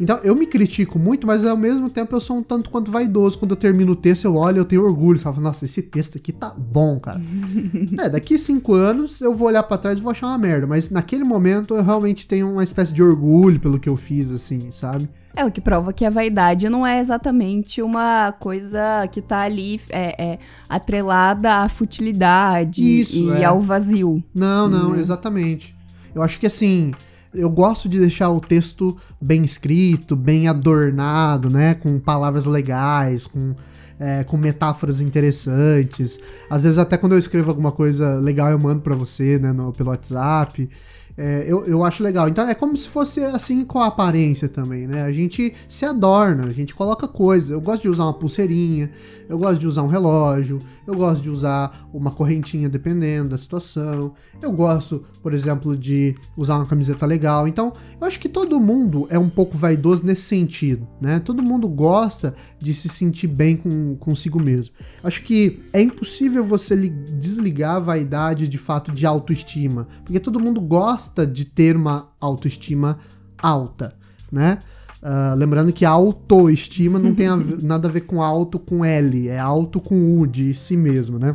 Então, 0.01 0.19
eu 0.25 0.35
me 0.35 0.47
critico 0.47 0.99
muito, 0.99 1.27
mas 1.27 1.45
ao 1.45 1.57
mesmo 1.57 1.91
tempo 1.91 2.17
eu 2.17 2.21
sou 2.21 2.39
um 2.39 2.43
tanto 2.43 2.71
quanto 2.71 2.91
vaidoso. 2.91 3.39
Quando 3.39 3.53
eu 3.53 3.57
termino 3.57 3.93
o 3.93 3.97
texto, 3.97 4.25
eu 4.25 4.35
olho 4.37 4.59
eu 4.59 4.65
tenho 4.65 4.83
orgulho. 4.85 5.19
Sabe? 5.19 5.41
Nossa, 5.41 5.65
esse 5.65 5.83
texto 5.83 6.17
aqui 6.17 6.33
tá 6.33 6.51
bom, 6.51 6.99
cara. 6.99 7.21
é, 8.01 8.09
daqui 8.09 8.39
cinco 8.39 8.75
anos 8.75 9.21
eu 9.21 9.35
vou 9.35 9.49
olhar 9.49 9.63
pra 9.63 9.79
trás 9.79 9.99
e 9.99 10.01
vou 10.01 10.11
achar 10.11 10.27
uma 10.29 10.39
merda. 10.39 10.67
Mas 10.67 10.91
naquele 10.91 11.25
momento 11.25 11.75
eu 11.75 11.83
realmente 11.83 12.27
tenho 12.27 12.51
uma 12.51 12.65
espécie 12.65 12.93
de 12.93 13.03
orgulho 13.03 13.61
pelo 13.61 13.79
que 13.79 13.89
eu 13.89 13.97
fiz, 13.97 14.33
assim, 14.33 14.71
sabe? 14.71 15.09
É 15.35 15.45
o 15.45 15.51
que 15.51 15.63
prova 15.63 15.93
que 15.95 16.05
a 16.05 16.11
vaidade 16.11 16.69
não 16.69 16.87
é 16.87 17.01
exatamente 17.01 17.81
uma 17.81 18.33
coisa 18.33 19.07
que 19.11 19.23
tá 19.23 19.41
ali 19.41 19.81
é, 19.89 20.33
é, 20.33 20.39
atrelada 20.69 21.63
à 21.63 21.69
futilidade 21.71 23.01
Isso, 23.01 23.17
e 23.17 23.31
é. 23.31 23.45
ao 23.45 23.61
vazio. 23.61 24.23
Não, 24.35 24.69
não, 24.69 24.91
Né? 24.91 25.01
exatamente. 25.01 25.75
Eu 26.15 26.23
acho 26.23 26.39
que 26.39 26.47
assim, 26.47 26.93
eu 27.35 27.49
gosto 27.49 27.89
de 27.89 27.99
deixar 27.99 28.31
o 28.31 28.41
texto 28.41 28.97
bem 29.21 29.43
escrito, 29.43 30.15
bem 30.15 30.49
adornado, 30.49 31.49
né? 31.49 31.75
Com 31.75 31.99
palavras 31.99 32.47
legais, 32.47 33.27
com, 33.27 33.55
é, 33.99 34.25
com 34.25 34.37
metáforas 34.37 35.01
interessantes. 35.01 36.19
Às 36.51 36.65
vezes, 36.65 36.79
até 36.79 36.97
quando 36.97 37.13
eu 37.13 37.19
escrevo 37.19 37.51
alguma 37.51 37.73
coisa 37.73 38.17
legal, 38.17 38.51
eu 38.51 38.59
mando 38.59 38.83
pra 38.83 38.95
você, 38.95 39.39
né? 39.39 39.53
No, 39.53 39.73
pelo 39.73 39.91
WhatsApp. 39.91 40.69
É, 41.17 41.45
eu, 41.47 41.65
eu 41.67 41.85
acho 41.85 42.03
legal. 42.03 42.29
Então 42.29 42.49
é 42.49 42.55
como 42.55 42.77
se 42.77 42.89
fosse 42.89 43.21
assim 43.23 43.65
com 43.65 43.79
a 43.81 43.87
aparência 43.89 44.49
também, 44.49 44.87
né? 44.87 45.03
A 45.03 45.13
gente 45.13 45.53
se 45.69 45.85
adorna, 45.85 46.45
a 46.45 46.53
gente 46.53 46.75
coloca 46.75 47.07
coisa. 47.07 47.53
Eu 47.53 47.61
gosto 47.61 47.83
de 47.83 47.89
usar 47.89 48.05
uma 48.05 48.15
pulseirinha, 48.15 48.91
eu 49.29 49.39
gosto 49.39 49.59
de 49.61 49.67
usar 49.67 49.83
um 49.83 49.89
relógio, 49.89 50.61
eu 50.87 50.95
gosto 50.95 51.23
de 51.23 51.29
usar 51.29 51.87
uma 51.93 52.11
correntinha 52.11 52.69
dependendo 52.69 53.31
da 53.31 53.39
situação. 53.39 54.15
Eu 54.41 54.51
gosto, 54.53 55.05
por 55.23 55.35
exemplo, 55.35 55.77
de 55.77 56.15
usar 56.37 56.57
uma 56.57 56.67
camiseta 56.67 57.05
legal. 57.05 57.47
Então, 57.47 57.73
eu 58.01 58.07
acho 58.07 58.19
que 58.19 58.29
todo 58.29 58.59
mundo 58.59 59.07
é 59.11 59.19
um 59.19 59.29
pouco 59.29 59.57
vaidoso 59.57 60.05
nesse 60.05 60.23
sentido, 60.23 60.89
né? 61.01 61.21
Todo 61.21 61.43
mundo 61.43 61.69
gosta 61.69 62.35
de 62.59 62.73
se 62.73 62.89
sentir 62.89 63.27
bem 63.27 63.57
com, 63.57 63.97
consigo 63.97 64.41
mesmo. 64.41 64.75
Acho 65.05 65.23
que 65.23 65.63
é 65.73 65.83
impossível 65.83 66.45
você 66.45 66.75
li- 66.75 66.89
desligar 66.89 67.77
a 67.77 67.81
vaidade 67.81 68.49
de 68.49 68.59
fato 68.59 68.91
de 68.93 69.05
autoestima, 69.05 69.87
porque 70.05 70.19
todo 70.19 70.41
mundo 70.41 70.61
gosta 70.61 71.02
de 71.27 71.45
ter 71.45 71.77
uma 71.77 72.09
autoestima 72.21 72.99
alta, 73.41 73.95
né? 74.31 74.59
Ah, 75.03 75.35
lembrando 75.37 75.73
que 75.73 75.85
autoestima 75.85 76.99
não 76.99 77.13
tem 77.15 77.27
a 77.27 77.37
ver- 77.37 77.61
nada 77.65 77.89
a 77.89 77.91
ver 77.91 78.03
com 78.03 78.23
alto 78.23 78.59
com 78.59 78.85
L, 78.85 79.29
é 79.29 79.39
alto 79.39 79.81
com 79.81 80.21
U, 80.21 80.27
de 80.27 80.55
si 80.55 80.77
mesmo, 80.77 81.19
né? 81.19 81.35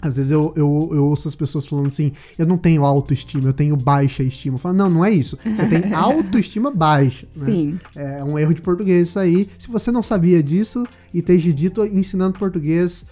Às 0.00 0.14
vezes 0.14 0.30
eu, 0.30 0.52
eu, 0.56 0.90
eu 0.92 1.04
ouço 1.06 1.26
as 1.26 1.34
pessoas 1.34 1.66
falando 1.66 1.88
assim, 1.88 2.12
eu 2.38 2.46
não 2.46 2.56
tenho 2.56 2.84
autoestima, 2.84 3.48
eu 3.48 3.52
tenho 3.52 3.76
baixa 3.76 4.22
estima. 4.22 4.54
Eu 4.54 4.58
falo, 4.60 4.76
não, 4.76 4.88
não 4.88 5.04
é 5.04 5.10
isso. 5.10 5.36
Você 5.44 5.66
tem 5.66 5.90
autoestima 5.92 6.70
baixa. 6.70 7.26
né? 7.34 7.44
Sim. 7.44 7.80
É 7.96 8.22
um 8.22 8.38
erro 8.38 8.54
de 8.54 8.62
português 8.62 9.08
isso 9.08 9.18
aí. 9.18 9.48
Se 9.58 9.66
você 9.68 9.90
não 9.90 10.00
sabia 10.02 10.40
disso, 10.40 10.86
e 11.12 11.18
esteja 11.18 11.52
dito 11.52 11.84
ensinando 11.84 12.38
português 12.38 13.06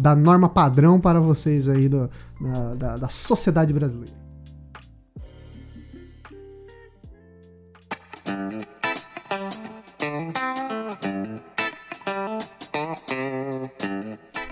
da 0.00 0.14
norma 0.14 0.48
padrão 0.48 1.00
para 1.00 1.20
vocês 1.20 1.68
aí 1.68 1.88
do- 1.88 2.08
da, 2.40 2.74
da, 2.76 2.96
da 2.98 3.08
sociedade 3.08 3.72
brasileira. 3.72 4.14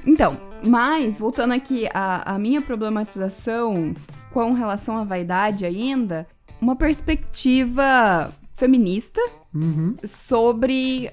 Então, 0.07 0.38
mas, 0.66 1.19
voltando 1.19 1.53
aqui 1.53 1.88
à, 1.92 2.35
à 2.35 2.38
minha 2.38 2.62
problematização 2.62 3.95
com 4.33 4.53
relação 4.53 4.97
à 4.99 5.05
vaidade 5.05 5.64
ainda, 5.64 6.27
uma 6.61 6.77
perspectiva 6.77 8.33
feminista 8.55 9.21
Uhum. 9.55 9.95
sobre 10.05 11.11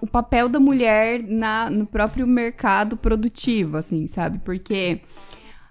o 0.00 0.06
papel 0.06 0.46
da 0.48 0.60
mulher 0.60 1.22
na, 1.22 1.70
no 1.70 1.86
próprio 1.86 2.26
mercado 2.26 2.96
produtivo, 2.98 3.78
assim, 3.78 4.06
sabe? 4.06 4.38
Porque 4.38 5.00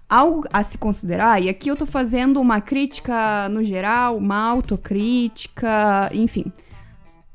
algo 0.08 0.44
a 0.52 0.62
se 0.64 0.76
considerar, 0.76 1.40
e 1.40 1.48
aqui 1.48 1.68
eu 1.68 1.76
tô 1.76 1.86
fazendo 1.86 2.40
uma 2.40 2.60
crítica 2.60 3.48
no 3.50 3.62
geral, 3.62 4.16
uma 4.16 4.36
autocrítica, 4.50 6.10
enfim. 6.12 6.52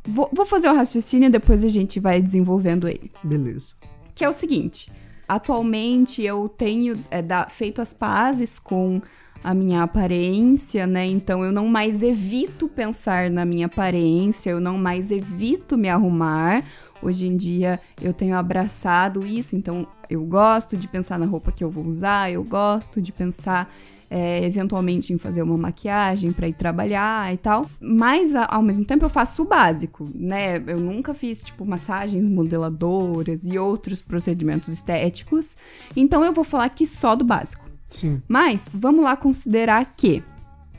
Vou, 0.06 0.30
vou 0.34 0.46
fazer 0.46 0.70
o 0.70 0.76
raciocínio 0.76 1.28
e 1.28 1.32
depois 1.32 1.64
a 1.64 1.70
gente 1.70 1.98
vai 2.00 2.22
desenvolvendo 2.22 2.90
ele 2.90 3.10
Beleza. 3.24 3.74
que 4.14 4.24
é 4.26 4.28
o 4.30 4.34
seguinte: 4.34 4.92
atualmente 5.28 6.22
eu 6.22 6.48
tenho 6.50 6.98
é, 7.12 7.22
da- 7.22 7.48
feito 7.50 7.82
as 7.82 7.94
pazes 7.94 8.60
com 8.60 9.02
a 9.44 9.54
minha 9.54 9.84
aparência, 9.84 10.88
né? 10.88 11.06
Então 11.06 11.44
eu 11.44 11.52
não 11.52 11.68
mais 11.68 12.02
evito 12.02 12.68
pensar 12.68 13.30
na 13.30 13.44
minha 13.44 13.66
aparência, 13.66 14.50
eu 14.52 14.60
não 14.60 14.78
mais 14.78 15.12
evito 15.12 15.78
me 15.78 15.90
arrumar. 15.90 16.64
Hoje 17.02 17.28
em 17.28 17.36
dia 17.36 17.80
eu 18.02 18.14
tenho 18.14 18.36
abraçado 18.38 19.26
isso, 19.26 19.56
então 19.58 19.86
eu 20.10 20.24
gosto 20.24 20.78
de 20.78 20.88
pensar 20.88 21.20
na 21.20 21.26
roupa 21.26 21.52
que 21.52 21.64
eu 21.64 21.70
vou 21.70 21.86
usar, 21.86 22.32
eu 22.32 22.44
gosto 22.44 23.02
de 23.02 23.12
pensar 23.12 23.70
é, 24.16 24.46
eventualmente 24.46 25.12
em 25.12 25.18
fazer 25.18 25.42
uma 25.42 25.58
maquiagem 25.58 26.32
para 26.32 26.48
ir 26.48 26.54
trabalhar 26.54 27.34
e 27.34 27.38
tal. 27.38 27.68
Mas 27.82 28.36
ao 28.36 28.62
mesmo 28.62 28.86
tempo 28.86 29.04
eu 29.04 29.10
faço 29.10 29.42
o 29.42 29.46
básico, 29.46 30.08
né? 30.14 30.58
Eu 30.68 30.80
nunca 30.80 31.16
fiz 31.16 31.42
tipo 31.42 31.66
massagens 31.66 32.30
modeladoras 32.30 33.44
e 33.44 33.58
outros 33.58 34.04
procedimentos 34.04 34.70
estéticos. 34.70 35.58
Então 35.96 36.24
eu 36.24 36.32
vou 36.32 36.44
falar 36.44 36.66
aqui 36.66 36.86
só 36.86 37.16
do 37.16 37.26
básico. 37.26 37.68
Sim. 37.90 38.22
Mas 38.28 38.70
vamos 38.72 39.04
lá 39.04 39.18
considerar 39.18 39.96
que 39.98 40.22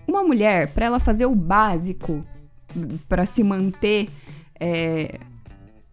uma 0.07 0.23
mulher, 0.23 0.73
para 0.73 0.87
ela 0.87 1.01
fazer 1.01 1.27
o 1.27 1.35
básico, 1.35 2.23
para 3.09 3.27
se 3.27 3.43
manter 3.43 4.11
é, 4.61 5.19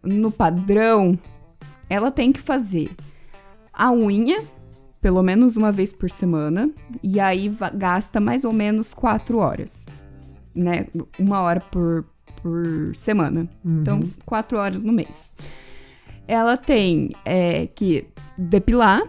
no 0.04 0.32
padrão, 0.32 1.18
ela 1.90 2.12
tem 2.12 2.32
que 2.32 2.40
fazer 2.40 2.92
a 3.74 3.92
unha, 3.92 4.44
pelo 5.02 5.24
menos 5.24 5.58
uma 5.58 5.72
vez 5.72 5.92
por 5.92 6.10
semana, 6.12 6.70
e 7.02 7.20
aí 7.20 7.54
gasta 7.74 8.20
mais 8.20 8.44
ou 8.44 8.54
menos 8.54 8.94
quatro 8.94 9.40
horas, 9.40 9.88
né? 10.54 10.86
Uma 11.18 11.42
hora 11.42 11.60
por, 11.60 12.06
por 12.42 12.96
semana. 12.96 13.50
Então, 13.66 14.02
quatro 14.26 14.60
horas 14.60 14.84
no 14.84 14.94
mês. 14.94 15.34
Ela 16.28 16.56
tem 16.56 17.10
é, 17.26 17.68
que 17.68 18.08
depilar 18.38 19.02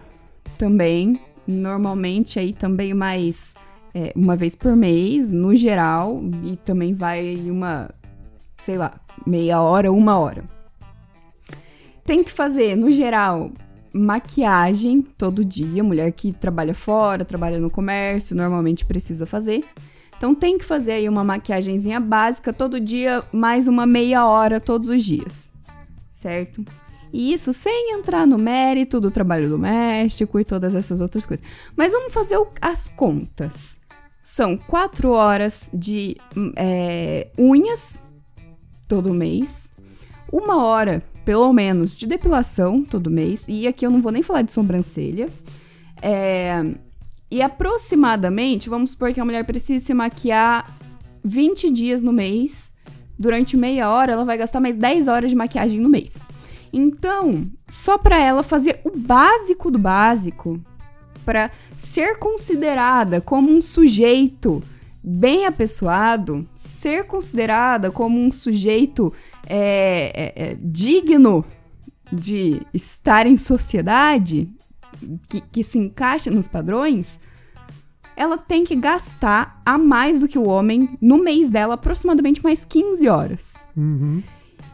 também, 0.57 1.21
normalmente 1.47 2.39
aí 2.39 2.53
também 2.53 2.93
mais 2.93 3.53
é, 3.93 4.11
uma 4.15 4.35
vez 4.35 4.55
por 4.55 4.75
mês, 4.75 5.31
no 5.31 5.55
geral, 5.55 6.21
e 6.43 6.57
também 6.57 6.95
vai 6.95 7.35
uma, 7.49 7.91
sei 8.59 8.77
lá, 8.77 8.99
meia 9.27 9.61
hora, 9.61 9.91
uma 9.91 10.17
hora. 10.17 10.43
Tem 12.03 12.23
que 12.23 12.31
fazer, 12.31 12.75
no 12.75 12.91
geral, 12.91 13.51
maquiagem 13.93 15.01
todo 15.01 15.45
dia. 15.45 15.83
Mulher 15.83 16.11
que 16.11 16.31
trabalha 16.33 16.73
fora, 16.73 17.23
trabalha 17.23 17.59
no 17.59 17.69
comércio, 17.69 18.35
normalmente 18.35 18.83
precisa 18.85 19.25
fazer. 19.25 19.63
Então 20.17 20.33
tem 20.33 20.57
que 20.57 20.65
fazer 20.65 20.93
aí 20.93 21.09
uma 21.09 21.23
maquiagenzinha 21.23 21.99
básica 21.99 22.51
todo 22.53 22.79
dia, 22.79 23.23
mais 23.31 23.67
uma 23.67 23.85
meia 23.85 24.25
hora 24.25 24.59
todos 24.59 24.89
os 24.89 25.03
dias. 25.03 25.51
Certo? 26.09 26.63
E 27.11 27.31
isso 27.33 27.53
sem 27.53 27.93
entrar 27.93 28.25
no 28.25 28.37
mérito 28.37 28.99
do 28.99 29.11
trabalho 29.11 29.47
doméstico 29.49 30.39
e 30.39 30.45
todas 30.45 30.73
essas 30.73 30.99
outras 31.01 31.25
coisas. 31.25 31.45
Mas 31.75 31.91
vamos 31.91 32.11
fazer 32.11 32.37
o- 32.37 32.47
as 32.59 32.87
contas. 32.87 33.77
São 34.23 34.57
quatro 34.57 35.11
horas 35.11 35.69
de 35.71 36.17
hum, 36.35 36.51
é, 36.55 37.27
unhas 37.37 38.01
todo 38.87 39.13
mês, 39.13 39.69
uma 40.31 40.63
hora, 40.63 41.03
pelo 41.25 41.51
menos, 41.53 41.91
de 41.91 42.05
depilação 42.05 42.83
todo 42.83 43.09
mês, 43.09 43.43
e 43.47 43.67
aqui 43.67 43.85
eu 43.85 43.91
não 43.91 44.01
vou 44.01 44.11
nem 44.11 44.23
falar 44.23 44.41
de 44.41 44.51
sobrancelha. 44.51 45.29
É, 46.01 46.63
e 47.31 47.41
aproximadamente, 47.41 48.69
vamos 48.69 48.91
supor 48.91 49.13
que 49.13 49.19
a 49.19 49.25
mulher 49.25 49.43
precise 49.45 49.85
se 49.85 49.93
maquiar 49.93 50.77
20 51.23 51.69
dias 51.71 52.03
no 52.03 52.11
mês, 52.11 52.73
durante 53.17 53.55
meia 53.55 53.89
hora 53.89 54.13
ela 54.13 54.25
vai 54.25 54.37
gastar 54.37 54.59
mais 54.59 54.75
10 54.75 55.07
horas 55.07 55.29
de 55.29 55.35
maquiagem 55.35 55.79
no 55.79 55.89
mês. 55.89 56.17
Então, 56.71 57.45
só 57.69 57.97
para 57.97 58.19
ela 58.19 58.43
fazer 58.43 58.81
o 58.83 58.91
básico 58.97 59.71
do 59.71 59.79
básico, 59.79 60.59
para 61.23 61.51
ser 61.77 62.17
considerada 62.17 63.21
como 63.21 63.51
um 63.51 63.61
sujeito 63.61 64.61
bem 65.03 65.45
apessoado, 65.45 66.47
ser 66.55 67.05
considerada 67.05 67.91
como 67.91 68.19
um 68.19 68.31
sujeito 68.31 69.13
é, 69.47 70.11
é, 70.35 70.43
é, 70.51 70.57
digno 70.59 71.45
de 72.11 72.61
estar 72.73 73.25
em 73.25 73.37
sociedade, 73.37 74.49
que, 75.27 75.41
que 75.41 75.63
se 75.63 75.77
encaixa 75.77 76.29
nos 76.29 76.47
padrões, 76.47 77.19
ela 78.15 78.37
tem 78.37 78.63
que 78.63 78.75
gastar 78.75 79.61
a 79.65 79.77
mais 79.77 80.19
do 80.19 80.27
que 80.27 80.37
o 80.37 80.47
homem 80.47 80.97
no 81.01 81.17
mês 81.17 81.49
dela, 81.49 81.73
aproximadamente 81.73 82.43
mais 82.43 82.63
15 82.63 83.07
horas. 83.07 83.55
Uhum. 83.75 84.21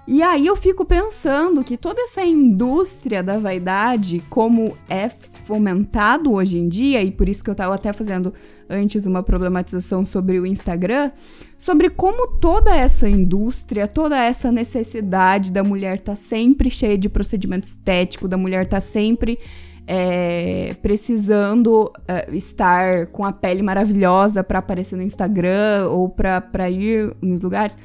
E 0.08 0.24
aí 0.24 0.48
eu 0.48 0.56
fico 0.56 0.84
pensando 0.86 1.64
que 1.64 1.78
toda 1.78 2.02
essa 2.02 2.24
indústria 2.26 3.22
da 3.22 3.38
vaidade, 3.38 4.24
como 4.30 4.76
é 4.90 5.12
fomentado 5.50 6.32
hoje 6.32 6.60
em 6.60 6.70
dia, 6.70 7.02
e 7.02 7.10
por 7.10 7.28
isso 7.28 7.44
que 7.44 7.50
eu 7.50 7.56
tava 7.56 7.74
até 7.74 7.92
fazendo 7.92 8.32
antes 8.70 9.08
uma 9.08 9.24
problematização 9.24 10.06
sobre 10.06 10.40
o 10.40 10.46
Instagram, 10.46 11.10
sobre 11.58 11.90
como 11.90 12.38
toda 12.40 12.76
essa 12.76 13.10
indústria, 13.10 13.88
toda 13.88 14.24
essa 14.24 14.52
necessidade 14.52 15.52
da 15.52 15.64
mulher 15.64 15.96
estar 15.96 16.14
sempre 16.14 16.70
cheia 16.70 16.96
de 16.96 17.10
procedimento 17.10 17.64
estético, 17.64 18.28
da 18.28 18.38
mulher 18.38 18.66
estar 18.66 18.80
sempre 18.80 19.40
é, 19.88 20.76
precisando 20.84 21.92
é, 22.08 22.30
estar 22.36 23.08
com 23.08 23.26
a 23.26 23.34
pele 23.34 23.64
maravilhosa 23.64 24.44
para 24.44 24.60
aparecer 24.60 24.98
no 24.98 25.02
Instagram 25.02 25.90
ou 25.90 26.08
para 26.10 26.70
ir 26.70 27.12
nos 27.24 27.42
lugares 27.42 27.76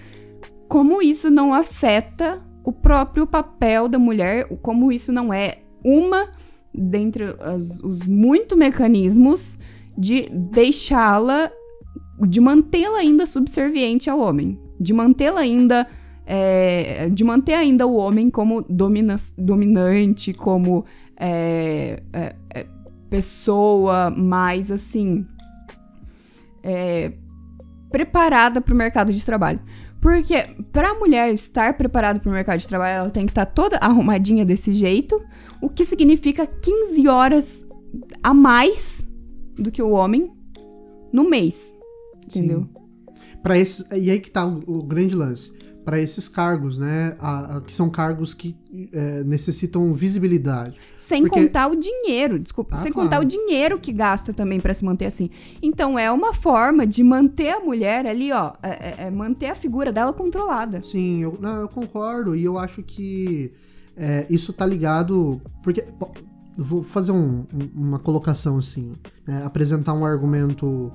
como 0.69 1.01
isso 1.01 1.31
não 1.31 1.55
afeta 1.55 2.43
o 2.63 2.73
próprio 2.73 3.27
papel 3.27 3.89
da 3.89 3.99
mulher, 3.99 4.49
como 4.61 4.91
isso 4.91 5.13
não 5.13 5.33
é 5.33 5.59
uma 5.85 6.29
dentre 6.75 7.35
as- 7.41 7.81
os 7.81 8.05
muitos 8.05 8.57
mecanismos 8.59 9.59
de 9.97 10.29
deixá-la, 10.31 11.51
de 12.29 12.41
mantê-la 12.41 12.99
ainda 12.99 13.27
subserviente 13.27 14.11
ao 14.11 14.19
homem, 14.19 14.59
de 14.81 14.93
mantê-la 14.93 15.41
ainda, 15.41 15.87
é, 16.27 17.09
de 17.11 17.23
manter 17.23 17.55
ainda 17.55 17.87
o 17.87 17.95
homem 17.97 18.31
como 18.31 18.63
domina- 18.63 19.17
dominante, 19.39 20.33
como 20.33 20.85
é, 21.19 22.03
é, 22.13 22.35
é, 22.55 22.67
pessoa 23.09 24.11
mais 24.11 24.73
assim 24.73 25.25
é, 26.63 27.13
preparada 27.91 28.61
para 28.61 28.75
o 28.75 28.77
mercado 28.77 29.13
de 29.13 29.25
trabalho. 29.25 29.61
Porque 30.05 30.35
para 30.71 30.91
a 30.91 30.95
mulher 30.99 31.33
estar 31.33 31.79
preparada 31.79 32.21
para 32.21 32.29
o 32.29 32.33
mercado 32.33 32.59
de 32.61 32.69
trabalho, 32.69 32.99
ela 32.99 33.11
tem 33.11 33.25
que 33.25 33.31
estar 33.33 33.47
toda 33.47 33.79
arrumadinha 33.79 34.45
desse 34.45 34.75
jeito, 34.75 35.19
o 35.63 35.71
que 35.71 35.87
significa 35.87 36.47
15 36.47 37.09
horas 37.09 37.67
a 38.23 38.35
mais 38.35 39.03
do 39.59 39.71
que 39.71 39.81
o 39.81 39.89
homem 39.93 40.31
no 41.11 41.25
mês. 41.27 41.75
Entendeu? 42.23 42.69
Para 43.43 43.59
esses 43.59 43.83
e 43.93 44.11
aí 44.11 44.21
que 44.21 44.31
tá 44.31 44.47
o, 44.47 44.63
o 44.67 44.83
grande 44.83 45.17
lance. 45.17 45.51
Para 45.87 45.99
esses 45.99 46.29
cargos, 46.29 46.77
né, 46.77 47.17
a- 47.19 47.57
a- 47.57 47.61
que 47.63 47.75
são 47.75 47.89
cargos 47.89 48.35
que 48.35 48.55
é, 48.93 49.25
necessitam 49.25 49.95
visibilidade. 49.95 50.77
Sem 51.07 51.23
Porque- 51.23 51.39
contar 51.43 51.67
o 51.71 51.77
dinheiro, 51.77 52.39
desculpa, 52.39 52.77
Ah, 52.77 52.83
sem 52.83 52.91
claro. 52.91 53.09
contar 53.09 53.21
o 53.21 53.25
dinheiro 53.27 53.79
que 53.79 53.93
gasta 53.93 54.33
também 54.33 54.59
para 54.59 54.73
se 54.73 54.85
manter 54.85 55.05
assim. 55.05 55.29
Então 55.63 55.99
é 55.99 56.11
uma 56.11 56.33
forma 56.33 56.87
de 56.87 57.03
manter 57.05 57.51
a 57.51 57.61
mulher 57.61 58.07
ali, 58.07 58.33
ó, 58.33 58.53
é- 58.63 58.69
é- 58.69 58.95
é 59.07 59.11
manter 59.11 59.51
a 59.51 59.55
figura 59.55 59.93
dela 59.93 60.13
controlada. 60.15 60.83
Sim, 60.83 61.21
eu, 61.23 61.37
não, 61.41 61.61
eu 61.61 61.69
concordo 61.69 62.35
e 62.35 62.43
eu 62.45 62.57
acho 62.59 62.83
que 62.83 63.53
é, 63.97 64.27
isso 64.31 64.53
tá 64.53 64.65
ligado. 64.67 65.41
Porque. 65.63 65.85
Vou 66.57 66.85
fazer 66.85 67.11
um- 67.11 67.45
um- 67.53 67.71
uma 67.89 67.99
colocação 67.99 68.59
assim, 68.59 68.93
né, 69.27 69.43
apresentar 69.45 69.93
um 69.93 70.05
argumento 70.07 70.93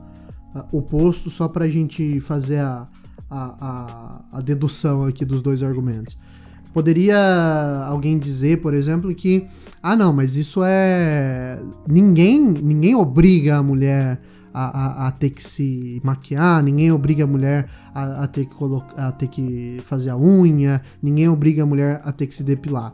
ah, 0.56 0.66
oposto 0.72 1.30
só 1.30 1.48
pra 1.50 1.68
gente 1.70 2.20
fazer 2.22 2.60
a, 2.60 2.88
a, 3.30 3.42
a, 4.32 4.38
a 4.38 4.42
dedução 4.42 5.04
aqui 5.04 5.24
dos 5.26 5.42
dois 5.42 5.62
argumentos. 5.62 6.18
Poderia 6.74 7.18
alguém 7.88 8.18
dizer, 8.20 8.62
por 8.62 8.74
exemplo, 8.74 9.14
que 9.16 9.48
ah 9.82 9.96
não, 9.96 10.14
mas 10.14 10.36
isso 10.36 10.62
é 10.64 11.60
ninguém 11.88 12.40
ninguém 12.40 12.96
obriga 12.96 13.58
a 13.58 13.64
mulher 13.64 14.20
a, 14.54 15.06
a, 15.06 15.08
a 15.08 15.12
ter 15.12 15.30
que 15.32 15.44
se 15.44 16.00
maquiar, 16.04 16.62
ninguém 16.64 16.92
obriga 16.92 17.24
a 17.24 17.28
mulher 17.28 17.70
a, 17.94 18.24
a 18.24 18.28
ter 18.28 18.46
que 18.46 18.56
colocar, 18.56 19.08
a 19.08 19.12
ter 19.12 19.28
que 19.28 19.82
fazer 19.86 20.10
a 20.12 20.18
unha, 20.18 20.82
ninguém 21.02 21.28
obriga 21.28 21.64
a 21.64 21.66
mulher 21.66 22.02
a 22.04 22.12
ter 22.12 22.28
que 22.28 22.36
se 22.36 22.44
depilar. 22.44 22.94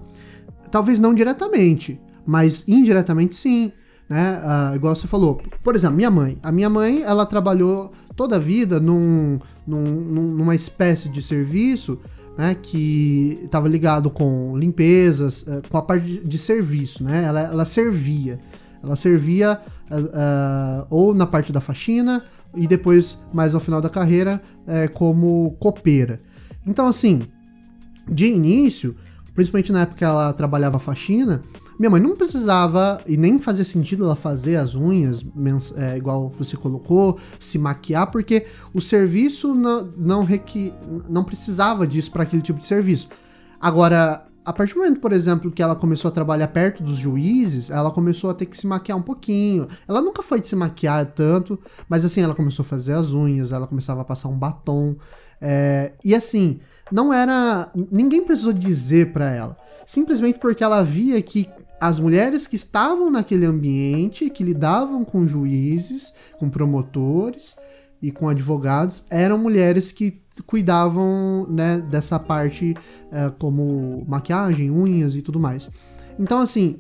Talvez 0.72 1.00
não 1.00 1.14
diretamente, 1.14 2.00
mas 2.26 2.64
indiretamente 2.68 3.36
sim, 3.36 3.72
né? 4.10 4.40
Ah, 4.44 4.72
igual 4.76 4.96
você 4.96 5.08
falou. 5.08 5.42
Por 5.64 5.76
exemplo, 5.76 5.96
minha 5.96 6.12
mãe. 6.12 6.38
A 6.44 6.52
minha 6.52 6.70
mãe, 6.70 7.02
ela 7.04 7.26
trabalhou 7.26 7.92
toda 8.16 8.36
a 8.36 8.40
vida 8.40 8.80
num, 8.80 9.40
num- 9.66 9.84
num- 9.84 10.32
numa 10.34 10.54
espécie 10.56 11.10
de 11.10 11.22
serviço 11.22 12.00
né, 12.38 12.56
que 12.62 13.40
estava 13.44 13.68
ligado 13.68 14.10
com 14.10 14.58
limpezas, 14.58 15.48
eh, 15.48 15.62
com 15.70 15.78
a 15.78 15.82
parte 15.82 16.20
de, 16.20 16.38
serviço, 16.38 17.04
né? 17.04 17.24
Ela, 17.24 17.42
ela 17.42 17.66
servia. 17.66 18.40
Ela 18.84 18.96
servia 18.96 19.60
ah, 19.90 20.86
ou 20.90 21.14
na 21.14 21.26
parte 21.26 21.52
da 21.52 21.62
faxina 21.62 22.24
e 22.56 22.68
depois, 22.68 23.20
mais 23.34 23.54
ao 23.54 23.62
final 23.62 23.82
da 23.82 23.90
carreira, 23.90 24.42
eh, 24.68 24.88
como 24.88 25.56
copeira. 25.60 26.22
Então, 26.66 26.88
assim, 26.88 27.22
de 28.08 28.28
início, 28.28 28.96
principalmente 29.34 29.72
na 29.72 29.82
época 29.82 29.98
que 29.98 30.04
ela 30.04 30.34
trabalhava 30.34 30.80
faxina, 30.80 31.42
minha 31.78 31.90
mãe 31.90 32.02
não 32.02 32.16
precisava, 32.16 33.02
e 33.06 33.18
nem 33.18 33.40
fazia 33.40 33.66
sentido 33.66 34.06
ela 34.06 34.16
fazer 34.16 34.56
as 34.56 34.76
unhas, 34.76 35.26
é, 35.76 35.98
igual 35.98 36.32
você 36.38 36.56
colocou, 36.56 37.20
se 37.40 37.60
maquiar, 37.60 38.12
porque 38.12 38.46
o 38.74 38.82
serviço 38.82 39.54
não, 39.54 39.92
não, 39.98 40.24
requi, 40.24 40.74
não 41.10 41.24
precisava 41.24 41.86
disso 41.86 42.12
para 42.12 42.24
aquele 42.24 42.42
tipo 42.42 42.60
de 42.60 42.66
serviço. 42.66 43.10
Agora, 43.60 44.26
a 44.46 44.54
partir 44.54 44.74
do 44.76 44.82
momento, 44.82 45.00
por 45.00 45.12
exemplo, 45.12 45.52
que 45.52 45.62
ela 45.62 45.76
começou 45.76 46.10
a 46.10 46.12
trabalhar 46.12 46.48
perto 46.50 46.84
dos 46.84 46.98
juízes, 46.98 47.70
ela 47.70 47.90
começou 47.90 48.30
a 48.30 48.34
ter 48.34 48.46
que 48.46 48.56
se 48.56 48.68
maquiar 48.68 48.98
um 48.98 49.02
pouquinho. 49.02 49.68
Ela 49.88 50.02
nunca 50.02 50.22
foi 50.22 50.40
de 50.40 50.48
se 50.48 50.56
maquiar 50.56 51.06
tanto, 51.08 51.60
mas 51.90 52.06
assim, 52.06 52.22
ela 52.22 52.36
começou 52.36 52.64
a 52.64 52.68
fazer 52.68 52.94
as 52.94 53.12
unhas, 53.12 53.52
ela 53.52 53.66
começava 53.66 54.02
a 54.02 54.06
passar 54.06 54.30
um 54.30 54.38
batom. 54.38 54.96
é, 55.42 55.94
e 56.04 56.14
assim, 56.14 56.60
não 56.92 57.12
era. 57.12 57.72
Ninguém 57.92 58.24
precisou 58.24 58.54
dizer 58.54 59.12
pra 59.12 59.32
ela. 59.32 59.58
Simplesmente 59.86 60.40
porque 60.40 60.64
ela 60.64 60.84
via 60.84 61.22
que 61.22 61.50
as 61.80 62.00
mulheres 62.00 62.48
que 62.48 62.56
estavam 62.56 63.12
naquele 63.12 63.46
ambiente, 63.46 64.30
que 64.30 64.44
lidavam 64.44 65.04
com 65.04 65.28
juízes, 65.28 66.14
com 66.40 66.50
promotores 66.50 67.56
e 68.02 68.12
com 68.12 68.30
advogados, 68.30 69.04
eram 69.10 69.38
mulheres 69.38 69.92
que 69.92 70.22
cuidavam 70.46 71.48
né, 71.50 71.80
dessa 71.90 72.20
parte 72.20 72.76
é, 73.12 73.30
como 73.40 74.06
maquiagem, 74.08 74.70
unhas 74.72 75.16
e 75.16 75.22
tudo 75.22 75.40
mais. 75.40 75.70
Então, 76.20 76.40
assim, 76.40 76.80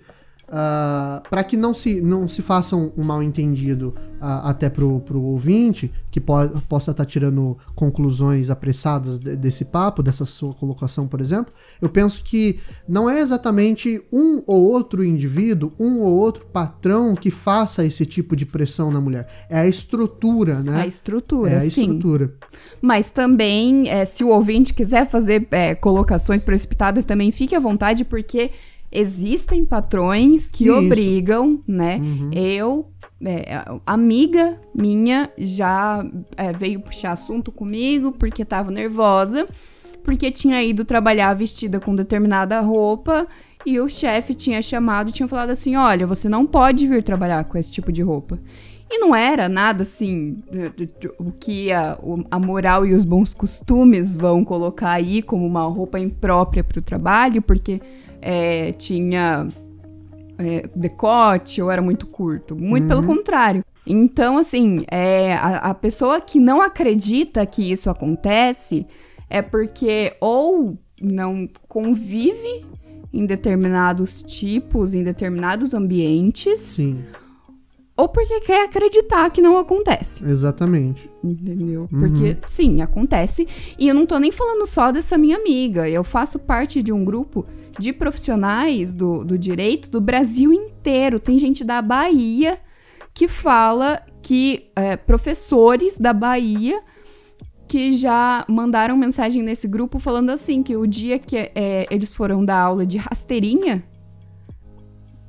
para 1.30 1.44
que 1.44 1.58
não 1.58 1.74
se, 1.74 2.02
não 2.02 2.28
se 2.28 2.42
façam 2.42 2.94
um 2.96 3.04
mal 3.04 3.22
entendido 3.24 3.96
até 4.26 4.70
pro, 4.70 5.00
pro 5.02 5.22
ouvinte, 5.22 5.92
que 6.10 6.20
po 6.20 6.34
possa 6.68 6.92
estar 6.92 7.06
tirando 7.06 7.58
conclusões 7.76 8.50
apressadas 8.50 9.20
de- 9.20 9.36
desse 9.36 9.66
papo, 9.66 10.02
dessa 10.02 10.26
sua 10.26 10.54
colocação, 10.54 11.08
por 11.08 11.22
exemplo, 11.22 11.54
eu 11.82 11.90
penso 11.90 12.24
que 12.24 12.60
não 12.88 13.10
é 13.10 13.20
exatamente 13.20 14.02
um 14.12 14.42
ou 14.46 14.64
outro 14.64 15.04
indivíduo, 15.04 15.72
um 15.80 16.00
ou 16.02 16.14
outro 16.16 16.46
patrão 16.46 17.16
que 17.16 17.30
faça 17.30 17.86
esse 17.86 18.06
tipo 18.06 18.36
de 18.36 18.46
pressão 18.46 18.92
na 18.92 19.00
mulher. 19.00 19.28
É 19.50 19.60
a 19.60 19.68
estrutura, 19.68 20.62
né? 20.62 20.82
A 20.82 20.88
estrutura, 20.88 21.52
é 21.52 21.58
a 21.58 21.62
sim. 21.62 21.68
estrutura. 21.82 22.34
Mas 22.82 23.12
também, 23.12 23.90
é, 23.90 24.06
se 24.06 24.24
o 24.24 24.30
ouvinte 24.30 24.74
quiser 24.74 25.08
fazer 25.10 25.48
é, 25.52 25.76
colocações 25.76 26.42
precipitadas, 26.42 27.06
também 27.06 27.32
fique 27.32 27.56
à 27.56 27.60
vontade, 27.60 28.04
porque 28.06 28.52
existem 28.92 29.66
patrões 29.66 30.50
que 30.50 30.66
Isso. 30.66 30.74
obrigam, 30.78 31.60
né? 31.68 31.98
Uhum. 31.98 32.32
Eu, 32.32 32.88
é, 33.26 33.64
amiga 33.86 34.60
minha, 34.74 35.30
já 35.38 36.06
é, 36.38 36.52
veio 36.54 36.80
puxar 36.80 37.12
assunto 37.14 37.52
comigo 37.52 38.12
porque 38.12 38.46
tava 38.46 38.72
nervosa, 38.72 39.48
porque 40.04 40.30
tinha 40.32 40.62
ido 40.64 40.86
trabalhar 40.86 41.34
vestida 41.34 41.80
com 41.80 41.96
determinada 41.96 42.60
roupa 42.62 43.28
e 43.66 43.80
o 43.80 43.90
chefe 43.90 44.34
tinha 44.34 44.62
chamado 44.62 45.10
e 45.10 45.12
tinha 45.12 45.28
falado 45.28 45.50
assim: 45.50 45.76
olha, 45.76 46.06
você 46.06 46.30
não 46.30 46.46
pode 46.46 46.88
vir 46.88 47.02
trabalhar 47.04 47.44
com 47.46 47.58
esse 47.58 47.72
tipo 47.72 47.92
de 47.92 48.02
roupa. 48.02 48.40
E 48.88 49.00
não 49.00 49.16
era 49.16 49.50
nada 49.50 49.82
assim, 49.82 50.44
de- 50.78 51.12
o 51.18 51.32
que 51.32 51.72
a, 51.72 51.98
a 52.30 52.38
moral 52.38 52.86
e 52.86 52.94
os 52.94 53.04
bons 53.04 53.34
costumes 53.34 54.16
vão 54.16 54.46
colocar 54.46 54.92
aí 54.92 55.24
como 55.24 55.44
uma 55.44 55.64
roupa 55.64 56.00
imprópria 56.00 56.64
para 56.64 56.78
o 56.78 56.82
trabalho, 56.84 57.42
porque 57.42 57.82
é, 58.22 58.72
tinha 58.74 59.48
é, 60.38 60.68
decote 60.76 61.62
ou 61.62 61.72
era 61.72 61.82
muito 61.82 62.08
curto. 62.08 62.56
Muito 62.56 62.88
pelo 62.88 63.04
contrário. 63.04 63.64
Então, 63.86 64.38
assim, 64.38 64.84
é, 64.90 65.34
a, 65.36 65.58
a 65.58 65.74
pessoa 65.74 66.20
que 66.20 66.40
não 66.40 66.62
acredita 66.62 67.46
que 67.46 67.72
isso 67.72 67.90
acontece 67.90 68.86
é 69.30 69.42
porque 69.42 70.16
ou 70.20 70.78
não 71.02 71.48
convive 71.68 72.66
em 73.14 73.26
determinados 73.26 74.22
tipos, 74.24 74.94
em 74.94 75.04
determinados 75.04 75.74
ambientes, 75.74 76.62
Sim, 76.62 77.04
ou 77.98 78.10
porque 78.10 78.42
quer 78.42 78.66
acreditar 78.66 79.30
que 79.30 79.42
não 79.42 79.58
acontece. 79.58 80.24
exatamente. 80.26 81.10
Entendeu? 81.24 81.88
Porque, 81.90 82.38
sim, 82.46 82.82
acontece. 82.82 83.48
E 83.80 83.88
eu 83.88 83.96
não 83.96 84.06
tô 84.06 84.20
nem 84.20 84.32
falando 84.34 84.66
só 84.66 84.92
dessa 84.92 85.18
minha 85.18 85.38
amiga. 85.38 85.90
Eu 85.90 86.04
faço 86.04 86.38
parte 86.38 86.84
de 86.84 86.92
um 86.92 87.06
grupo 87.06 87.46
de 87.80 87.94
profissionais 87.94 88.94
do, 88.94 89.24
do 89.24 89.38
direito 89.38 89.90
do 89.90 90.00
Brasil 90.02 90.52
inteiro. 90.52 91.20
Tem 91.20 91.38
gente 91.38 91.64
da 91.64 91.82
Bahia 91.82 92.60
que 93.14 93.28
fala 93.28 94.02
que 94.22 94.70
é, 94.76 94.98
professores 94.98 95.98
da 95.98 96.14
Bahia 96.14 96.82
que 97.68 97.94
já 97.94 98.46
mandaram 98.48 98.96
mensagem 98.96 99.42
nesse 99.42 99.68
grupo 99.68 100.00
falando 100.00 100.30
assim 100.30 100.62
que 100.62 100.76
o 100.76 100.86
dia 100.86 101.18
que 101.18 101.36
é, 101.38 101.88
eles 101.90 102.14
foram 102.14 102.46
dar 102.46 102.60
aula 102.60 102.86
de 102.86 102.98
rasteirinha 102.98 103.84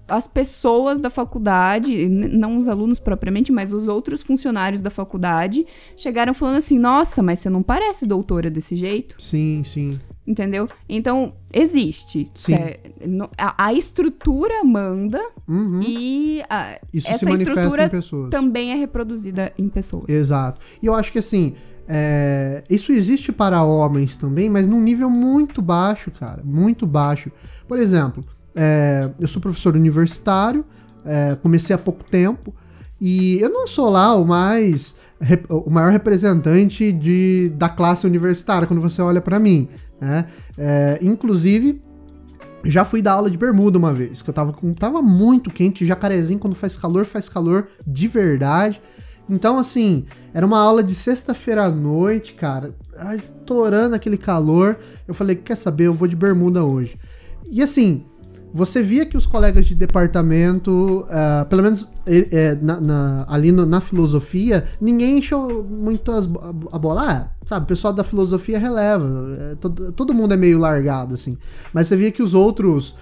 as 0.09 0.27
pessoas 0.27 1.01
da 1.01 1.11
faculdade, 1.11 2.09
não 2.09 2.57
os 2.57 2.69
alunos 2.69 2.99
propriamente, 2.99 3.51
mas 3.51 3.73
os 3.73 3.89
outros 3.89 4.23
funcionários 4.23 4.81
da 4.81 4.91
faculdade, 4.91 5.67
chegaram 5.97 6.33
falando 6.33 6.57
assim: 6.57 6.79
nossa, 6.79 7.23
mas 7.23 7.41
você 7.41 7.51
não 7.51 7.63
parece 7.63 8.07
doutora 8.07 8.51
desse 8.51 8.77
jeito, 8.77 9.17
Sim, 9.19 9.63
sim. 9.65 9.99
Entendeu? 10.27 10.69
Então, 10.89 11.35
existe. 11.53 12.31
No- 13.07 13.31
a, 13.39 13.67
a 13.67 13.73
estrutura 13.73 14.65
manda 14.65 15.21
Uhum. 15.47 15.81
e 15.83 16.43
a- 16.51 16.79
Isso 16.93 17.09
essa 17.09 17.19
se 17.19 17.25
manifesta 17.25 17.53
estrutura 17.61 17.85
em 17.85 17.89
pessoas. 17.89 18.31
também 18.31 18.73
é 18.73 18.75
reproduzida 18.75 19.53
em 19.59 19.69
pessoas. 19.69 20.09
Exato. 20.09 20.61
E 20.83 20.87
eu 20.87 20.95
acho 20.95 21.12
que 21.12 21.19
assim, 21.19 21.55
é, 21.89 22.65
isso 22.69 22.93
existe 22.93 23.31
para 23.33 23.62
homens 23.62 24.17
também, 24.17 24.51
mas 24.51 24.67
num 24.67 24.81
nível 24.81 25.09
muito 25.09 25.62
baixo, 25.62 26.11
cara. 26.11 26.43
Muito 26.45 26.87
baixo. 26.87 27.31
Por 27.69 27.79
exemplo, 27.79 28.25
é, 28.55 29.11
eu 29.21 29.29
sou 29.29 29.41
professor 29.41 29.75
universitário, 29.77 30.65
é, 31.05 31.37
comecei 31.37 31.75
há 31.75 31.79
pouco 31.79 32.03
tempo, 32.05 32.53
e 33.01 33.39
eu 33.41 33.49
não 33.49 33.67
sou 33.67 33.91
lá 33.91 34.15
o 34.15 34.25
mais. 34.25 34.95
o 35.49 35.71
maior 35.71 35.91
representante 35.91 36.93
de, 36.93 37.51
da 37.55 37.69
classe 37.69 38.07
universitária 38.07 38.67
quando 38.67 38.81
você 38.81 39.01
olha 39.03 39.21
para 39.21 39.39
mim. 39.39 39.69
Né? 40.01 40.27
É, 40.57 40.99
inclusive, 41.03 41.83
já 42.65 42.85
fui 42.85 43.01
dar 43.01 43.13
aula 43.13 43.31
de 43.31 43.37
bermuda 43.37 43.79
uma 43.79 43.93
vez, 43.93 44.23
que 44.23 44.31
eu 44.31 44.35
tava. 44.35 44.55
Tava 44.79 45.03
muito 45.03 45.51
quente, 45.51 45.87
jacarezinho, 45.87 46.39
quando 46.39 46.55
faz 46.55 46.77
calor, 46.77 47.05
faz 47.05 47.29
calor 47.29 47.69
de 47.87 48.09
verdade. 48.09 48.81
Então, 49.29 49.59
assim, 49.59 50.07
era 50.33 50.47
uma 50.47 50.59
aula 50.59 50.83
de 50.83 50.95
sexta-feira 50.95 51.65
à 51.65 51.71
noite, 51.71 52.35
cara, 52.35 52.75
estourando 53.15 53.97
aquele 53.97 54.17
calor. 54.17 54.79
Eu 55.07 55.15
falei, 55.15 55.35
quer 55.35 55.57
saber, 55.57 55.85
eu 55.85 55.95
vou 55.95 56.07
de 56.07 56.15
bermuda 56.15 56.65
hoje. 56.65 56.99
E 57.51 57.63
assim, 57.63 58.05
você 58.55 58.83
via 58.83 59.05
que 59.05 59.17
os 59.17 59.27
colegas 59.27 59.67
de 59.67 59.75
departamento, 59.75 61.07
ah, 61.11 61.47
pelo 61.49 61.63
menos 61.63 61.87
eh, 62.09 62.57
na- 62.63 62.81
na- 62.81 63.27
ali 63.29 63.51
no- 63.51 63.67
na 63.67 63.81
filosofia, 63.81 64.65
ninguém 64.81 65.19
encheu 65.19 65.65
muito 65.69 66.13
as 66.13 66.25
bo- 66.27 66.69
a 66.71 66.79
bola. 66.79 67.03
Ah, 67.05 67.29
sabe, 67.45 67.65
o 67.65 67.67
pessoal 67.67 67.93
da 67.93 68.05
filosofia 68.05 68.59
releva. 68.61 69.07
eh, 69.39 69.57
todo, 69.61 69.91
todo 69.93 70.15
mundo 70.15 70.33
é 70.33 70.37
meio 70.37 70.57
largado, 70.59 71.15
assim. 71.15 71.37
Mas 71.75 71.89
você 71.89 71.97
via 71.97 72.13
que 72.13 72.23
os 72.23 72.33
outros, 72.33 72.95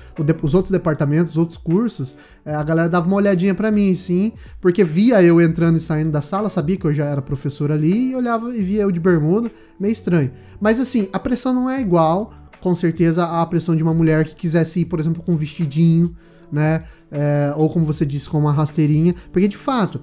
os 0.43 0.55
outros 0.55 0.71
departamentos, 0.73 1.33
os 1.33 1.39
outros 1.39 1.59
cursos, 1.59 2.17
eh, 2.47 2.55
a 2.55 2.63
galera 2.63 2.89
dava 2.89 3.07
uma 3.07 3.17
olhadinha 3.17 3.55
pra 3.55 3.71
mim, 3.71 3.95
sim, 3.95 4.33
porque 4.61 4.83
via 4.83 5.23
eu 5.23 5.39
entrando 5.41 5.77
e 5.77 5.81
saindo 5.81 6.11
da 6.11 6.23
sala, 6.23 6.49
sabia 6.49 6.77
que 6.79 6.87
eu 6.87 6.95
já 6.95 7.05
era 7.05 7.21
professor 7.21 7.71
ali, 7.71 8.13
e 8.13 8.17
olhava 8.17 8.57
e 8.57 8.63
via 8.63 8.83
eu 8.83 8.91
de 8.91 8.99
bermuda, 9.01 9.51
meio 9.79 9.93
estranho. 9.93 10.31
Mas 10.59 10.81
assim, 10.81 11.09
a 11.13 11.19
pressão 11.19 11.53
não 11.53 11.69
é 11.69 11.79
igual 11.81 12.33
com 12.65 12.75
certeza 12.75 13.27
a 13.27 13.45
pressão 13.45 13.77
de 13.77 13.83
uma 13.83 13.93
mulher 13.93 14.25
que 14.25 14.35
quisesse 14.35 14.81
ir, 14.81 14.85
por 14.87 14.99
exemplo, 14.99 15.23
com 15.23 15.33
um 15.33 15.37
vestidinho, 15.37 16.17
né? 16.51 16.85
É, 17.13 17.53
ou 17.59 17.69
como 17.69 17.85
você 17.85 18.07
disse, 18.07 18.27
com 18.27 18.39
uma 18.39 18.55
rasteirinha. 18.55 19.15
Porque, 19.31 19.47
de 19.47 19.57
fato, 19.59 20.01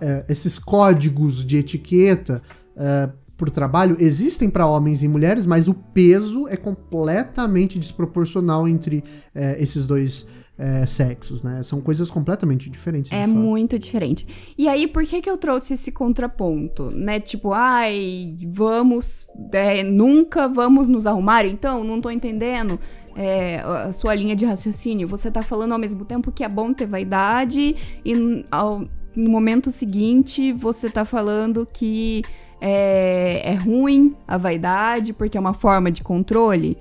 é, 0.00 0.24
esses 0.26 0.58
códigos 0.58 1.44
de 1.44 1.58
etiqueta 1.58 2.40
é, 2.74 3.10
pro 3.36 3.50
trabalho 3.50 3.98
existem 4.00 4.48
para 4.48 4.66
homens 4.66 5.02
e 5.02 5.08
mulheres, 5.08 5.44
mas 5.44 5.68
o 5.68 5.74
peso 5.74 6.48
é 6.48 6.56
completamente 6.56 7.78
desproporcional 7.78 8.66
entre 8.66 9.04
é, 9.34 9.62
esses 9.62 9.86
dois 9.86 10.26
é, 10.56 10.86
sexos, 10.86 11.42
né? 11.42 11.62
São 11.64 11.80
coisas 11.80 12.08
completamente 12.10 12.70
diferentes. 12.70 13.10
É 13.12 13.26
muito 13.26 13.78
diferente. 13.78 14.26
E 14.56 14.68
aí, 14.68 14.86
por 14.86 15.04
que 15.04 15.20
que 15.20 15.28
eu 15.28 15.36
trouxe 15.36 15.74
esse 15.74 15.90
contraponto, 15.90 16.90
né? 16.92 17.18
Tipo, 17.18 17.52
ai, 17.52 18.36
vamos, 18.52 19.26
é, 19.52 19.82
nunca 19.82 20.46
vamos 20.48 20.86
nos 20.86 21.06
arrumar, 21.06 21.44
então, 21.44 21.82
não 21.82 22.00
tô 22.00 22.08
entendendo 22.10 22.78
é, 23.16 23.60
a 23.60 23.92
sua 23.92 24.14
linha 24.14 24.36
de 24.36 24.44
raciocínio. 24.44 25.08
Você 25.08 25.30
tá 25.30 25.42
falando 25.42 25.72
ao 25.72 25.78
mesmo 25.78 26.04
tempo 26.04 26.30
que 26.30 26.44
é 26.44 26.48
bom 26.48 26.72
ter 26.72 26.86
vaidade 26.86 27.74
e 28.04 28.44
ao- 28.50 28.84
no 29.16 29.30
momento 29.30 29.70
seguinte 29.70 30.52
você 30.52 30.90
tá 30.90 31.04
falando 31.04 31.64
que 31.72 32.22
é, 32.60 33.42
é 33.44 33.54
ruim 33.54 34.14
a 34.26 34.36
vaidade 34.36 35.12
porque 35.12 35.36
é 35.36 35.40
uma 35.40 35.54
forma 35.54 35.90
de 35.90 36.02
controle. 36.02 36.76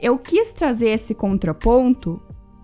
Eu 0.00 0.18
quis 0.18 0.52
trazer 0.52 0.88
esse 0.88 1.14
contraponto 1.14 2.20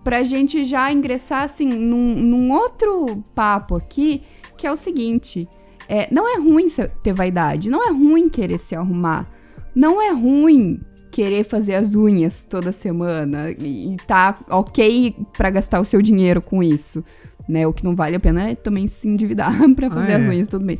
pra 0.07 0.23
gente 0.23 0.63
já 0.63 0.89
ingressar, 0.89 1.43
assim, 1.43 1.67
num, 1.67 2.15
num 2.15 2.49
outro 2.53 3.21
papo 3.35 3.75
aqui, 3.75 4.23
que 4.55 4.65
é 4.65 4.71
o 4.71 4.75
seguinte: 4.77 5.45
é, 5.89 6.07
não 6.09 6.33
é 6.33 6.39
ruim 6.39 6.67
ter 7.03 7.11
vaidade, 7.11 7.69
não 7.69 7.85
é 7.85 7.91
ruim 7.91 8.29
querer 8.29 8.57
se 8.57 8.73
arrumar, 8.73 9.29
não 9.75 10.01
é 10.01 10.13
ruim 10.13 10.79
querer 11.11 11.43
fazer 11.43 11.75
as 11.75 11.93
unhas 11.93 12.41
toda 12.41 12.71
semana 12.71 13.51
e 13.51 13.95
e 13.95 13.97
tá 14.07 14.33
ok 14.49 15.13
pra 15.35 15.49
gastar 15.49 15.81
o 15.81 15.85
seu 15.85 16.01
dinheiro 16.01 16.41
com 16.41 16.63
isso, 16.63 17.03
né? 17.45 17.67
O 17.67 17.73
que 17.73 17.83
não 17.83 17.93
vale 17.93 18.15
a 18.15 18.19
pena 18.19 18.51
é 18.51 18.55
também 18.55 18.87
se 18.87 19.09
endividar 19.09 19.51
pra 19.75 19.89
fazer 19.89 20.13
Ah, 20.13 20.17
as 20.19 20.23
é. 20.23 20.29
unhas 20.29 20.47
todo 20.47 20.63
mês. 20.63 20.79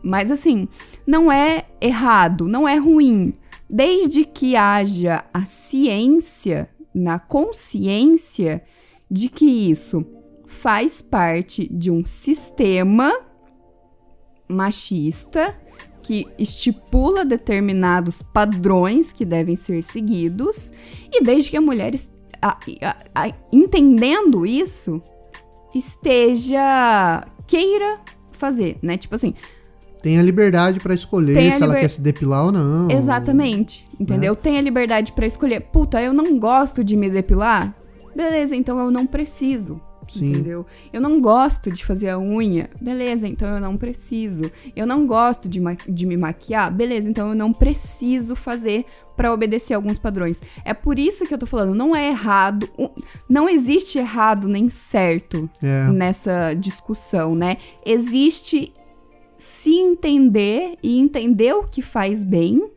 Mas 0.00 0.30
assim, 0.30 0.68
não 1.04 1.30
é 1.30 1.64
errado, 1.80 2.46
não 2.46 2.68
é 2.68 2.76
ruim, 2.76 3.34
desde 3.68 4.24
que 4.24 4.54
haja 4.54 5.24
a 5.34 5.44
ciência 5.44 6.68
na 6.94 7.18
consciência 7.18 8.62
de 9.10 9.28
que 9.28 9.44
isso 9.46 10.04
faz 10.46 11.00
parte 11.00 11.68
de 11.72 11.90
um 11.90 12.04
sistema 12.04 13.12
machista 14.48 15.56
que 16.02 16.26
estipula 16.38 17.24
determinados 17.24 18.22
padrões 18.22 19.12
que 19.12 19.24
devem 19.24 19.54
ser 19.54 19.82
seguidos 19.82 20.72
e 21.12 21.22
desde 21.22 21.50
que 21.50 21.56
a 21.56 21.60
mulher 21.60 21.94
a- 22.42 22.58
a- 22.82 22.96
a- 23.14 23.34
entendendo 23.52 24.46
isso 24.46 25.00
esteja 25.74 27.26
queira 27.46 28.00
fazer, 28.32 28.78
né? 28.82 28.96
Tipo 28.96 29.14
assim, 29.14 29.34
Tem 30.02 30.18
a 30.18 30.22
liberdade 30.22 30.80
pra 30.80 30.94
escolher 30.94 31.34
se 31.52 31.62
ela 31.62 31.66
liber- 31.66 31.80
quer 31.82 31.88
se 31.88 32.00
depilar 32.00 32.46
ou 32.46 32.52
não. 32.52 32.90
Exatamente, 32.90 33.86
entendeu? 33.98 34.34
Tem 34.34 34.58
a 34.58 34.60
liberdade 34.60 35.12
pra 35.12 35.26
escolher. 35.26 35.60
Puta, 35.60 36.00
eu 36.00 36.12
não 36.12 36.38
gosto 36.38 36.82
de 36.82 36.96
me 36.96 37.10
depilar. 37.10 37.74
Beleza, 38.16 38.56
então 38.56 38.78
eu 38.78 38.90
não 38.90 39.06
preciso. 39.06 39.80
Sim. 40.10 40.30
Entendeu? 40.30 40.66
Eu 40.92 41.00
não 41.00 41.20
gosto 41.20 41.70
de 41.70 41.84
fazer 41.86 42.08
a 42.08 42.18
unha. 42.18 42.68
Beleza, 42.80 43.28
então 43.28 43.48
eu 43.54 43.60
não 43.60 43.76
preciso. 43.76 44.50
Eu 44.74 44.84
não 44.84 45.06
gosto 45.06 45.48
de, 45.48 45.60
ma- 45.60 45.76
de 45.88 46.04
me 46.04 46.16
maquiar. 46.16 46.68
Beleza, 46.72 47.08
então 47.08 47.28
eu 47.28 47.34
não 47.36 47.52
preciso 47.52 48.34
fazer 48.34 48.84
pra 49.16 49.32
obedecer 49.32 49.72
alguns 49.74 50.00
padrões. 50.00 50.42
É 50.64 50.74
por 50.74 50.98
isso 50.98 51.26
que 51.28 51.32
eu 51.32 51.38
tô 51.38 51.46
falando, 51.46 51.76
não 51.76 51.94
é 51.94 52.08
errado. 52.08 52.68
Não 53.28 53.48
existe 53.48 53.98
errado 53.98 54.48
nem 54.48 54.68
certo 54.68 55.48
É. 55.62 55.88
nessa 55.92 56.54
discussão, 56.54 57.36
né? 57.36 57.58
Existe 57.86 58.72
se 59.40 59.70
entender 59.70 60.76
e 60.82 60.98
entender 60.98 61.54
o 61.54 61.64
que 61.64 61.80
faz 61.80 62.24
bem, 62.24 62.70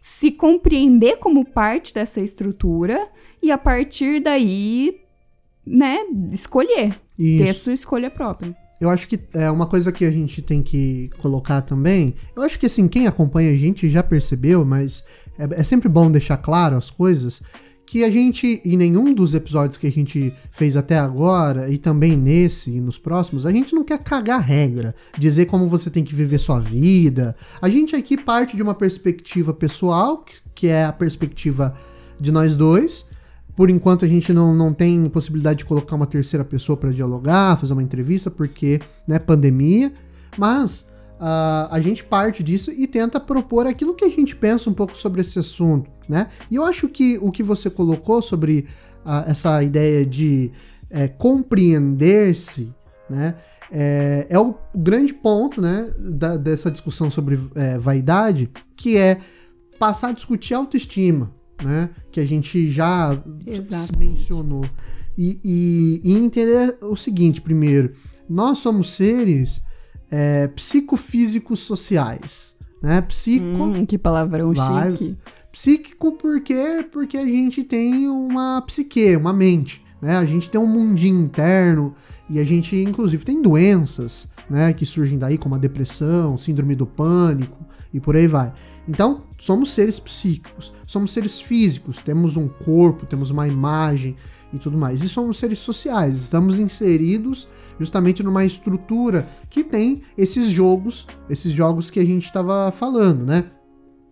se 0.00 0.32
compreender 0.32 1.18
como 1.18 1.44
parte 1.44 1.94
dessa 1.94 2.20
estrutura 2.20 3.08
e 3.40 3.50
a 3.52 3.56
partir 3.56 4.20
daí, 4.20 5.00
né, 5.64 6.00
escolher, 6.32 7.00
ter 7.16 7.48
Isso. 7.48 7.64
sua 7.64 7.72
escolha 7.72 8.10
própria. 8.10 8.54
Eu 8.80 8.90
acho 8.90 9.06
que 9.06 9.18
é 9.32 9.48
uma 9.50 9.66
coisa 9.66 9.92
que 9.92 10.04
a 10.04 10.10
gente 10.10 10.42
tem 10.42 10.62
que 10.62 11.10
colocar 11.18 11.62
também. 11.62 12.14
Eu 12.36 12.42
acho 12.42 12.58
que 12.58 12.66
assim, 12.66 12.88
quem 12.88 13.06
acompanha 13.06 13.52
a 13.52 13.56
gente 13.56 13.88
já 13.88 14.02
percebeu, 14.02 14.64
mas 14.64 15.04
é, 15.38 15.60
é 15.60 15.64
sempre 15.64 15.88
bom 15.88 16.10
deixar 16.10 16.38
claro 16.38 16.76
as 16.76 16.90
coisas. 16.90 17.40
Que 17.86 18.02
a 18.02 18.10
gente, 18.10 18.60
em 18.64 18.76
nenhum 18.76 19.12
dos 19.12 19.34
episódios 19.34 19.76
que 19.76 19.86
a 19.86 19.92
gente 19.92 20.32
fez 20.50 20.76
até 20.76 20.98
agora, 20.98 21.68
e 21.70 21.76
também 21.76 22.16
nesse 22.16 22.70
e 22.70 22.80
nos 22.80 22.98
próximos, 22.98 23.44
a 23.44 23.52
gente 23.52 23.74
não 23.74 23.84
quer 23.84 23.98
cagar 23.98 24.40
regra, 24.40 24.94
dizer 25.18 25.46
como 25.46 25.68
você 25.68 25.90
tem 25.90 26.02
que 26.02 26.14
viver 26.14 26.38
sua 26.38 26.60
vida. 26.60 27.36
A 27.60 27.68
gente 27.68 27.94
aqui 27.94 28.16
parte 28.16 28.56
de 28.56 28.62
uma 28.62 28.74
perspectiva 28.74 29.52
pessoal, 29.52 30.24
que- 30.54 30.66
é 30.66 30.86
a 30.86 30.92
perspectiva 30.92 31.74
de 32.18 32.32
nós 32.32 32.54
dois. 32.54 33.04
Por 33.54 33.68
enquanto 33.70 34.04
a 34.04 34.08
gente 34.08 34.32
não, 34.32 34.54
não 34.54 34.72
tem 34.72 35.04
possibilidade 35.08 35.58
de 35.58 35.64
colocar 35.64 35.94
uma 35.94 36.06
terceira 36.06 36.44
pessoa 36.44 36.76
para 36.76 36.90
dialogar, 36.90 37.56
fazer 37.60 37.72
uma 37.74 37.82
entrevista, 37.82 38.30
porque, 38.30 38.80
né, 39.06 39.18
pandemia. 39.18 39.92
Mas 40.36 40.88
ah, 41.26 41.68
a 41.70 41.80
gente 41.80 42.04
parte 42.04 42.42
disso 42.42 42.70
e 42.70 42.86
tenta 42.86 43.18
propor 43.18 43.66
aquilo 43.66 43.94
que 43.94 44.04
a 44.04 44.10
gente 44.10 44.36
pensa 44.36 44.68
um 44.68 44.74
pouco 44.74 44.94
sobre 44.96 45.22
esse 45.22 45.38
assunto, 45.38 45.90
né? 46.06 46.28
E 46.50 46.56
eu 46.56 46.64
acho 46.64 46.86
que 46.88 47.18
o 47.22 47.32
que 47.32 47.42
você 47.42 47.70
colocou 47.70 48.20
sobre 48.20 48.66
ah, 49.04 49.24
essa 49.26 49.62
ideia 49.62 50.04
de 50.04 50.50
eh, 50.90 51.08
compreender-se, 51.08 52.72
né? 53.08 53.34
É, 53.72 54.26
é 54.28 54.38
o 54.38 54.54
grande 54.74 55.12
ponto, 55.14 55.60
né, 55.60 55.92
da- 55.98 56.36
dessa 56.36 56.70
discussão 56.70 57.10
sobre 57.10 57.40
eh, 57.54 57.78
vaidade, 57.78 58.48
que 58.76 58.96
é 58.96 59.18
passar 59.78 60.08
a 60.08 60.12
discutir 60.12 60.54
autoestima, 60.54 61.32
né? 61.62 61.90
Que 62.12 62.20
a 62.20 62.26
gente 62.26 62.70
já 62.70 63.18
mencionou. 63.98 64.64
E, 65.16 65.40
e- 65.44 66.00
e 66.04 66.12
entender 66.18 66.76
o 66.82 66.96
seguinte, 66.96 67.40
primeiro, 67.40 67.92
nós 68.28 68.58
somos 68.58 68.90
seres 68.92 69.60
é, 70.10 70.46
psicofísicos 70.48 71.60
sociais, 71.60 72.54
né? 72.82 73.00
Psico, 73.02 73.44
Hum, 73.44 73.86
que 73.86 73.96
palavrão 73.98 74.52
Vai. 74.52 74.90
chique. 74.96 75.16
psíquico 75.50 76.12
porque 76.12 76.86
porque 76.92 77.16
a 77.16 77.24
gente 77.24 77.62
tem 77.64 78.08
uma 78.08 78.60
psique, 78.62 79.16
uma 79.16 79.32
mente, 79.32 79.82
né? 80.02 80.16
A 80.16 80.24
gente 80.24 80.50
tem 80.50 80.60
um 80.60 80.66
mundinho 80.66 81.20
interno 81.22 81.94
e 82.28 82.38
a 82.40 82.44
gente 82.44 82.76
inclusive 82.76 83.24
tem 83.24 83.40
doenças, 83.40 84.28
né, 84.48 84.72
que 84.72 84.84
surgem 84.84 85.18
daí 85.18 85.38
como 85.38 85.54
a 85.54 85.58
depressão, 85.58 86.36
síndrome 86.36 86.74
do 86.74 86.86
pânico 86.86 87.64
e 87.92 88.00
por 88.00 88.16
aí 88.16 88.26
vai. 88.26 88.52
Então, 88.86 89.22
somos 89.38 89.72
seres 89.72 89.98
psíquicos, 89.98 90.72
somos 90.86 91.10
seres 91.12 91.40
físicos, 91.40 91.98
temos 91.98 92.36
um 92.36 92.46
corpo, 92.48 93.06
temos 93.06 93.30
uma 93.30 93.48
imagem 93.48 94.14
e 94.52 94.58
tudo 94.58 94.76
mais. 94.76 95.02
E 95.02 95.08
somos 95.08 95.38
seres 95.38 95.58
sociais, 95.60 96.16
estamos 96.16 96.58
inseridos 96.58 97.48
justamente 97.78 98.22
numa 98.22 98.44
estrutura 98.44 99.28
que 99.50 99.64
tem 99.64 100.02
esses 100.16 100.48
jogos, 100.48 101.06
esses 101.28 101.52
jogos 101.52 101.90
que 101.90 102.00
a 102.00 102.04
gente 102.04 102.24
estava 102.24 102.72
falando, 102.72 103.24
né? 103.24 103.44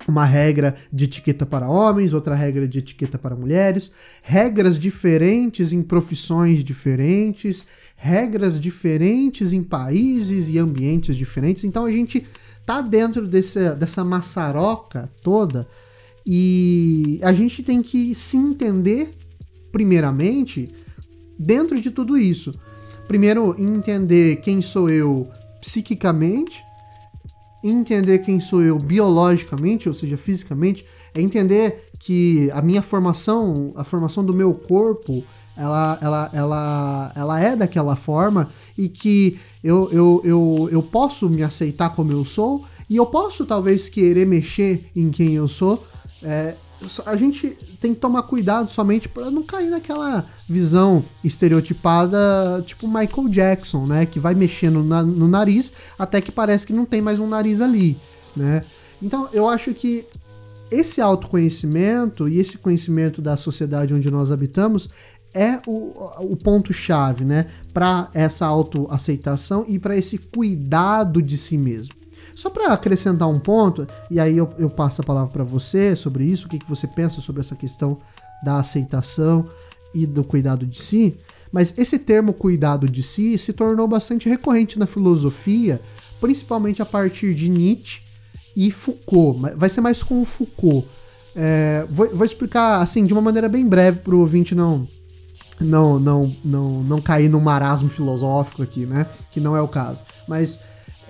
uma 0.08 0.24
regra 0.24 0.74
de 0.92 1.04
etiqueta 1.04 1.46
para 1.46 1.68
homens, 1.68 2.12
outra 2.12 2.34
regra 2.34 2.66
de 2.66 2.78
etiqueta 2.78 3.18
para 3.18 3.36
mulheres, 3.36 3.92
regras 4.22 4.78
diferentes 4.78 5.72
em 5.72 5.82
profissões 5.82 6.64
diferentes, 6.64 7.66
regras 7.96 8.60
diferentes 8.60 9.52
em 9.52 9.62
países 9.62 10.48
e 10.48 10.58
ambientes 10.58 11.16
diferentes. 11.16 11.64
Então 11.64 11.84
a 11.84 11.90
gente 11.90 12.26
tá 12.66 12.80
dentro 12.80 13.26
desse, 13.26 13.74
dessa 13.76 14.04
maçaroca 14.04 15.10
toda 15.22 15.68
e 16.26 17.18
a 17.22 17.32
gente 17.32 17.62
tem 17.62 17.82
que 17.82 18.14
se 18.14 18.36
entender, 18.36 19.14
primeiramente, 19.70 20.72
dentro 21.38 21.80
de 21.80 21.90
tudo 21.90 22.16
isso. 22.16 22.52
Primeiro, 23.06 23.54
entender 23.58 24.36
quem 24.36 24.62
sou 24.62 24.88
eu 24.88 25.28
psiquicamente, 25.60 26.64
entender 27.62 28.20
quem 28.20 28.40
sou 28.40 28.62
eu 28.62 28.78
biologicamente, 28.78 29.88
ou 29.88 29.94
seja, 29.94 30.16
fisicamente, 30.16 30.84
é 31.14 31.20
entender 31.20 31.90
que 32.00 32.50
a 32.52 32.60
minha 32.60 32.82
formação, 32.82 33.72
a 33.76 33.84
formação 33.84 34.24
do 34.24 34.34
meu 34.34 34.52
corpo, 34.54 35.22
ela, 35.56 35.98
ela, 36.00 36.30
ela, 36.32 37.12
ela 37.14 37.40
é 37.40 37.54
daquela 37.54 37.94
forma 37.94 38.50
e 38.76 38.88
que 38.88 39.38
eu, 39.62 39.90
eu, 39.92 40.20
eu, 40.24 40.68
eu 40.72 40.82
posso 40.82 41.28
me 41.28 41.42
aceitar 41.42 41.90
como 41.90 42.10
eu 42.10 42.24
sou 42.24 42.64
e 42.88 42.96
eu 42.96 43.06
posso 43.06 43.44
talvez 43.44 43.88
querer 43.88 44.26
mexer 44.26 44.90
em 44.96 45.10
quem 45.10 45.34
eu 45.34 45.46
sou. 45.46 45.86
É, 46.22 46.54
a 47.06 47.16
gente 47.16 47.50
tem 47.80 47.94
que 47.94 48.00
tomar 48.00 48.22
cuidado 48.24 48.70
somente 48.70 49.08
para 49.08 49.30
não 49.30 49.42
cair 49.42 49.70
naquela 49.70 50.26
visão 50.48 51.04
estereotipada, 51.24 52.62
tipo 52.66 52.86
Michael 52.86 53.28
Jackson, 53.28 53.86
né? 53.86 54.06
Que 54.06 54.18
vai 54.18 54.34
mexendo 54.34 54.82
na- 54.82 55.02
no 55.02 55.28
nariz 55.28 55.72
até 55.98 56.20
que 56.20 56.32
parece 56.32 56.66
que 56.66 56.72
não 56.72 56.84
tem 56.84 57.00
mais 57.00 57.18
um 57.20 57.26
nariz 57.26 57.60
ali, 57.60 57.98
né? 58.36 58.62
Então 59.00 59.28
eu 59.32 59.48
acho 59.48 59.72
que 59.74 60.06
esse 60.70 61.00
autoconhecimento 61.00 62.28
e 62.28 62.38
esse 62.38 62.56
conhecimento 62.58 63.20
da 63.20 63.36
sociedade 63.36 63.92
onde 63.92 64.10
nós 64.10 64.30
habitamos 64.30 64.88
é 65.34 65.60
o, 65.66 65.92
o 66.20 66.36
ponto-chave, 66.36 67.24
né? 67.24 67.46
Para 67.72 68.08
essa 68.14 68.46
autoaceitação 68.46 69.64
e 69.68 69.78
para 69.78 69.96
esse 69.96 70.18
cuidado 70.18 71.22
de 71.22 71.36
si 71.36 71.56
mesmo. 71.56 71.94
Só 72.42 72.50
para 72.50 72.72
acrescentar 72.72 73.28
um 73.28 73.38
ponto, 73.38 73.86
e 74.10 74.18
aí 74.18 74.36
eu, 74.36 74.52
eu 74.58 74.68
passo 74.68 75.00
a 75.00 75.04
palavra 75.04 75.32
para 75.32 75.44
você 75.44 75.94
sobre 75.94 76.24
isso, 76.24 76.46
o 76.46 76.48
que, 76.48 76.58
que 76.58 76.68
você 76.68 76.88
pensa 76.88 77.20
sobre 77.20 77.38
essa 77.38 77.54
questão 77.54 77.98
da 78.44 78.56
aceitação 78.56 79.48
e 79.94 80.04
do 80.06 80.24
cuidado 80.24 80.66
de 80.66 80.82
si. 80.82 81.16
Mas 81.52 81.72
esse 81.78 82.00
termo 82.00 82.32
cuidado 82.32 82.88
de 82.88 83.00
si 83.00 83.38
se 83.38 83.52
tornou 83.52 83.86
bastante 83.86 84.28
recorrente 84.28 84.76
na 84.76 84.86
filosofia, 84.86 85.80
principalmente 86.20 86.82
a 86.82 86.84
partir 86.84 87.32
de 87.32 87.48
Nietzsche 87.48 88.00
e 88.56 88.72
Foucault. 88.72 89.54
Vai 89.54 89.70
ser 89.70 89.80
mais 89.80 90.02
com 90.02 90.20
o 90.20 90.24
Foucault. 90.24 90.88
É, 91.36 91.86
vou, 91.88 92.10
vou 92.12 92.26
explicar 92.26 92.82
assim 92.82 93.04
de 93.04 93.12
uma 93.12 93.22
maneira 93.22 93.48
bem 93.48 93.64
breve 93.64 94.00
para 94.00 94.16
o 94.16 94.18
ouvinte 94.18 94.52
não 94.52 94.88
não, 95.60 96.00
não, 96.00 96.36
não, 96.44 96.82
não 96.82 97.00
cair 97.00 97.28
num 97.28 97.38
marasmo 97.38 97.88
filosófico 97.88 98.64
aqui, 98.64 98.84
né? 98.84 99.06
Que 99.30 99.38
não 99.38 99.54
é 99.54 99.60
o 99.60 99.68
caso. 99.68 100.02
Mas 100.26 100.60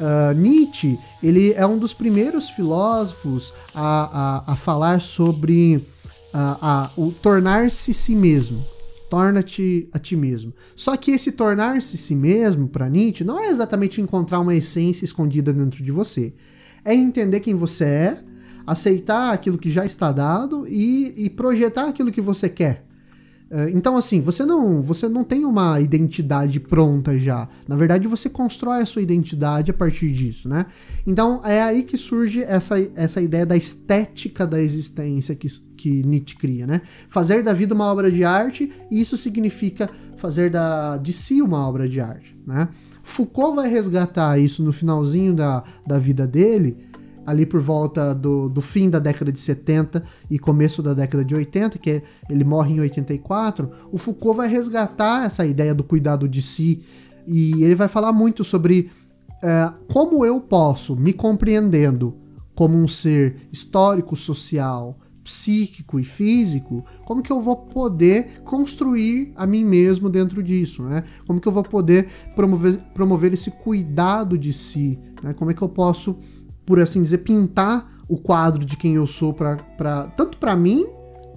ah, 0.02 0.34
Nietzsche, 0.34 0.98
ele 1.22 1.52
é 1.52 1.64
um 1.66 1.78
dos 1.78 1.94
primeiros 1.94 2.50
filósofos 2.50 3.54
a, 3.74 4.42
a, 4.48 4.52
a 4.52 4.56
falar 4.56 5.00
sobre 5.00 5.86
ah, 6.34 6.58
a- 6.60 6.90
o 7.00 7.12
tornar-se 7.12 7.94
si 7.94 8.14
mesmo. 8.16 8.64
Torna-te 9.08 9.88
a 9.92 9.98
ti 9.98 10.16
mesmo. 10.16 10.54
Só 10.74 10.96
que 10.96 11.10
esse 11.10 11.32
tornar-se 11.32 11.98
si 11.98 12.16
mesmo, 12.16 12.66
para 12.66 12.88
Nietzsche, 12.88 13.24
não 13.24 13.38
é 13.38 13.48
exatamente 13.48 14.00
encontrar 14.00 14.40
uma 14.40 14.54
essência 14.54 15.04
escondida 15.04 15.52
dentro 15.52 15.84
de 15.84 15.92
você. 15.92 16.32
É 16.84 16.94
entender 16.94 17.40
quem 17.40 17.54
você 17.54 17.84
é, 17.84 18.18
aceitar 18.66 19.30
aquilo 19.32 19.58
que 19.58 19.68
já 19.68 19.84
está 19.84 20.10
dado 20.10 20.66
e, 20.66 21.12
e 21.16 21.28
projetar 21.30 21.88
aquilo 21.88 22.10
que 22.10 22.22
você 22.22 22.48
quer. 22.48 22.86
É, 23.52 23.68
Então, 23.70 23.98
assim, 23.98 24.22
você 24.22 24.46
não, 24.46 24.80
você 24.80 25.06
não 25.06 25.22
tem 25.22 25.44
uma 25.44 25.78
identidade 25.78 26.58
pronta 26.58 27.18
já. 27.18 27.46
Na 27.68 27.76
verdade, 27.76 28.08
você 28.08 28.30
constrói 28.30 28.80
a 28.80 28.86
sua 28.86 29.02
identidade 29.02 29.70
a 29.70 29.74
partir 29.74 30.10
disso, 30.10 30.48
né? 30.48 30.64
Então, 31.06 31.42
é 31.44 31.62
aí 31.62 31.82
que 31.82 31.98
surge 31.98 32.42
essa, 32.42 32.76
essa 32.96 33.20
ideia 33.20 33.44
da 33.44 33.54
estética 33.54 34.46
da 34.46 34.60
existência 34.60 35.34
que, 35.34 35.48
que 35.76 36.02
Nietzsche 36.02 36.34
cria, 36.34 36.66
né? 36.66 36.80
Fazer 37.10 37.42
da 37.42 37.52
vida 37.52 37.74
uma 37.74 37.92
obra 37.92 38.10
de 38.10 38.24
arte, 38.24 38.72
e 38.90 38.98
isso 38.98 39.18
significa 39.18 39.90
fazer 40.16 40.48
da, 40.48 40.96
de 40.96 41.12
si 41.12 41.42
uma 41.42 41.68
obra 41.68 41.86
de 41.86 42.00
arte, 42.00 42.34
né? 42.46 42.68
Foucault 43.02 43.56
vai 43.56 43.68
resgatar 43.68 44.38
isso 44.38 44.62
no 44.62 44.72
finalzinho 44.72 45.34
da, 45.34 45.62
da 45.86 45.98
vida 45.98 46.26
dele, 46.26 46.76
ali 47.26 47.46
por 47.46 47.60
volta 47.60 48.14
do, 48.14 48.48
do 48.48 48.60
fim 48.60 48.90
da 48.90 48.98
década 48.98 49.30
de 49.30 49.38
70 49.38 50.02
e 50.30 50.38
começo 50.38 50.82
da 50.82 50.94
década 50.94 51.24
de 51.24 51.34
80, 51.34 51.78
que 51.78 52.02
ele 52.28 52.44
morre 52.44 52.74
em 52.74 52.80
84, 52.80 53.70
o 53.90 53.98
Foucault 53.98 54.36
vai 54.36 54.48
resgatar 54.48 55.24
essa 55.24 55.46
ideia 55.46 55.74
do 55.74 55.84
cuidado 55.84 56.28
de 56.28 56.42
si 56.42 56.82
e 57.26 57.62
ele 57.62 57.74
vai 57.74 57.88
falar 57.88 58.12
muito 58.12 58.42
sobre 58.42 58.90
é, 59.42 59.72
como 59.92 60.24
eu 60.24 60.40
posso, 60.40 60.96
me 60.96 61.12
compreendendo 61.12 62.16
como 62.54 62.76
um 62.76 62.86
ser 62.86 63.48
histórico, 63.52 64.14
social, 64.14 64.98
psíquico 65.24 66.00
e 66.00 66.04
físico, 66.04 66.84
como 67.04 67.22
que 67.22 67.32
eu 67.32 67.40
vou 67.40 67.56
poder 67.56 68.40
construir 68.44 69.32
a 69.36 69.46
mim 69.46 69.64
mesmo 69.64 70.10
dentro 70.10 70.42
disso, 70.42 70.82
né? 70.82 71.04
Como 71.26 71.40
que 71.40 71.46
eu 71.46 71.52
vou 71.52 71.62
poder 71.62 72.08
promover, 72.34 72.78
promover 72.92 73.32
esse 73.32 73.50
cuidado 73.50 74.36
de 74.36 74.52
si, 74.52 74.98
né? 75.22 75.32
Como 75.32 75.50
é 75.50 75.54
que 75.54 75.62
eu 75.62 75.68
posso 75.68 76.18
por 76.64 76.80
assim 76.80 77.02
dizer, 77.02 77.18
pintar 77.18 78.02
o 78.08 78.16
quadro 78.16 78.64
de 78.64 78.76
quem 78.76 78.94
eu 78.94 79.06
sou 79.06 79.32
para 79.32 79.56
tanto 80.16 80.36
para 80.38 80.54
mim 80.54 80.86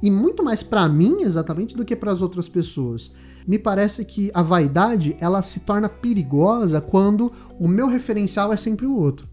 e 0.01 0.11
muito 0.11 0.43
mais 0.43 0.61
para 0.61 0.87
mim 0.87 1.21
exatamente 1.21 1.75
do 1.75 1.85
que 1.85 1.95
para 1.95 2.11
as 2.11 2.21
outras 2.21 2.49
pessoas. 2.49 3.11
Me 3.47 3.59
parece 3.59 4.03
que 4.03 4.31
a 4.33 4.41
vaidade 4.41 5.15
ela 5.19 5.41
se 5.41 5.61
torna 5.61 5.87
perigosa 5.87 6.81
quando 6.81 7.31
o 7.59 7.67
meu 7.67 7.87
referencial 7.87 8.51
é 8.51 8.57
sempre 8.57 8.85
o 8.85 8.95
outro. 8.95 9.27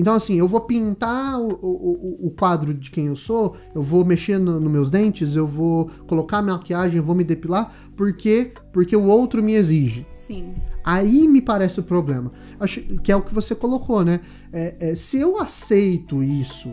Então, 0.00 0.14
assim, 0.14 0.36
eu 0.36 0.48
vou 0.48 0.62
pintar 0.62 1.38
o, 1.38 1.48
o, 1.60 2.26
o 2.28 2.30
quadro 2.30 2.72
de 2.72 2.90
quem 2.90 3.08
eu 3.08 3.16
sou, 3.16 3.54
eu 3.74 3.82
vou 3.82 4.02
mexer 4.02 4.38
nos 4.38 4.58
no 4.62 4.70
meus 4.70 4.88
dentes, 4.88 5.36
eu 5.36 5.46
vou 5.46 5.90
colocar 6.06 6.40
maquiagem, 6.40 6.96
eu 6.96 7.04
vou 7.04 7.14
me 7.14 7.22
depilar, 7.22 7.70
porque 7.94 8.52
porque 8.72 8.96
o 8.96 9.04
outro 9.04 9.42
me 9.42 9.52
exige. 9.52 10.06
Sim. 10.14 10.54
Aí 10.82 11.28
me 11.28 11.42
parece 11.42 11.80
o 11.80 11.82
problema. 11.82 12.32
Acho 12.58 12.80
que 12.80 13.12
é 13.12 13.16
o 13.16 13.20
que 13.20 13.34
você 13.34 13.54
colocou, 13.54 14.02
né? 14.02 14.20
É, 14.50 14.76
é, 14.80 14.94
se 14.94 15.20
eu 15.20 15.38
aceito 15.38 16.22
isso 16.22 16.70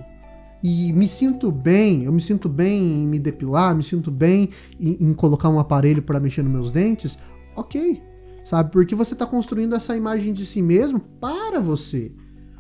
e 0.64 0.94
me 0.94 1.08
sinto 1.10 1.52
bem, 1.52 2.06
eu 2.06 2.14
me 2.14 2.22
sinto 2.22 2.48
bem 2.48 3.04
em 3.04 3.08
me 3.08 3.20
depilar, 3.20 3.76
me 3.76 3.84
sinto 3.84 4.10
bem 4.10 4.52
em, 4.80 4.98
em 5.02 5.14
colocar 5.14 5.50
um 5.50 5.60
aparelho 5.60 6.02
para 6.02 6.18
mexer 6.18 6.44
nos 6.44 6.52
meus 6.54 6.72
dentes, 6.72 7.20
ok. 7.58 8.02
Sabe? 8.46 8.72
Porque 8.72 8.96
você 8.96 9.12
está 9.12 9.26
construindo 9.26 9.76
essa 9.76 9.98
imagem 9.98 10.32
de 10.32 10.46
si 10.46 10.62
mesmo 10.62 11.02
para 11.02 11.60
você. 11.60 12.14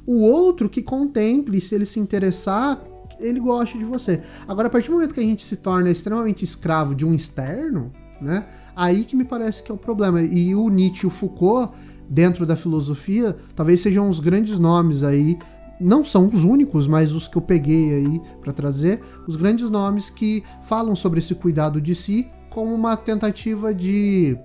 O 0.07 0.21
outro 0.21 0.69
que 0.69 0.81
contemple, 0.81 1.59
se 1.59 1.75
ele 1.75 1.85
se 1.85 1.99
interessar, 1.99 2.81
ele 3.19 3.41
goste 3.41 3.77
de 3.77 3.83
você. 3.83 4.21
Agora, 4.47 4.67
a 4.67 4.71
partir 4.71 4.87
do 4.87 4.93
momento 4.93 5.13
que 5.13 5.19
a 5.19 5.23
gente 5.23 5.45
se 5.45 5.57
torna 5.57 5.89
extremamente 5.89 6.45
escravo 6.45 6.95
de 6.95 7.05
um 7.05 7.13
externo, 7.13 7.91
né? 8.21 8.47
Aí 8.73 9.03
que 9.03 9.17
me 9.17 9.25
parece 9.25 9.61
que 9.61 9.69
é 9.69 9.75
o 9.75 9.77
problema. 9.77 10.21
E 10.21 10.55
o 10.55 10.69
Nietzsche 10.69 11.05
e 11.05 11.07
o 11.07 11.09
Foucault, 11.09 11.73
dentro 12.09 12.45
da 12.45 12.55
filosofia, 12.55 13.35
talvez 13.53 13.81
sejam 13.81 14.07
os 14.09 14.21
grandes 14.21 14.57
nomes 14.57 15.03
aí. 15.03 15.37
Não 15.79 16.05
são 16.05 16.27
os 16.27 16.43
únicos, 16.43 16.87
mas 16.87 17.11
os 17.11 17.27
que 17.27 17.37
eu 17.37 17.41
peguei 17.41 17.93
aí 17.93 18.21
para 18.41 18.53
trazer, 18.53 19.01
os 19.27 19.35
grandes 19.35 19.69
nomes 19.69 20.09
que 20.09 20.41
falam 20.63 20.95
sobre 20.95 21.19
esse 21.19 21.35
cuidado 21.35 21.81
de 21.81 21.93
si 21.93 22.27
como 22.49 22.73
uma 22.73 22.95
tentativa 22.95 23.73
de 23.73 24.35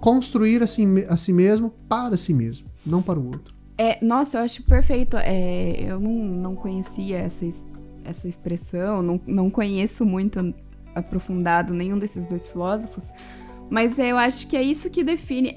construir 0.00 0.62
a 0.62 0.66
si, 0.66 0.86
a 1.08 1.16
si 1.16 1.32
mesmo 1.32 1.70
para 1.88 2.16
si 2.16 2.32
mesmo, 2.32 2.70
não 2.86 3.02
para 3.02 3.18
o 3.18 3.26
outro. 3.26 3.59
É, 3.82 3.98
nossa, 4.04 4.36
eu 4.38 4.42
acho 4.42 4.62
perfeito. 4.64 5.16
É, 5.16 5.84
eu 5.90 5.98
não, 5.98 6.12
não 6.12 6.54
conhecia 6.54 7.16
essa, 7.18 7.46
es- 7.46 7.64
essa 8.04 8.28
expressão, 8.28 9.00
não, 9.02 9.18
não 9.26 9.48
conheço 9.48 10.04
muito 10.04 10.52
aprofundado 10.94 11.72
nenhum 11.72 11.98
desses 11.98 12.26
dois 12.26 12.46
filósofos, 12.46 13.10
mas 13.70 13.98
eu 13.98 14.18
acho 14.18 14.46
que 14.48 14.56
é 14.56 14.62
isso 14.62 14.90
que 14.90 15.02
define 15.02 15.56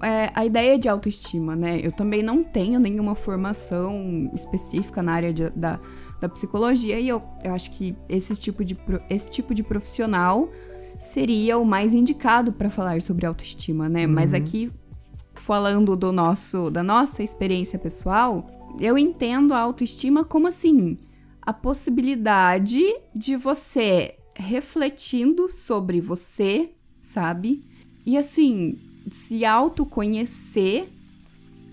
é, 0.00 0.30
a 0.34 0.46
ideia 0.46 0.78
de 0.78 0.88
autoestima, 0.88 1.54
né? 1.54 1.78
Eu 1.82 1.92
também 1.92 2.22
não 2.22 2.42
tenho 2.42 2.80
nenhuma 2.80 3.14
formação 3.14 4.30
específica 4.32 5.02
na 5.02 5.12
área 5.12 5.32
de- 5.34 5.50
da, 5.50 5.78
da 6.18 6.28
psicologia 6.30 6.98
e 6.98 7.08
eu, 7.08 7.22
eu 7.44 7.52
acho 7.52 7.70
que 7.72 7.94
esse 8.08 8.34
tipo, 8.40 8.64
de, 8.64 8.74
esse 9.10 9.30
tipo 9.30 9.54
de 9.54 9.62
profissional 9.62 10.48
seria 10.98 11.58
o 11.58 11.64
mais 11.66 11.92
indicado 11.92 12.52
para 12.54 12.70
falar 12.70 13.02
sobre 13.02 13.26
autoestima, 13.26 13.86
né? 13.86 14.06
Mas 14.06 14.32
Uhum. 14.32 14.38
aqui 14.38 14.72
falando 15.50 15.96
do 15.96 16.12
nosso 16.12 16.70
da 16.70 16.80
nossa 16.80 17.24
experiência 17.24 17.76
pessoal, 17.76 18.48
eu 18.78 18.96
entendo 18.96 19.52
a 19.52 19.58
autoestima 19.58 20.22
como 20.22 20.46
assim, 20.46 20.96
a 21.42 21.52
possibilidade 21.52 22.80
de 23.12 23.34
você 23.34 24.14
refletindo 24.36 25.50
sobre 25.50 26.00
você, 26.00 26.70
sabe? 27.00 27.64
E 28.06 28.16
assim, 28.16 28.78
se 29.10 29.44
autoconhecer 29.44 30.88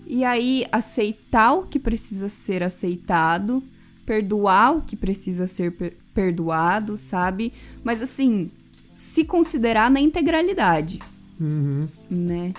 e 0.08 0.24
aí 0.24 0.66
aceitar 0.72 1.52
o 1.52 1.62
que 1.68 1.78
precisa 1.78 2.28
ser 2.28 2.64
aceitado, 2.64 3.62
perdoar 4.04 4.76
o 4.76 4.82
que 4.82 4.96
precisa 4.96 5.46
ser 5.46 5.70
per- 5.76 5.96
perdoado, 6.12 6.98
sabe? 6.98 7.52
Mas 7.84 8.02
assim, 8.02 8.50
se 8.96 9.24
considerar 9.24 9.88
na 9.88 10.00
integralidade, 10.00 10.98
Uhum. 11.40 11.86
né? 12.10 12.52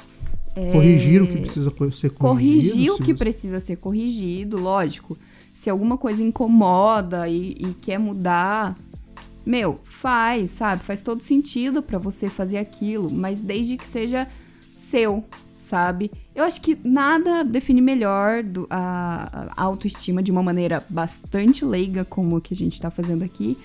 Corrigir 0.71 1.21
o 1.23 1.27
que 1.27 1.37
precisa 1.37 1.69
ser 1.91 2.09
corrigido. 2.11 2.17
corrigir 2.71 2.91
o 2.91 2.97
que 2.97 3.03
você- 3.13 3.13
precisa 3.13 3.59
ser 3.59 3.75
corrigido, 3.77 4.57
lógico. 4.59 5.17
Se 5.53 5.69
alguma 5.69 5.97
coisa 5.97 6.23
incomoda 6.23 7.27
e, 7.27 7.51
e 7.59 7.73
quer 7.81 7.97
mudar, 7.99 8.77
meu, 9.45 9.79
faz, 9.83 10.51
sabe? 10.51 10.81
Faz 10.83 11.01
todo 11.03 11.21
sentido 11.21 11.81
pra 11.81 11.97
você 11.97 12.29
fazer 12.29 12.57
aquilo, 12.57 13.11
mas 13.11 13.41
desde 13.41 13.75
que 13.77 13.85
seja 13.85 14.27
seu, 14.75 15.23
sabe? 15.57 16.09
Eu 16.33 16.43
acho 16.45 16.61
que 16.61 16.77
nada 16.83 17.43
define 17.43 17.81
melhor 17.81 18.41
do- 18.43 18.65
a, 18.69 19.49
a 19.57 19.63
autoestima 19.63 20.23
de 20.23 20.31
uma 20.31 20.41
maneira 20.41 20.85
bastante 20.89 21.65
leiga, 21.65 22.05
como 22.05 22.37
o 22.37 22.41
que 22.41 22.53
a 22.53 22.57
gente 22.57 22.79
tá 22.79 22.89
fazendo 22.89 23.23
aqui, 23.23 23.57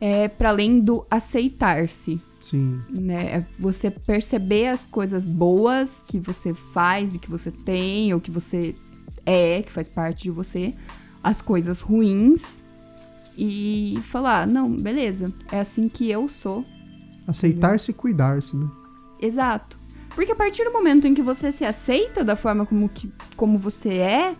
é 0.00 0.26
para 0.26 0.48
além 0.48 0.80
do 0.80 1.06
aceitar-se 1.08 2.20
Sim. 2.44 2.82
né? 2.90 3.24
É 3.36 3.46
você 3.58 3.90
perceber 3.90 4.68
as 4.68 4.84
coisas 4.84 5.26
boas 5.26 6.02
que 6.06 6.18
você 6.18 6.52
faz 6.52 7.14
e 7.14 7.18
que 7.18 7.30
você 7.30 7.50
tem, 7.50 8.12
ou 8.12 8.20
que 8.20 8.30
você 8.30 8.76
é, 9.24 9.62
que 9.62 9.72
faz 9.72 9.88
parte 9.88 10.24
de 10.24 10.30
você, 10.30 10.74
as 11.22 11.40
coisas 11.40 11.80
ruins 11.80 12.62
e 13.36 13.98
falar, 14.02 14.46
não, 14.46 14.70
beleza, 14.70 15.32
é 15.50 15.58
assim 15.58 15.88
que 15.88 16.10
eu 16.10 16.28
sou. 16.28 16.64
Aceitar-se 17.26 17.90
e 17.90 17.94
cuidar-se, 17.94 18.54
né? 18.54 18.68
Exato. 19.18 19.78
Porque 20.14 20.30
a 20.30 20.36
partir 20.36 20.64
do 20.64 20.72
momento 20.72 21.06
em 21.08 21.14
que 21.14 21.22
você 21.22 21.50
se 21.50 21.64
aceita 21.64 22.22
da 22.22 22.36
forma 22.36 22.66
como, 22.66 22.90
que, 22.90 23.10
como 23.36 23.56
você 23.56 23.94
é, 23.94 24.36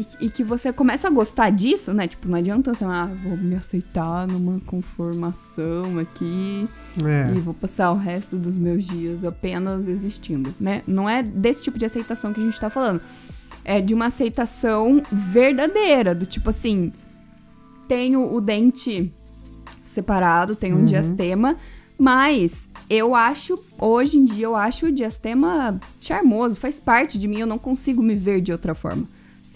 e, 0.00 0.26
e 0.26 0.30
que 0.30 0.42
você 0.44 0.72
começa 0.72 1.08
a 1.08 1.10
gostar 1.10 1.50
disso, 1.50 1.92
né? 1.92 2.06
Tipo, 2.08 2.28
não 2.28 2.38
adianta, 2.38 2.72
ah, 2.82 3.06
vou 3.24 3.36
me 3.36 3.54
aceitar 3.56 4.26
numa 4.26 4.60
conformação 4.66 5.98
aqui 5.98 6.68
É. 7.04 7.32
e 7.36 7.40
vou 7.40 7.54
passar 7.54 7.90
o 7.92 7.96
resto 7.96 8.36
dos 8.36 8.56
meus 8.58 8.84
dias 8.84 9.24
apenas 9.24 9.88
existindo, 9.88 10.54
né? 10.60 10.82
Não 10.86 11.08
é 11.08 11.22
desse 11.22 11.64
tipo 11.64 11.78
de 11.78 11.84
aceitação 11.86 12.32
que 12.32 12.40
a 12.40 12.44
gente 12.44 12.60
tá 12.60 12.70
falando. 12.70 13.00
É 13.64 13.80
de 13.80 13.92
uma 13.94 14.06
aceitação 14.06 15.02
verdadeira, 15.10 16.14
do 16.14 16.24
tipo 16.26 16.50
assim, 16.50 16.92
tenho 17.86 18.32
o 18.34 18.40
dente 18.40 19.12
separado, 19.84 20.54
tenho 20.54 20.76
um 20.76 20.80
Uhum. 20.80 20.84
diastema, 20.84 21.56
mas 21.98 22.68
eu 22.88 23.14
acho, 23.14 23.58
hoje 23.78 24.18
em 24.18 24.24
dia, 24.24 24.46
eu 24.46 24.54
acho 24.56 24.86
o 24.86 24.92
diastema 24.92 25.78
charmoso, 26.00 26.56
faz 26.60 26.78
parte 26.78 27.18
de 27.18 27.26
mim, 27.26 27.38
eu 27.40 27.46
não 27.46 27.58
consigo 27.58 28.02
me 28.02 28.14
ver 28.14 28.40
de 28.40 28.52
outra 28.52 28.74
forma, 28.74 29.06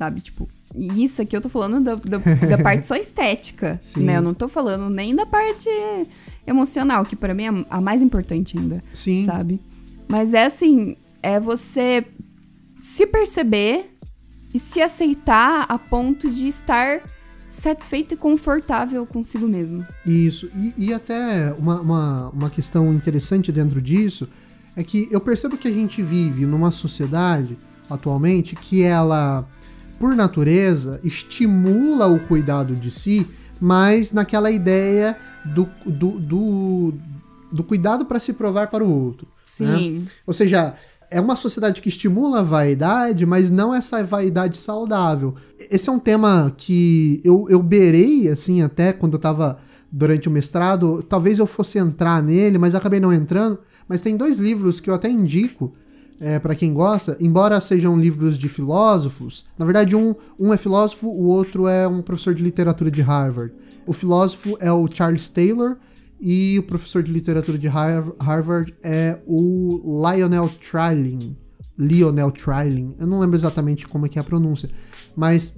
sabe? 0.02 0.20
Tipo, 0.20 0.48
e 0.74 1.04
isso 1.04 1.22
aqui 1.22 1.36
eu 1.36 1.40
tô 1.40 1.48
falando 1.48 1.80
da, 1.80 1.94
da, 1.94 2.18
da 2.18 2.58
parte 2.58 2.86
só 2.86 2.96
estética, 2.96 3.78
Sim. 3.80 4.00
né? 4.00 4.16
Eu 4.16 4.22
não 4.22 4.34
tô 4.34 4.48
falando 4.48 4.90
nem 4.90 5.14
da 5.14 5.24
parte 5.24 5.68
emocional, 6.44 7.04
que 7.04 7.14
pra 7.14 7.32
mim 7.32 7.44
é 7.44 7.64
a 7.70 7.80
mais 7.80 8.02
importante 8.02 8.58
ainda, 8.58 8.82
Sim. 8.92 9.24
sabe? 9.24 9.60
Mas 10.08 10.34
é 10.34 10.44
assim, 10.44 10.96
é 11.22 11.38
você 11.38 12.04
se 12.80 13.06
perceber 13.06 13.96
e 14.52 14.58
se 14.58 14.82
aceitar 14.82 15.66
a 15.68 15.78
ponto 15.78 16.28
de 16.28 16.48
estar 16.48 17.02
satisfeito 17.48 18.14
e 18.14 18.16
confortável 18.16 19.06
consigo 19.06 19.46
mesmo. 19.46 19.86
Isso. 20.04 20.50
E, 20.56 20.74
e 20.76 20.92
até 20.92 21.54
uma, 21.56 21.80
uma, 21.80 22.28
uma 22.30 22.50
questão 22.50 22.92
interessante 22.92 23.52
dentro 23.52 23.80
disso 23.80 24.28
é 24.74 24.82
que 24.82 25.06
eu 25.12 25.20
percebo 25.20 25.56
que 25.56 25.68
a 25.68 25.72
gente 25.72 26.02
vive 26.02 26.44
numa 26.44 26.72
sociedade 26.72 27.56
atualmente 27.88 28.56
que 28.56 28.82
ela 28.82 29.46
por 30.02 30.16
natureza, 30.16 30.98
estimula 31.04 32.08
o 32.08 32.18
cuidado 32.18 32.74
de 32.74 32.90
si, 32.90 33.24
mas 33.60 34.12
naquela 34.12 34.50
ideia 34.50 35.16
do, 35.44 35.68
do, 35.86 36.18
do, 36.18 36.94
do 37.52 37.62
cuidado 37.62 38.04
para 38.04 38.18
se 38.18 38.32
provar 38.32 38.66
para 38.66 38.82
o 38.82 38.90
outro. 38.90 39.28
né? 39.60 39.78
Sim. 39.78 40.04
Ou 40.26 40.34
seja, 40.34 40.74
é 41.08 41.20
uma 41.20 41.36
sociedade 41.36 41.80
que 41.80 41.88
estimula 41.88 42.40
a 42.40 42.42
vaidade, 42.42 43.24
mas 43.24 43.48
não 43.48 43.72
essa 43.72 44.02
vaidade 44.02 44.56
saudável. 44.56 45.36
Esse 45.70 45.88
é 45.88 45.92
um 45.92 46.00
tema 46.00 46.52
que 46.56 47.20
eu, 47.22 47.46
eu 47.48 47.62
beirei, 47.62 48.28
assim, 48.28 48.60
até 48.60 48.92
quando 48.92 49.12
eu 49.12 49.20
tava 49.20 49.58
durante 49.92 50.26
o 50.26 50.32
mestrado. 50.32 51.00
Talvez 51.04 51.38
eu 51.38 51.46
fosse 51.46 51.78
entrar 51.78 52.20
nele, 52.20 52.58
mas 52.58 52.74
acabei 52.74 52.98
não 52.98 53.12
entrando. 53.12 53.56
Mas 53.86 54.00
tem 54.00 54.16
dois 54.16 54.40
livros 54.40 54.80
que 54.80 54.90
eu 54.90 54.94
até 54.94 55.08
indico 55.08 55.72
é, 56.24 56.38
para 56.38 56.54
quem 56.54 56.72
gosta, 56.72 57.16
embora 57.18 57.60
sejam 57.60 57.98
livros 57.98 58.38
de 58.38 58.48
filósofos. 58.48 59.44
Na 59.58 59.64
verdade, 59.64 59.96
um, 59.96 60.14
um 60.38 60.54
é 60.54 60.56
filósofo, 60.56 61.08
o 61.08 61.24
outro 61.24 61.66
é 61.66 61.88
um 61.88 62.00
professor 62.00 62.32
de 62.32 62.42
literatura 62.42 62.92
de 62.92 63.02
Harvard. 63.02 63.52
O 63.84 63.92
filósofo 63.92 64.56
é 64.60 64.70
o 64.70 64.86
Charles 64.88 65.26
Taylor 65.26 65.76
e 66.20 66.56
o 66.60 66.62
professor 66.62 67.02
de 67.02 67.10
literatura 67.12 67.58
de 67.58 67.66
Har- 67.66 68.12
Harvard 68.20 68.72
é 68.84 69.18
o 69.26 69.82
Lionel 70.08 70.48
Trilling. 70.60 71.36
Lionel 71.76 72.30
Trilling. 72.30 72.94
Eu 73.00 73.06
não 73.08 73.18
lembro 73.18 73.34
exatamente 73.36 73.88
como 73.88 74.06
é 74.06 74.08
que 74.08 74.18
é 74.18 74.20
a 74.20 74.24
pronúncia. 74.24 74.70
Mas 75.16 75.56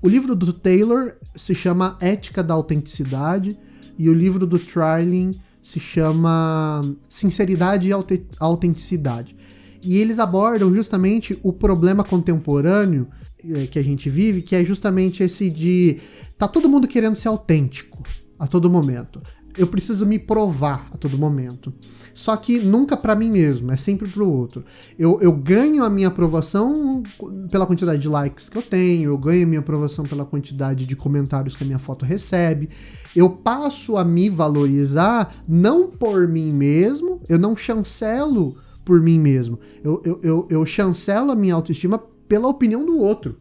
o 0.00 0.08
livro 0.08 0.34
do 0.34 0.50
Taylor 0.52 1.12
se 1.36 1.54
chama 1.54 1.98
Ética 2.00 2.42
da 2.42 2.54
Autenticidade 2.54 3.58
e 3.98 4.08
o 4.08 4.14
livro 4.14 4.46
do 4.46 4.58
Trilling 4.58 5.32
se 5.62 5.78
chama 5.78 6.82
Sinceridade 7.06 7.88
e 7.88 7.92
Aute- 7.92 8.26
Autenticidade. 8.40 9.36
E 9.84 9.98
eles 9.98 10.18
abordam 10.18 10.74
justamente 10.74 11.38
o 11.42 11.52
problema 11.52 12.02
contemporâneo 12.02 13.06
eh, 13.38 13.66
que 13.66 13.78
a 13.78 13.84
gente 13.84 14.08
vive, 14.08 14.42
que 14.42 14.56
é 14.56 14.64
justamente 14.64 15.22
esse 15.22 15.50
de 15.50 16.00
tá 16.38 16.48
todo 16.48 16.68
mundo 16.68 16.88
querendo 16.88 17.16
ser 17.16 17.28
autêntico 17.28 18.02
a 18.38 18.46
todo 18.46 18.70
momento. 18.70 19.22
Eu 19.56 19.66
preciso 19.68 20.04
me 20.04 20.18
provar 20.18 20.88
a 20.92 20.96
todo 20.96 21.16
momento. 21.16 21.72
Só 22.12 22.36
que 22.36 22.58
nunca 22.58 22.96
pra 22.96 23.14
mim 23.14 23.30
mesmo, 23.30 23.70
é 23.70 23.76
sempre 23.76 24.08
pro 24.08 24.28
outro. 24.28 24.64
Eu, 24.98 25.20
eu 25.20 25.32
ganho 25.32 25.84
a 25.84 25.90
minha 25.90 26.08
aprovação 26.08 27.02
pela 27.50 27.66
quantidade 27.66 28.00
de 28.00 28.08
likes 28.08 28.48
que 28.48 28.56
eu 28.56 28.62
tenho, 28.62 29.10
eu 29.10 29.18
ganho 29.18 29.44
a 29.44 29.48
minha 29.48 29.60
aprovação 29.60 30.04
pela 30.04 30.24
quantidade 30.24 30.86
de 30.86 30.96
comentários 30.96 31.54
que 31.54 31.62
a 31.62 31.66
minha 31.66 31.78
foto 31.78 32.04
recebe. 32.04 32.68
Eu 33.14 33.30
passo 33.30 33.96
a 33.96 34.04
me 34.04 34.28
valorizar 34.28 35.34
não 35.46 35.88
por 35.88 36.26
mim 36.26 36.52
mesmo, 36.52 37.20
eu 37.28 37.38
não 37.38 37.56
chancelo 37.56 38.56
por 38.84 39.00
mim 39.00 39.18
mesmo. 39.18 39.58
Eu, 39.82 40.02
eu, 40.04 40.20
eu, 40.22 40.48
eu 40.50 40.66
chancelo 40.66 41.30
a 41.30 41.36
minha 41.36 41.54
autoestima 41.54 41.98
pela 42.28 42.48
opinião 42.48 42.84
do 42.84 42.98
outro. 42.98 43.36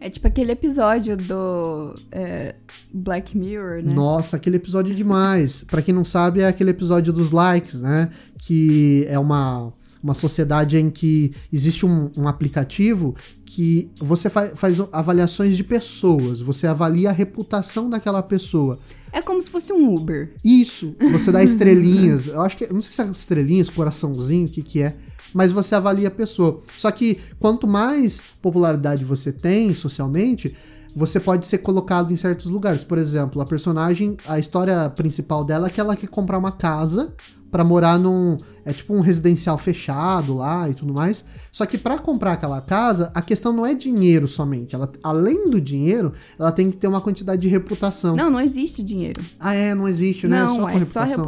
É 0.00 0.08
tipo 0.08 0.26
aquele 0.28 0.52
episódio 0.52 1.16
do 1.16 1.94
é, 2.12 2.54
Black 2.92 3.36
Mirror, 3.36 3.82
né? 3.82 3.92
Nossa, 3.92 4.36
aquele 4.36 4.56
episódio 4.56 4.92
é 4.92 4.94
demais. 4.94 5.64
Pra 5.64 5.82
quem 5.82 5.92
não 5.92 6.04
sabe, 6.04 6.40
é 6.40 6.46
aquele 6.46 6.70
episódio 6.70 7.12
dos 7.12 7.32
likes, 7.32 7.80
né? 7.80 8.10
Que 8.38 9.04
é 9.08 9.18
uma, 9.18 9.72
uma 10.02 10.14
sociedade 10.14 10.78
em 10.78 10.90
que 10.90 11.32
existe 11.52 11.84
um, 11.84 12.10
um 12.16 12.28
aplicativo 12.28 13.14
que 13.44 13.90
você 13.98 14.28
fa 14.30 14.48
faz 14.54 14.78
avaliações 14.92 15.56
de 15.56 15.64
pessoas. 15.64 16.40
Você 16.40 16.66
avalia 16.66 17.10
a 17.10 17.12
reputação 17.12 17.88
daquela 17.88 18.22
pessoa. 18.22 18.78
É 19.12 19.22
como 19.22 19.40
se 19.40 19.50
fosse 19.50 19.72
um 19.72 19.94
Uber. 19.94 20.34
Isso, 20.44 20.94
você 21.10 21.32
dá 21.32 21.42
estrelinhas. 21.44 22.26
Eu 22.26 22.42
acho 22.42 22.56
que. 22.56 22.72
Não 22.72 22.82
sei 22.82 22.92
se 22.92 23.02
é 23.02 23.10
estrelinhas, 23.10 23.68
coraçãozinho, 23.68 24.46
o 24.46 24.50
que, 24.50 24.62
que 24.62 24.82
é. 24.82 24.96
Mas 25.32 25.52
você 25.52 25.74
avalia 25.74 26.08
a 26.08 26.10
pessoa. 26.10 26.62
Só 26.76 26.90
que 26.90 27.18
quanto 27.38 27.66
mais 27.66 28.22
popularidade 28.40 29.04
você 29.04 29.32
tem 29.32 29.74
socialmente, 29.74 30.56
você 30.94 31.20
pode 31.20 31.46
ser 31.46 31.58
colocado 31.58 32.12
em 32.12 32.16
certos 32.16 32.46
lugares. 32.46 32.82
Por 32.82 32.98
exemplo, 32.98 33.40
a 33.40 33.46
personagem, 33.46 34.16
a 34.26 34.38
história 34.38 34.88
principal 34.90 35.44
dela 35.44 35.68
é 35.68 35.70
que 35.70 35.80
ela 35.80 35.96
quer 35.96 36.08
comprar 36.08 36.38
uma 36.38 36.52
casa 36.52 37.14
pra 37.50 37.64
morar 37.64 37.98
num. 37.98 38.38
É 38.64 38.72
tipo 38.72 38.92
um 38.94 39.00
residencial 39.00 39.56
fechado 39.56 40.34
lá 40.36 40.68
e 40.68 40.74
tudo 40.74 40.92
mais. 40.92 41.24
Só 41.50 41.64
que 41.64 41.78
pra 41.78 41.98
comprar 41.98 42.32
aquela 42.32 42.60
casa, 42.60 43.10
a 43.14 43.22
questão 43.22 43.52
não 43.52 43.64
é 43.64 43.74
dinheiro 43.74 44.28
somente. 44.28 44.74
Ela, 44.74 44.90
além 45.02 45.48
do 45.50 45.58
dinheiro, 45.60 46.12
ela 46.38 46.52
tem 46.52 46.70
que 46.70 46.76
ter 46.76 46.86
uma 46.86 47.00
quantidade 47.00 47.40
de 47.40 47.48
reputação. 47.48 48.14
Não, 48.14 48.30
não 48.30 48.40
existe 48.40 48.82
dinheiro. 48.82 49.24
Ah, 49.40 49.54
é, 49.54 49.74
não 49.74 49.88
existe, 49.88 50.28
né? 50.28 50.40
não, 50.44 50.56
com 50.60 50.68
é 50.68 50.84
só 50.84 51.00
reputação. 51.04 51.24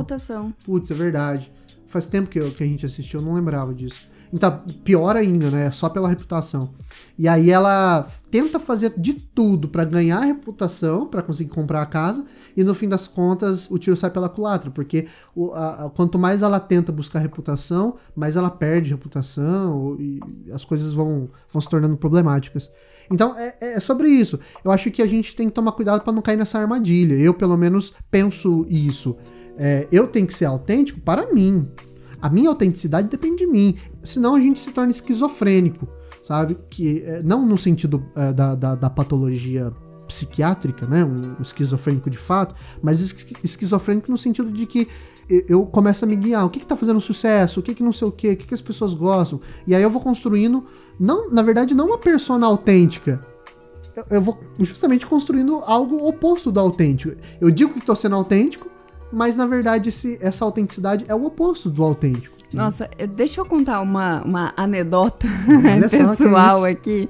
Putz, 0.65 0.91
é 0.91 0.95
verdade. 0.95 1.51
Faz 1.87 2.07
tempo 2.07 2.29
que, 2.29 2.39
eu- 2.39 2.53
que 2.53 2.63
a 2.63 2.67
gente 2.67 2.85
assistiu, 2.85 3.21
eu 3.21 3.27
não 3.27 3.33
lembrava 3.35 3.75
disso. 3.75 4.01
Então, 4.33 4.63
pior 4.85 5.17
ainda, 5.17 5.51
né? 5.51 5.71
Só 5.71 5.89
pela 5.89 6.09
reputação. 6.09 6.71
E 7.19 7.27
aí 7.27 7.51
ela 7.51 8.07
tenta 8.31 8.59
fazer 8.61 8.95
de 8.97 9.13
tudo 9.13 9.69
pra 9.69 9.85
ganhar 9.85 10.19
a 10.19 10.25
reputação, 10.25 11.07
pra 11.07 11.21
conseguir 11.23 11.51
comprar 11.51 11.83
a 11.83 11.87
casa, 11.87 12.25
e 12.57 12.63
no 12.63 12.75
fim 12.75 12.89
das 12.89 13.07
contas 13.09 13.69
o 13.71 13.77
tiro 13.79 13.97
sai 13.97 14.11
pela 14.11 14.29
culatra, 14.29 14.71
porque 14.71 15.07
o- 15.35 15.53
a- 15.53 15.87
a- 15.87 15.91
quanto 15.91 16.19
mais 16.19 16.43
ela 16.43 16.61
tenta 16.61 16.93
buscar 16.93 17.19
reputação, 17.19 17.97
mais 18.15 18.37
ela 18.37 18.51
perde 18.51 18.91
reputação 18.91 19.97
e 19.99 20.21
as 20.53 20.65
coisas 20.65 20.93
vão, 20.93 21.29
vão 21.53 21.61
se 21.61 21.69
tornando 21.69 21.97
problemáticas. 21.97 22.71
Então 23.11 23.37
é, 23.37 23.57
é 23.61 23.81
sobre 23.81 24.09
isso. 24.09 24.39
Eu 24.65 24.71
acho 24.71 24.91
que 24.91 25.03
a 25.03 25.07
gente 25.07 25.35
tem 25.35 25.49
que 25.49 25.55
tomar 25.55 25.73
cuidado 25.73 26.03
pra 26.03 26.13
não 26.13 26.23
cair 26.23 26.37
nessa 26.37 26.59
armadilha. 26.61 27.15
Eu, 27.15 27.35
pelo 27.35 27.57
menos, 27.57 27.93
penso 28.11 28.65
isso. 28.69 29.17
É, 29.59 29.87
eu 29.91 30.07
tenho 30.07 30.27
que 30.27 30.35
ser 30.35 30.45
autêntico 30.47 31.01
para 31.01 31.33
mim. 31.35 31.69
A 32.21 32.29
minha 32.29 32.49
autenticidade 32.49 33.09
depende 33.09 33.39
de 33.39 33.47
mim. 33.47 33.77
Senão 34.05 34.35
a 34.35 34.41
gente 34.41 34.61
se 34.61 34.71
torna 34.71 34.91
esquizofrênico, 34.91 35.89
sabe? 36.23 36.59
Que 36.69 37.03
é, 37.05 37.23
não 37.23 37.47
no 37.47 37.57
sentido 37.59 38.05
é, 38.15 38.33
da, 38.33 38.55
da, 38.55 38.75
da 38.75 38.91
patologia 38.91 39.73
psiquiátrica, 40.07 40.87
né? 40.87 41.05
Um, 41.05 41.37
um 41.39 41.43
esquizofrênico 41.43 42.11
de 42.11 42.19
fato, 42.19 42.55
mas 42.83 43.01
esqui- 43.01 43.37
esquizofrênico 43.45 44.11
no 44.11 44.19
sentido 44.19 44.51
de 44.51 44.67
que 44.67 44.89
eu- 45.49 45.65
começo 45.65 46.05
a 46.05 46.09
me 46.09 46.17
guiar. 46.17 46.45
O 46.45 46.51
que, 46.51 46.59
que 46.59 46.67
tá 46.67 46.77
fazendo 46.77 47.01
sucesso? 47.01 47.61
O 47.61 47.63
que, 47.63 47.75
que 47.75 47.83
não 47.83 47.93
sei 47.93 48.09
o 48.09 48.13
quê? 48.13 48.31
O 48.33 48.37
que, 48.37 48.47
que 48.49 48.55
as 48.55 48.61
pessoas 48.61 48.93
gostam? 48.95 49.41
E 49.67 49.75
aí 49.75 49.83
eu 49.83 49.91
vou 49.91 50.01
construindo, 50.01 50.65
não, 50.99 51.31
na 51.31 51.43
verdade, 51.43 51.75
não 51.75 51.87
uma 51.87 51.99
persona 51.99 52.47
autêntica, 52.47 53.21
eu, 53.97 54.05
eu 54.11 54.21
vou 54.23 54.39
justamente 54.59 55.07
construindo 55.07 55.63
algo 55.65 56.07
oposto 56.09 56.51
do 56.51 56.59
autêntico. 56.61 57.17
Eu 57.41 57.51
digo 57.51 57.75
que 57.75 57.81
tô 57.85 57.95
sendo 57.95 58.17
autêntico, 58.17 58.69
mas 59.13 59.37
na 59.37 59.47
verdade 59.47 59.89
esse- 59.89 60.19
essa 60.21 60.45
autenticidade 60.45 61.05
é 61.09 61.15
o 61.15 61.25
oposto 61.25 61.69
do 61.71 61.83
autêntico. 61.83 62.37
Nossa, 62.53 62.91
eh, 62.99 63.07
deixa 63.07 63.41
eu 63.41 63.45
contar 63.45 63.81
uma, 63.81 64.23
uma 64.25 64.53
anedota 64.57 65.29
pessoal 65.81 66.59
isso. 66.59 66.67
aqui. 66.67 67.09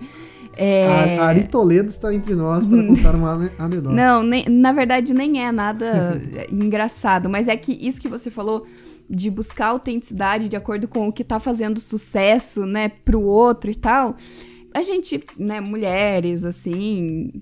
É... 0.56 1.16
A 1.18 1.26
Ari 1.26 1.44
Toledo 1.44 1.88
está 1.88 2.12
entre 2.12 2.34
nós 2.34 2.66
para 2.66 2.82
contar 2.86 3.14
uma 3.14 3.30
ane- 3.32 3.50
anedota. 3.58 3.94
Não, 3.94 4.22
nem- 4.22 4.44
na 4.48 4.72
verdade 4.72 5.14
nem 5.14 5.42
é 5.42 5.50
nada 5.50 6.20
engraçado, 6.52 7.30
mas 7.30 7.48
é 7.48 7.56
que 7.56 7.72
isso 7.72 8.00
que 8.00 8.08
você 8.08 8.30
falou 8.30 8.66
de 9.08 9.30
buscar 9.30 9.68
autenticidade 9.68 10.48
de 10.48 10.56
acordo 10.56 10.86
com 10.86 11.08
o 11.08 11.12
que 11.12 11.24
tá 11.24 11.40
fazendo 11.40 11.80
sucesso, 11.80 12.66
né, 12.66 12.90
pro 13.04 13.20
outro 13.22 13.70
e 13.70 13.74
tal. 13.74 14.16
A 14.72 14.82
gente, 14.82 15.24
né, 15.36 15.60
mulheres, 15.60 16.44
assim, 16.44 17.32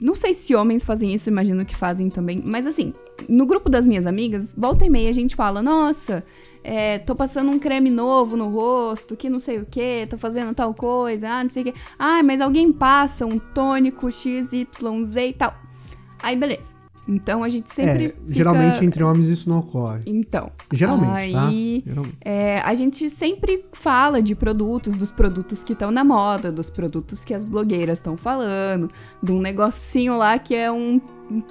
não 0.00 0.16
sei 0.16 0.34
se 0.34 0.54
homens 0.54 0.82
fazem 0.82 1.14
isso, 1.14 1.30
imagino 1.30 1.64
que 1.64 1.76
fazem 1.76 2.10
também, 2.10 2.42
mas 2.44 2.66
assim, 2.66 2.92
no 3.28 3.46
grupo 3.46 3.70
das 3.70 3.86
minhas 3.86 4.06
amigas, 4.06 4.52
volta 4.56 4.84
e 4.84 4.90
meia 4.90 5.08
a 5.08 5.12
gente 5.12 5.36
fala, 5.36 5.62
nossa, 5.62 6.24
é, 6.64 6.98
tô 6.98 7.14
passando 7.14 7.50
um 7.50 7.58
creme 7.58 7.90
novo 7.90 8.36
no 8.36 8.48
rosto, 8.48 9.16
que 9.16 9.30
não 9.30 9.38
sei 9.38 9.58
o 9.58 9.66
que, 9.66 10.06
tô 10.08 10.18
fazendo 10.18 10.54
tal 10.54 10.74
coisa, 10.74 11.28
ah, 11.28 11.42
não 11.42 11.50
sei 11.50 11.62
o 11.62 11.66
que. 11.66 11.74
Ah, 11.98 12.22
mas 12.22 12.40
alguém 12.40 12.72
passa 12.72 13.26
um 13.26 13.38
tônico 13.38 14.10
XYZ 14.10 14.52
e 14.52 15.32
tal. 15.36 15.54
Aí, 16.20 16.36
beleza. 16.36 16.81
Então 17.08 17.42
a 17.42 17.48
gente 17.48 17.72
sempre. 17.72 18.04
é, 18.04 18.08
fica- 18.10 18.20
geralmente 18.28 18.84
entre 18.84 19.02
homens 19.02 19.26
isso 19.26 19.48
não 19.48 19.58
ocorre. 19.58 20.02
Então. 20.06 20.50
Geralmente, 20.72 21.10
Aí- 21.12 21.82
tá? 21.84 21.90
Geralmente. 21.90 22.16
É, 22.24 22.60
a 22.60 22.74
gente 22.74 23.10
sempre 23.10 23.64
fala 23.72 24.22
de 24.22 24.34
produtos, 24.36 24.94
dos 24.94 25.10
produtos 25.10 25.64
que 25.64 25.72
estão 25.72 25.90
na 25.90 26.04
moda, 26.04 26.52
dos 26.52 26.70
produtos 26.70 27.24
que 27.24 27.34
as 27.34 27.44
blogueiras 27.44 27.98
estão 27.98 28.16
falando, 28.16 28.88
de 29.22 29.32
um 29.32 29.40
negocinho 29.40 30.16
lá 30.16 30.38
que 30.38 30.54
é 30.54 30.70
um, 30.70 31.00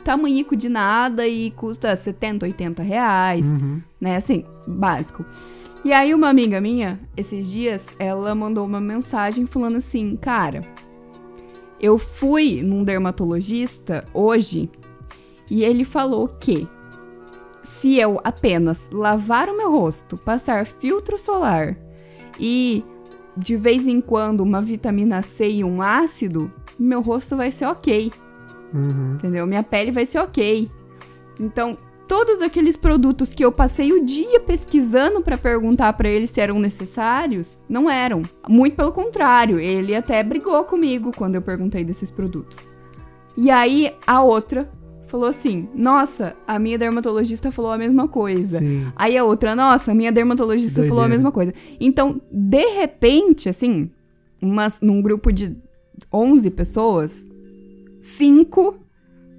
tamanhico 0.03 0.55
de 0.55 0.69
nada 0.69 1.27
e 1.27 1.51
custa 1.51 1.93
70, 1.95 2.45
80 2.45 2.81
reais, 2.83 3.51
Uhum. 3.51 3.81
né? 3.99 4.15
Assim, 4.15 4.45
básico. 4.67 5.25
E 5.83 5.91
aí 5.91 6.13
uma 6.13 6.29
amiga 6.29 6.61
minha, 6.61 6.99
esses 7.17 7.49
dias, 7.49 7.87
ela 7.99 8.33
mandou 8.35 8.65
uma 8.65 8.79
mensagem 8.79 9.45
falando 9.47 9.77
assim, 9.77 10.15
cara, 10.15 10.63
eu 11.79 11.97
fui 11.97 12.61
num 12.61 12.83
dermatologista 12.83 14.05
hoje 14.13 14.69
e 15.51 15.63
ele 15.65 15.83
falou 15.83 16.29
que 16.39 16.67
se 17.61 17.97
eu 17.99 18.19
apenas 18.23 18.89
lavar 18.89 19.49
o 19.49 19.55
meu 19.57 19.69
rosto, 19.71 20.17
passar 20.17 20.65
filtro 20.65 21.19
solar 21.19 21.77
e 22.39 22.83
de 23.37 23.55
vez 23.55 23.87
em 23.87 23.99
quando 24.01 24.41
uma 24.41 24.61
vitamina 24.61 25.21
C 25.21 25.49
e 25.49 25.63
um 25.63 25.81
ácido, 25.81 26.51
meu 26.79 27.01
rosto 27.01 27.35
vai 27.35 27.51
ser 27.51 27.65
ok, 27.65 28.11
Uhum. 28.73 29.15
entendeu? 29.15 29.45
Minha 29.45 29.63
pele 29.63 29.91
vai 29.91 30.05
ser 30.05 30.19
ok. 30.19 30.71
Então, 31.39 31.77
todos 32.07 32.41
aqueles 32.41 32.77
produtos 32.77 33.33
que 33.33 33.43
eu 33.43 33.51
passei 33.51 33.91
o 33.91 34.03
dia 34.05 34.39
pesquisando 34.39 35.21
pra 35.21 35.37
perguntar 35.37 35.91
pra 35.93 36.07
ele 36.09 36.25
se 36.25 36.39
eram 36.39 36.57
necessários, 36.59 37.59
não 37.67 37.89
eram. 37.89 38.23
Muito 38.47 38.75
pelo 38.75 38.91
contrário, 38.93 39.59
ele 39.59 39.93
até 39.95 40.23
brigou 40.23 40.63
comigo 40.63 41.11
quando 41.15 41.35
eu 41.35 41.41
perguntei 41.41 41.83
desses 41.83 42.09
produtos. 42.09 42.71
E 43.35 43.49
aí 43.51 43.93
a 44.07 44.21
outra 44.23 44.69
falou 45.11 45.27
assim: 45.27 45.67
Nossa, 45.75 46.35
a 46.47 46.57
minha 46.57 46.77
dermatologista 46.77 47.51
falou 47.51 47.71
a 47.71 47.77
mesma 47.77 48.07
coisa. 48.07 48.59
Sim. 48.59 48.87
Aí 48.95 49.17
a 49.17 49.23
outra, 49.23 49.55
nossa, 49.55 49.91
a 49.91 49.93
minha 49.93 50.11
dermatologista 50.11 50.81
falou 50.83 50.99
a 50.99 51.07
Doideira. 51.07 51.09
mesma 51.15 51.31
coisa. 51.31 51.53
Então, 51.79 52.19
de 52.31 52.65
repente, 52.75 53.47
assim, 53.49 53.89
umas, 54.41 54.81
num 54.81 55.01
grupo 55.01 55.31
de 55.31 55.55
11 56.11 56.49
pessoas, 56.51 57.29
cinco 57.99 58.77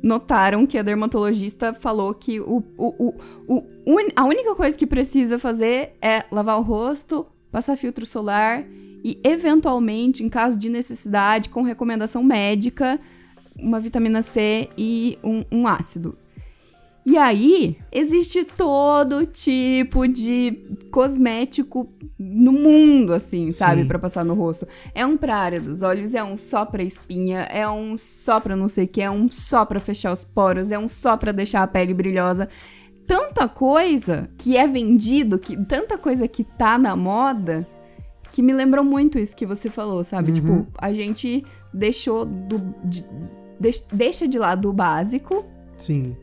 notaram 0.03 0.67
que 0.67 0.77
a 0.79 0.83
dermatologista 0.83 1.73
falou 1.73 2.13
que 2.13 2.41
o, 2.41 2.63
o, 2.77 2.87
o, 3.09 3.15
o 3.47 3.65
un- 3.87 4.11
a 4.17 4.25
única 4.25 4.55
coisa 4.55 4.77
que 4.77 4.87
precisa 4.87 5.39
fazer 5.39 5.97
é 6.03 6.25
lavar 6.31 6.59
o 6.59 6.63
rosto, 6.63 7.27
passar 7.53 7.77
filtro 7.77 8.05
solar 8.05 8.65
e, 9.05 9.19
eventualmente, 9.25 10.23
em 10.25 10.29
caso 10.29 10.57
de 10.59 10.69
necessidade, 10.69 11.49
com 11.49 11.63
recomendação 11.63 12.23
médica, 12.23 12.99
uma 13.63 13.81
vitamina 13.81 14.23
C 14.23 14.69
e 14.77 15.19
um, 15.23 15.45
um 15.51 15.67
ácido. 15.67 16.17
E 17.05 17.17
aí, 17.19 17.77
existe 17.91 18.45
todo 18.45 19.27
tipo 19.27 20.07
de 20.07 20.77
cosmético 20.93 21.93
no 22.17 22.53
mundo, 22.53 23.13
assim, 23.13 23.51
sabe? 23.51 23.85
Pra 23.89 23.99
passar 23.99 24.25
no 24.25 24.35
rosto. 24.35 24.69
É 24.95 25.05
um 25.05 25.17
pra 25.17 25.35
área 25.37 25.61
dos 25.61 25.83
olhos, 25.83 26.15
é 26.15 26.23
um 26.23 26.37
só 26.37 26.65
pra 26.65 26.81
espinha, 26.83 27.41
é 27.51 27.69
um 27.69 27.97
só 27.97 28.39
pra 28.39 28.55
não 28.55 28.69
sei 28.69 28.85
o 28.85 28.89
que, 28.89 29.03
é 29.03 29.11
um 29.11 29.29
só 29.29 29.65
pra 29.65 29.81
fechar 29.81 30.13
os 30.13 30.23
poros, 30.23 30.71
é 30.71 30.79
um 30.79 30.87
só 30.87 31.17
pra 31.17 31.33
deixar 31.33 31.65
a 31.65 31.67
pele 31.67 31.93
brilhosa. 31.93 32.49
Tanta 33.05 33.49
coisa 33.49 34.31
que 34.39 34.57
é 34.57 34.65
vendido, 34.69 35.41
que 35.41 35.57
tanta 35.65 35.99
coisa 35.99 36.29
que 36.29 36.45
tá 36.45 36.79
na 36.79 36.95
moda, 36.95 37.67
que 38.33 38.41
me 38.41 38.53
lembrou 38.53 38.85
muito 38.85 39.19
isso 39.19 39.35
que 39.35 39.45
você 39.45 39.69
falou, 39.69 40.05
sabe? 40.05 40.29
Uhum. 40.31 40.35
Tipo, 40.37 40.67
a 40.79 40.93
gente 40.93 41.45
deixou 41.75 42.25
do. 42.25 42.63
de- 42.85 43.05
deixa 43.93 44.27
de 44.29 44.39
lado 44.39 44.69
o 44.69 44.73
básico 44.73 45.45
Sim. 45.79 46.17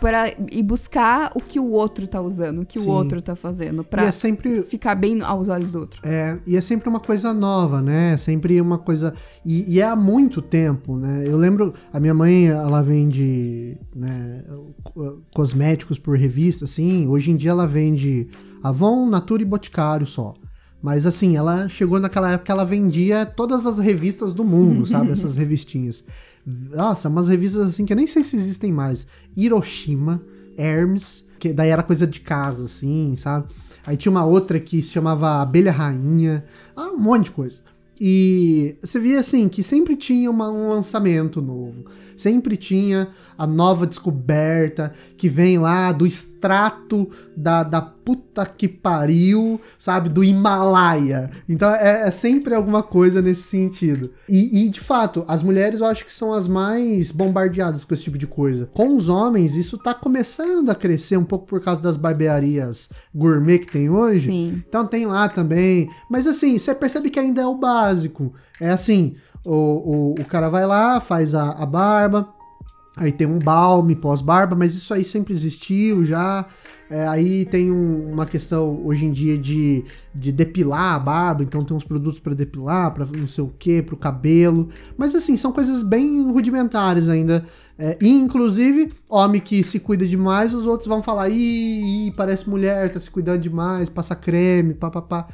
para 0.00 0.28
ir 0.50 0.62
buscar 0.62 1.32
o 1.34 1.40
que 1.40 1.58
o 1.58 1.70
outro 1.70 2.06
tá 2.06 2.20
usando, 2.20 2.60
o 2.60 2.66
que 2.66 2.78
Sim. 2.78 2.86
o 2.86 2.90
outro 2.90 3.20
tá 3.22 3.34
fazendo, 3.34 3.82
E 3.82 3.84
pra 3.84 4.04
é 4.04 4.12
sempre 4.12 4.62
ficar 4.62 4.94
bem 4.94 5.22
aos 5.22 5.48
olhos 5.48 5.72
do 5.72 5.80
outro. 5.80 6.00
É, 6.04 6.38
e 6.46 6.56
é 6.56 6.60
sempre 6.60 6.88
uma 6.88 7.00
coisa 7.00 7.32
nova, 7.32 7.80
né? 7.80 8.12
É 8.12 8.16
sempre 8.16 8.60
uma 8.60 8.78
coisa. 8.78 9.14
E, 9.44 9.74
e 9.74 9.80
é 9.80 9.84
há 9.84 9.96
muito 9.96 10.42
tempo, 10.42 10.96
né? 10.96 11.24
Eu 11.26 11.36
lembro, 11.38 11.72
a 11.92 11.98
minha 11.98 12.12
mãe, 12.14 12.46
ela 12.48 12.82
vende 12.82 13.76
né, 13.94 14.44
co- 14.82 15.22
cosméticos 15.34 15.98
por 15.98 16.16
revista, 16.16 16.66
assim. 16.66 17.06
Hoje 17.08 17.30
em 17.30 17.36
dia 17.36 17.50
ela 17.50 17.66
vende 17.66 18.28
Avon, 18.62 19.06
Natura 19.08 19.42
e 19.42 19.46
Boticário 19.46 20.06
só. 20.06 20.34
Mas 20.86 21.04
assim, 21.04 21.36
ela 21.36 21.68
chegou 21.68 21.98
naquela 21.98 22.30
época 22.30 22.44
que 22.44 22.52
ela 22.52 22.64
vendia 22.64 23.26
todas 23.26 23.66
as 23.66 23.76
revistas 23.76 24.32
do 24.32 24.44
mundo, 24.44 24.86
sabe? 24.86 25.10
Essas 25.10 25.34
revistinhas. 25.34 26.04
Nossa, 26.46 27.08
umas 27.08 27.26
revistas 27.26 27.66
assim 27.66 27.84
que 27.84 27.92
eu 27.92 27.96
nem 27.96 28.06
sei 28.06 28.22
se 28.22 28.36
existem 28.36 28.70
mais. 28.70 29.04
Hiroshima, 29.36 30.22
Hermes, 30.56 31.24
que 31.40 31.52
daí 31.52 31.70
era 31.70 31.82
coisa 31.82 32.06
de 32.06 32.20
casa, 32.20 32.66
assim, 32.66 33.16
sabe? 33.16 33.48
Aí 33.84 33.96
tinha 33.96 34.12
uma 34.12 34.24
outra 34.24 34.60
que 34.60 34.80
se 34.80 34.90
chamava 34.92 35.42
Abelha 35.42 35.72
Rainha, 35.72 36.44
ah, 36.76 36.90
um 36.92 36.98
monte 37.00 37.24
de 37.24 37.30
coisa. 37.32 37.56
E 38.00 38.76
você 38.80 39.00
via 39.00 39.18
assim 39.18 39.48
que 39.48 39.64
sempre 39.64 39.96
tinha 39.96 40.30
uma- 40.30 40.52
um 40.52 40.68
lançamento 40.68 41.42
novo, 41.42 41.86
sempre 42.16 42.56
tinha 42.56 43.08
a 43.36 43.44
nova 43.44 43.86
descoberta 43.88 44.92
que 45.16 45.28
vem 45.28 45.58
lá 45.58 45.90
do 45.90 46.06
extrato 46.46 47.10
da, 47.36 47.62
da 47.62 47.80
puta 47.82 48.46
que 48.46 48.68
pariu, 48.68 49.60
sabe, 49.78 50.08
do 50.08 50.22
Himalaia. 50.22 51.30
Então 51.48 51.68
é, 51.70 52.06
é 52.06 52.10
sempre 52.10 52.54
alguma 52.54 52.82
coisa 52.82 53.20
nesse 53.20 53.42
sentido. 53.42 54.12
E, 54.28 54.64
e, 54.64 54.68
de 54.68 54.80
fato, 54.80 55.24
as 55.26 55.42
mulheres 55.42 55.80
eu 55.80 55.86
acho 55.86 56.04
que 56.04 56.12
são 56.12 56.32
as 56.32 56.46
mais 56.46 57.10
bombardeadas 57.10 57.84
com 57.84 57.92
esse 57.92 58.04
tipo 58.04 58.16
de 58.16 58.26
coisa. 58.26 58.66
Com 58.72 58.96
os 58.96 59.08
homens, 59.08 59.56
isso 59.56 59.76
tá 59.76 59.92
começando 59.92 60.70
a 60.70 60.74
crescer 60.74 61.16
um 61.16 61.24
pouco 61.24 61.46
por 61.46 61.60
causa 61.60 61.80
das 61.80 61.96
barbearias 61.96 62.90
gourmet 63.14 63.58
que 63.58 63.72
tem 63.72 63.90
hoje. 63.90 64.26
Sim. 64.26 64.62
Então 64.68 64.86
tem 64.86 65.04
lá 65.06 65.28
também. 65.28 65.88
Mas 66.08 66.26
assim, 66.26 66.58
você 66.58 66.74
percebe 66.74 67.10
que 67.10 67.18
ainda 67.18 67.42
é 67.42 67.46
o 67.46 67.56
básico. 67.56 68.32
É 68.60 68.70
assim, 68.70 69.16
o, 69.44 69.52
o, 69.52 70.14
o 70.20 70.24
cara 70.24 70.48
vai 70.48 70.66
lá, 70.66 71.00
faz 71.00 71.34
a, 71.34 71.50
a 71.50 71.66
barba, 71.66 72.35
aí 72.96 73.12
tem 73.12 73.26
um 73.26 73.38
balme 73.38 73.94
pós-barba, 73.94 74.56
mas 74.56 74.74
isso 74.74 74.92
aí 74.94 75.04
sempre 75.04 75.34
existiu 75.34 76.04
já. 76.04 76.46
É, 76.88 77.06
aí 77.08 77.44
tem 77.44 77.70
um- 77.70 78.12
uma 78.12 78.24
questão 78.24 78.80
hoje 78.86 79.04
em 79.04 79.12
dia 79.12 79.36
de, 79.36 79.84
de 80.14 80.30
depilar 80.32 80.94
a 80.94 80.98
barba, 80.98 81.42
então 81.42 81.64
tem 81.64 81.76
uns 81.76 81.82
produtos 81.84 82.20
para 82.20 82.32
depilar, 82.32 82.92
para 82.94 83.04
não 83.06 83.26
sei 83.26 83.42
o 83.44 83.48
que, 83.58 83.82
pro 83.82 83.96
cabelo. 83.96 84.68
Mas 84.96 85.14
assim, 85.14 85.36
são 85.36 85.52
coisas 85.52 85.82
bem 85.82 86.30
rudimentares 86.30 87.08
ainda. 87.08 87.44
É, 87.78 87.98
e, 88.00 88.08
inclusive, 88.08 88.92
homem 89.08 89.40
que 89.40 89.62
se 89.64 89.78
cuida 89.80 90.06
demais, 90.06 90.54
os 90.54 90.64
outros 90.66 90.86
vão 90.88 91.02
falar: 91.02 91.28
ih, 91.28 92.12
parece 92.16 92.48
mulher, 92.48 92.90
tá 92.92 93.00
se 93.00 93.10
cuidando 93.10 93.40
demais, 93.42 93.88
passa 93.88 94.14
creme, 94.14 94.72
papapá. 94.72 95.26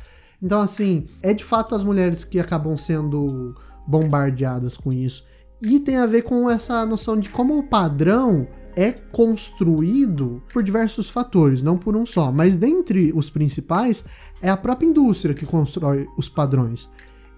Então, 0.42 0.60
assim, 0.60 1.06
é 1.22 1.32
de 1.32 1.44
fato 1.44 1.74
as 1.74 1.84
mulheres 1.84 2.24
que 2.24 2.40
acabam 2.40 2.76
sendo 2.76 3.54
bombardeadas 3.86 4.76
com 4.76 4.92
isso. 4.92 5.22
E 5.62 5.78
tem 5.78 5.96
a 5.96 6.06
ver 6.06 6.22
com 6.22 6.50
essa 6.50 6.84
noção 6.84 7.18
de 7.18 7.28
como 7.28 7.56
o 7.56 7.62
padrão 7.62 8.48
é 8.74 8.90
construído 8.90 10.42
por 10.52 10.62
diversos 10.62 11.08
fatores, 11.08 11.62
não 11.62 11.78
por 11.78 11.96
um 11.96 12.04
só. 12.04 12.32
Mas 12.32 12.56
dentre 12.56 13.12
os 13.14 13.30
principais, 13.30 14.04
é 14.40 14.48
a 14.48 14.56
própria 14.56 14.86
indústria 14.86 15.34
que 15.34 15.46
constrói 15.46 16.08
os 16.16 16.28
padrões. 16.28 16.88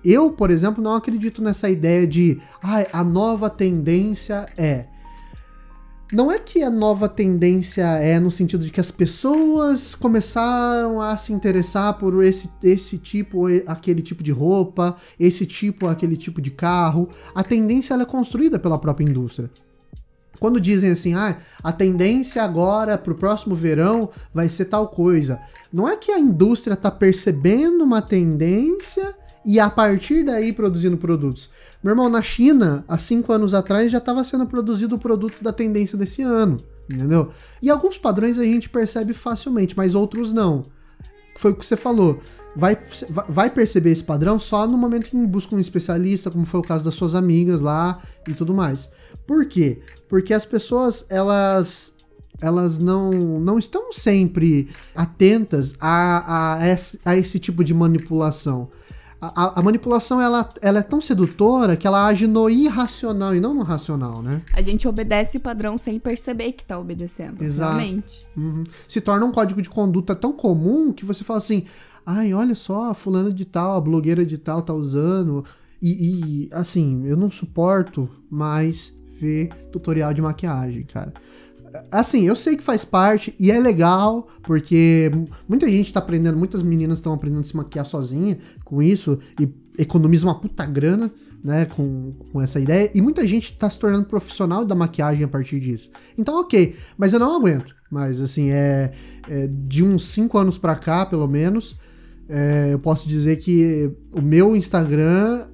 Eu, 0.04 0.32
por 0.32 0.50
exemplo, 0.50 0.82
não 0.82 0.94
acredito 0.94 1.42
nessa 1.42 1.68
ideia 1.68 2.06
de 2.06 2.40
ah, 2.62 2.86
a 2.92 3.04
nova 3.04 3.50
tendência 3.50 4.46
é. 4.56 4.86
Não 6.12 6.30
é 6.30 6.38
que 6.38 6.62
a 6.62 6.70
nova 6.70 7.08
tendência 7.08 7.82
é 7.82 8.20
no 8.20 8.30
sentido 8.30 8.64
de 8.64 8.70
que 8.70 8.80
as 8.80 8.90
pessoas 8.90 9.94
começaram 9.94 11.00
a 11.00 11.16
se 11.16 11.32
interessar 11.32 11.94
por 11.94 12.22
esse, 12.22 12.50
esse 12.62 12.98
tipo 12.98 13.46
aquele 13.66 14.02
tipo 14.02 14.22
de 14.22 14.30
roupa, 14.30 14.96
esse 15.18 15.46
tipo 15.46 15.86
aquele 15.86 16.16
tipo 16.16 16.40
de 16.40 16.50
carro. 16.50 17.08
A 17.34 17.42
tendência 17.42 17.94
é 17.94 18.04
construída 18.04 18.58
pela 18.58 18.78
própria 18.78 19.04
indústria. 19.04 19.50
Quando 20.38 20.60
dizem 20.60 20.90
assim, 20.90 21.14
ah, 21.14 21.38
a 21.62 21.72
tendência 21.72 22.42
agora 22.42 22.98
pro 22.98 23.14
próximo 23.14 23.54
verão 23.54 24.10
vai 24.32 24.48
ser 24.48 24.66
tal 24.66 24.88
coisa. 24.88 25.40
Não 25.72 25.88
é 25.88 25.96
que 25.96 26.12
a 26.12 26.18
indústria 26.18 26.76
tá 26.76 26.90
percebendo 26.90 27.82
uma 27.82 28.02
tendência 28.02 29.14
e 29.44 29.60
a 29.60 29.68
partir 29.68 30.24
daí 30.24 30.52
produzindo 30.52 30.96
produtos. 30.96 31.50
Meu 31.82 31.92
irmão, 31.92 32.08
na 32.08 32.22
China, 32.22 32.84
há 32.88 32.98
cinco 32.98 33.32
anos 33.32 33.54
atrás, 33.54 33.90
já 33.90 33.98
estava 33.98 34.24
sendo 34.24 34.46
produzido 34.46 34.96
o 34.96 34.98
produto 34.98 35.42
da 35.42 35.52
tendência 35.52 35.98
desse 35.98 36.22
ano, 36.22 36.58
entendeu? 36.90 37.30
E 37.60 37.70
alguns 37.70 37.98
padrões 37.98 38.38
a 38.38 38.44
gente 38.44 38.68
percebe 38.68 39.12
facilmente, 39.12 39.76
mas 39.76 39.94
outros 39.94 40.32
não. 40.32 40.64
Foi 41.36 41.50
o 41.50 41.54
que 41.54 41.66
você 41.66 41.76
falou. 41.76 42.20
Vai, 42.56 42.78
vai 43.28 43.50
perceber 43.50 43.90
esse 43.90 44.04
padrão 44.04 44.38
só 44.38 44.66
no 44.66 44.78
momento 44.78 45.10
que 45.10 45.16
busca 45.26 45.56
um 45.56 45.60
especialista, 45.60 46.30
como 46.30 46.46
foi 46.46 46.60
o 46.60 46.62
caso 46.62 46.84
das 46.84 46.94
suas 46.94 47.14
amigas 47.14 47.60
lá 47.60 48.00
e 48.28 48.32
tudo 48.32 48.54
mais. 48.54 48.88
Por 49.26 49.44
quê? 49.46 49.80
Porque 50.08 50.32
as 50.32 50.46
pessoas, 50.46 51.04
elas 51.08 51.94
elas 52.40 52.78
não, 52.78 53.10
não 53.10 53.58
estão 53.58 53.92
sempre 53.92 54.68
atentas 54.94 55.74
a, 55.80 56.56
a, 56.56 56.68
esse, 56.68 57.00
a 57.04 57.16
esse 57.16 57.38
tipo 57.38 57.62
de 57.62 57.72
manipulação. 57.72 58.70
A, 59.34 59.60
a, 59.60 59.62
manipulação 59.62 60.20
ela, 60.20 60.48
ela 60.60 60.80
é 60.80 60.82
tão 60.82 61.00
sedutora 61.00 61.76
que 61.76 61.86
ela 61.86 62.06
age 62.06 62.26
no 62.26 62.50
irracional 62.50 63.34
e 63.34 63.40
não 63.40 63.54
no 63.54 63.62
racional, 63.62 64.22
né? 64.22 64.42
A 64.52 64.60
gente 64.60 64.88
obedece 64.88 65.38
padrão 65.38 65.78
sem 65.78 65.98
perceber 65.98 66.52
que 66.52 66.64
tá 66.64 66.78
obedecendo. 66.78 67.42
Exato. 67.42 67.76
Realmente. 67.76 68.26
Uhum. 68.36 68.64
Se 68.88 69.00
torna 69.00 69.24
um 69.24 69.32
código 69.32 69.62
de 69.62 69.68
conduta 69.68 70.14
tão 70.14 70.32
comum 70.32 70.92
que 70.92 71.04
você 71.04 71.22
fala 71.22 71.38
assim: 71.38 71.64
ai, 72.04 72.34
olha 72.34 72.54
só, 72.54 72.90
a 72.90 72.94
fulana 72.94 73.32
de 73.32 73.44
tal, 73.44 73.76
a 73.76 73.80
blogueira 73.80 74.24
de 74.24 74.38
tal 74.38 74.62
tá 74.62 74.74
usando. 74.74 75.44
E, 75.80 76.46
e 76.46 76.48
assim, 76.52 77.04
eu 77.06 77.16
não 77.16 77.30
suporto 77.30 78.08
mais 78.30 78.92
ver 79.20 79.48
tutorial 79.70 80.12
de 80.12 80.22
maquiagem, 80.22 80.84
cara. 80.84 81.12
Assim, 81.90 82.26
eu 82.26 82.36
sei 82.36 82.56
que 82.56 82.62
faz 82.62 82.84
parte 82.84 83.34
e 83.38 83.50
é 83.50 83.58
legal, 83.58 84.28
porque 84.42 85.10
muita 85.48 85.68
gente 85.68 85.92
tá 85.92 85.98
aprendendo, 85.98 86.38
muitas 86.38 86.62
meninas 86.62 86.98
estão 86.98 87.12
aprendendo 87.12 87.40
a 87.40 87.44
se 87.44 87.56
maquiar 87.56 87.84
sozinha 87.84 88.38
com 88.64 88.80
isso 88.82 89.18
e 89.40 89.48
economiza 89.76 90.26
uma 90.26 90.38
puta 90.38 90.64
grana, 90.64 91.10
né, 91.42 91.66
com, 91.66 92.12
com 92.32 92.40
essa 92.40 92.60
ideia. 92.60 92.90
E 92.94 93.02
muita 93.02 93.26
gente 93.26 93.52
tá 93.56 93.68
se 93.68 93.78
tornando 93.78 94.04
profissional 94.06 94.64
da 94.64 94.74
maquiagem 94.74 95.24
a 95.24 95.28
partir 95.28 95.58
disso. 95.58 95.90
Então, 96.16 96.40
ok, 96.40 96.76
mas 96.96 97.12
eu 97.12 97.18
não 97.18 97.36
aguento. 97.36 97.74
Mas, 97.90 98.20
assim, 98.20 98.50
é, 98.50 98.92
é 99.28 99.48
de 99.48 99.82
uns 99.82 100.06
5 100.06 100.38
anos 100.38 100.56
pra 100.56 100.76
cá, 100.76 101.04
pelo 101.04 101.26
menos, 101.26 101.78
é, 102.28 102.68
eu 102.72 102.78
posso 102.78 103.08
dizer 103.08 103.36
que 103.36 103.90
o 104.12 104.22
meu 104.22 104.56
Instagram, 104.56 105.46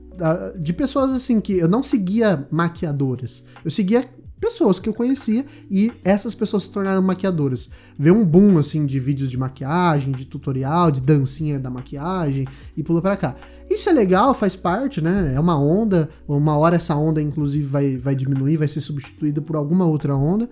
de 0.59 0.73
pessoas 0.73 1.13
assim 1.13 1.41
que 1.41 1.59
eu 1.59 1.69
não 1.69 1.83
seguia 1.83 2.47
maquiadoras, 2.51 3.43
eu 3.65 3.71
seguia 3.71 4.09
pessoas 4.41 4.81
que 4.81 4.89
eu 4.89 4.95
conhecia 4.95 5.45
e 5.71 5.93
essas 6.03 6.35
pessoas 6.35 6.63
se 6.63 6.71
tornaram 6.71 7.03
maquiadoras. 7.03 7.69
Vê 7.99 8.11
um 8.11 8.25
boom 8.25 8.59
assim 8.59 8.87
de 8.87 8.99
vídeos 8.99 9.31
de 9.31 9.37
maquiagem, 9.37 10.13
de 10.13 10.25
tutorial, 10.25 10.91
de 10.91 11.01
dancinha 11.01 11.61
da 11.61 11.69
maquiagem 11.69 12.47
e 12.77 12.83
pula 12.83 13.03
para 13.03 13.17
cá. 13.17 13.37
Isso 13.69 13.89
é 13.91 13.93
legal, 13.93 14.33
faz 14.33 14.57
parte, 14.57 15.01
né? 15.01 15.33
É 15.35 15.39
uma 15.39 15.61
onda, 15.61 16.09
uma 16.27 16.57
hora 16.57 16.77
essa 16.77 16.97
onda 16.97 17.21
inclusive 17.21 17.67
vai, 17.67 17.97
vai 17.97 18.15
diminuir, 18.15 18.57
vai 18.57 18.69
ser 18.69 18.81
substituída 18.81 19.43
por 19.43 19.57
alguma 19.57 19.85
outra 19.85 20.17
onda. 20.17 20.49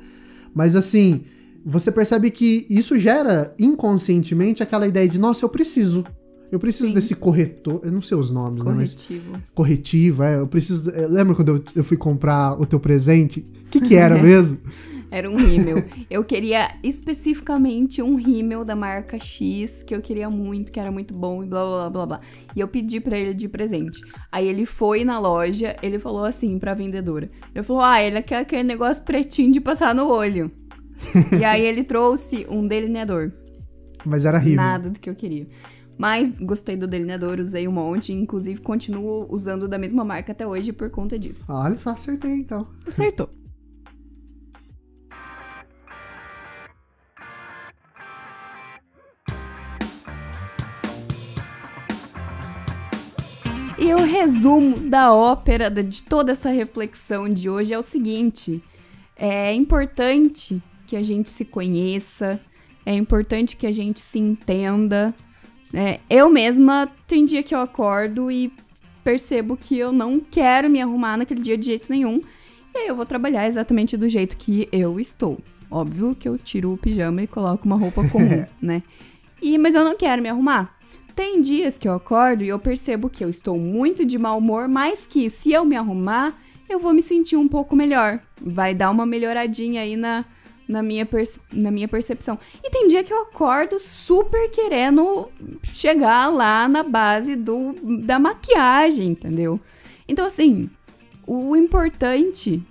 Mas 0.54 0.76
assim, 0.76 1.24
você 1.64 1.90
percebe 1.90 2.30
que 2.30 2.66
isso 2.68 2.98
gera 2.98 3.54
inconscientemente 3.58 4.62
aquela 4.62 4.86
ideia 4.86 5.08
de, 5.08 5.18
nossa, 5.18 5.44
eu 5.44 5.48
preciso 5.48 6.04
eu 6.50 6.58
preciso 6.58 6.88
Sim. 6.88 6.94
desse 6.94 7.14
corretor, 7.14 7.80
eu 7.84 7.92
não 7.92 8.00
sei 8.00 8.16
os 8.16 8.30
nomes, 8.30 8.62
corretivo. 8.62 9.32
né? 9.32 9.38
Mas 9.40 9.50
corretivo, 9.54 10.22
é. 10.22 10.38
Eu 10.38 10.46
preciso. 10.46 10.90
É, 10.90 11.06
lembra 11.06 11.34
quando 11.34 11.56
eu, 11.56 11.64
eu, 11.76 11.84
fui 11.84 11.96
comprar 11.96 12.58
o 12.58 12.64
teu 12.64 12.80
presente? 12.80 13.40
O 13.66 13.70
que, 13.70 13.80
que 13.80 13.94
era 13.94 14.16
mesmo? 14.22 14.58
Era 15.10 15.30
um 15.30 15.36
rímel. 15.36 15.84
eu 16.10 16.22
queria 16.24 16.74
especificamente 16.82 18.02
um 18.02 18.16
rímel 18.16 18.64
da 18.64 18.76
marca 18.76 19.18
X, 19.18 19.82
que 19.82 19.94
eu 19.94 20.00
queria 20.00 20.28
muito, 20.28 20.70
que 20.70 20.78
era 20.78 20.92
muito 20.92 21.14
bom 21.14 21.42
e 21.42 21.46
blá 21.46 21.64
blá 21.64 21.90
blá 21.90 22.06
blá. 22.06 22.20
E 22.54 22.60
eu 22.60 22.68
pedi 22.68 23.00
para 23.00 23.18
ele 23.18 23.34
de 23.34 23.48
presente. 23.48 24.00
Aí 24.30 24.46
ele 24.46 24.66
foi 24.66 25.04
na 25.04 25.18
loja, 25.18 25.76
ele 25.82 25.98
falou 25.98 26.24
assim 26.24 26.58
pra 26.58 26.74
vendedora. 26.74 27.30
Ele 27.54 27.64
falou: 27.64 27.82
Ah, 27.82 28.02
ele 28.02 28.22
quer 28.22 28.40
aquele 28.40 28.64
negócio 28.64 29.02
pretinho 29.04 29.52
de 29.52 29.60
passar 29.60 29.94
no 29.94 30.08
olho. 30.08 30.50
e 31.38 31.44
aí 31.44 31.62
ele 31.62 31.84
trouxe 31.84 32.46
um 32.48 32.66
delineador. 32.66 33.32
Mas 34.04 34.24
era 34.24 34.38
rímel. 34.38 34.56
Nada 34.56 34.90
do 34.90 34.98
que 34.98 35.10
eu 35.10 35.14
queria. 35.14 35.46
Mas 35.98 36.38
gostei 36.38 36.76
do 36.76 36.86
delineador, 36.86 37.40
usei 37.40 37.66
um 37.66 37.72
monte, 37.72 38.12
inclusive 38.12 38.60
continuo 38.60 39.26
usando 39.28 39.66
da 39.66 39.76
mesma 39.76 40.04
marca 40.04 40.30
até 40.30 40.46
hoje 40.46 40.72
por 40.72 40.88
conta 40.90 41.18
disso. 41.18 41.52
Olha 41.52 41.76
só, 41.76 41.90
acertei 41.90 42.34
então. 42.34 42.68
Acertou. 42.86 43.28
E 53.76 53.94
o 53.94 54.04
resumo 54.04 54.88
da 54.88 55.12
ópera, 55.12 55.70
de 55.70 56.02
toda 56.04 56.32
essa 56.32 56.50
reflexão 56.50 57.28
de 57.28 57.50
hoje 57.50 57.72
é 57.72 57.78
o 57.78 57.82
seguinte: 57.82 58.62
é 59.16 59.52
importante 59.52 60.62
que 60.86 60.94
a 60.94 61.02
gente 61.02 61.28
se 61.30 61.44
conheça, 61.44 62.40
é 62.86 62.94
importante 62.94 63.56
que 63.56 63.66
a 63.66 63.72
gente 63.72 63.98
se 63.98 64.18
entenda, 64.18 65.14
é, 65.72 66.00
eu 66.08 66.28
mesma, 66.30 66.88
tem 67.06 67.24
dia 67.24 67.42
que 67.42 67.54
eu 67.54 67.60
acordo 67.60 68.30
e 68.30 68.52
percebo 69.04 69.56
que 69.56 69.76
eu 69.76 69.92
não 69.92 70.20
quero 70.20 70.68
me 70.68 70.80
arrumar 70.80 71.16
naquele 71.16 71.40
dia 71.40 71.56
de 71.56 71.66
jeito 71.66 71.90
nenhum. 71.90 72.20
E 72.74 72.78
aí 72.78 72.86
eu 72.88 72.96
vou 72.96 73.06
trabalhar 73.06 73.46
exatamente 73.46 73.96
do 73.96 74.08
jeito 74.08 74.36
que 74.36 74.68
eu 74.70 74.98
estou. 75.00 75.38
Óbvio 75.70 76.14
que 76.14 76.28
eu 76.28 76.38
tiro 76.38 76.72
o 76.72 76.78
pijama 76.78 77.22
e 77.22 77.26
coloco 77.26 77.66
uma 77.66 77.76
roupa 77.76 78.06
comum, 78.08 78.44
né? 78.60 78.82
E, 79.40 79.56
mas 79.58 79.74
eu 79.74 79.84
não 79.84 79.96
quero 79.96 80.22
me 80.22 80.28
arrumar. 80.28 80.76
Tem 81.14 81.40
dias 81.40 81.76
que 81.76 81.88
eu 81.88 81.92
acordo 81.92 82.44
e 82.44 82.48
eu 82.48 82.58
percebo 82.58 83.10
que 83.10 83.24
eu 83.24 83.28
estou 83.28 83.58
muito 83.58 84.04
de 84.04 84.16
mau 84.16 84.38
humor, 84.38 84.68
mas 84.68 85.06
que 85.06 85.28
se 85.28 85.52
eu 85.52 85.64
me 85.64 85.76
arrumar, 85.76 86.38
eu 86.68 86.78
vou 86.78 86.92
me 86.92 87.02
sentir 87.02 87.36
um 87.36 87.48
pouco 87.48 87.74
melhor. 87.74 88.20
Vai 88.40 88.74
dar 88.74 88.90
uma 88.90 89.04
melhoradinha 89.04 89.82
aí 89.82 89.96
na, 89.96 90.24
na 90.68 90.82
minha, 90.82 91.08
na 91.52 91.70
minha 91.70 91.88
percepção. 91.88 92.38
E 92.62 92.70
tem 92.70 92.86
dia 92.86 93.02
que 93.02 93.12
eu 93.12 93.22
acordo 93.22 93.78
super 93.78 94.50
querendo 94.50 95.30
chegar 95.72 96.28
lá 96.28 96.68
na 96.68 96.82
base 96.82 97.34
do, 97.34 97.74
da 98.04 98.18
maquiagem, 98.18 99.08
entendeu? 99.08 99.58
Então, 100.06 100.26
assim, 100.26 100.68
o 101.26 101.56
importante 101.56 102.62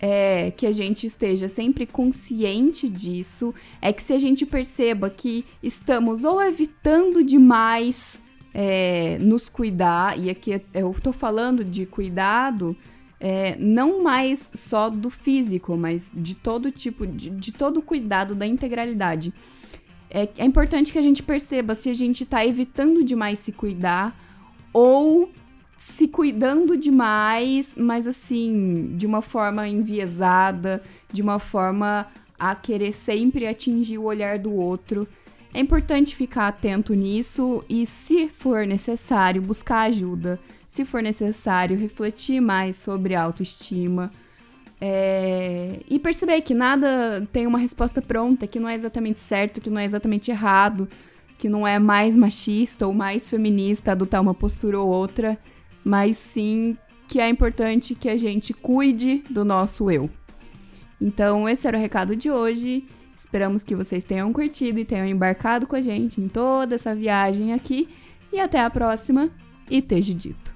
é 0.00 0.50
que 0.50 0.66
a 0.66 0.72
gente 0.72 1.06
esteja 1.06 1.46
sempre 1.46 1.86
consciente 1.86 2.88
disso, 2.88 3.54
é 3.80 3.92
que 3.92 4.02
se 4.02 4.12
a 4.12 4.18
gente 4.18 4.44
perceba 4.44 5.08
que 5.08 5.44
estamos 5.62 6.24
ou 6.24 6.42
evitando 6.42 7.22
demais 7.22 8.20
é, 8.52 9.16
nos 9.20 9.48
cuidar, 9.48 10.18
e 10.18 10.28
aqui 10.28 10.60
eu 10.74 10.94
tô 11.00 11.12
falando 11.12 11.64
de 11.64 11.86
cuidado 11.86 12.76
é, 13.24 13.54
não 13.56 14.02
mais 14.02 14.50
só 14.52 14.90
do 14.90 15.08
físico, 15.08 15.76
mas 15.76 16.10
de 16.12 16.34
todo 16.34 16.72
tipo, 16.72 17.06
de, 17.06 17.30
de 17.30 17.52
todo 17.52 17.76
o 17.76 17.82
cuidado 17.82 18.34
da 18.34 18.44
integralidade. 18.44 19.32
É, 20.10 20.28
é 20.38 20.44
importante 20.44 20.92
que 20.92 20.98
a 20.98 21.02
gente 21.02 21.22
perceba 21.22 21.76
se 21.76 21.88
a 21.88 21.94
gente 21.94 22.24
está 22.24 22.44
evitando 22.44 23.04
demais 23.04 23.38
se 23.38 23.52
cuidar 23.52 24.20
ou 24.72 25.30
se 25.78 26.08
cuidando 26.08 26.76
demais, 26.76 27.76
mas 27.76 28.08
assim, 28.08 28.92
de 28.96 29.06
uma 29.06 29.22
forma 29.22 29.68
enviesada, 29.68 30.82
de 31.12 31.22
uma 31.22 31.38
forma 31.38 32.08
a 32.36 32.56
querer 32.56 32.90
sempre 32.90 33.46
atingir 33.46 33.98
o 33.98 34.04
olhar 34.04 34.36
do 34.36 34.52
outro. 34.52 35.06
É 35.54 35.60
importante 35.60 36.16
ficar 36.16 36.48
atento 36.48 36.92
nisso 36.92 37.64
e, 37.68 37.86
se 37.86 38.26
for 38.26 38.66
necessário, 38.66 39.40
buscar 39.40 39.82
ajuda 39.82 40.40
se 40.72 40.86
for 40.86 41.02
necessário, 41.02 41.76
refletir 41.76 42.40
mais 42.40 42.76
sobre 42.76 43.14
autoestima. 43.14 44.10
É... 44.80 45.80
E 45.86 45.98
perceber 45.98 46.40
que 46.40 46.54
nada 46.54 47.28
tem 47.30 47.46
uma 47.46 47.58
resposta 47.58 48.00
pronta, 48.00 48.46
que 48.46 48.58
não 48.58 48.66
é 48.66 48.74
exatamente 48.74 49.20
certo, 49.20 49.60
que 49.60 49.68
não 49.68 49.78
é 49.78 49.84
exatamente 49.84 50.30
errado, 50.30 50.88
que 51.36 51.46
não 51.46 51.66
é 51.66 51.78
mais 51.78 52.16
machista 52.16 52.86
ou 52.86 52.94
mais 52.94 53.28
feminista 53.28 53.92
adotar 53.92 54.22
uma 54.22 54.32
postura 54.32 54.80
ou 54.80 54.88
outra, 54.88 55.38
mas 55.84 56.16
sim 56.16 56.74
que 57.06 57.20
é 57.20 57.28
importante 57.28 57.94
que 57.94 58.08
a 58.08 58.16
gente 58.16 58.54
cuide 58.54 59.22
do 59.28 59.44
nosso 59.44 59.90
eu. 59.90 60.08
Então, 60.98 61.46
esse 61.46 61.68
era 61.68 61.76
o 61.76 61.80
recado 61.82 62.16
de 62.16 62.30
hoje. 62.30 62.86
Esperamos 63.14 63.62
que 63.62 63.76
vocês 63.76 64.04
tenham 64.04 64.32
curtido 64.32 64.80
e 64.80 64.86
tenham 64.86 65.04
embarcado 65.04 65.66
com 65.66 65.76
a 65.76 65.82
gente 65.82 66.18
em 66.18 66.28
toda 66.28 66.76
essa 66.76 66.94
viagem 66.94 67.52
aqui. 67.52 67.90
E 68.32 68.40
até 68.40 68.58
a 68.58 68.70
próxima. 68.70 69.28
E 69.70 69.78
esteja 69.78 70.14
dito. 70.14 70.51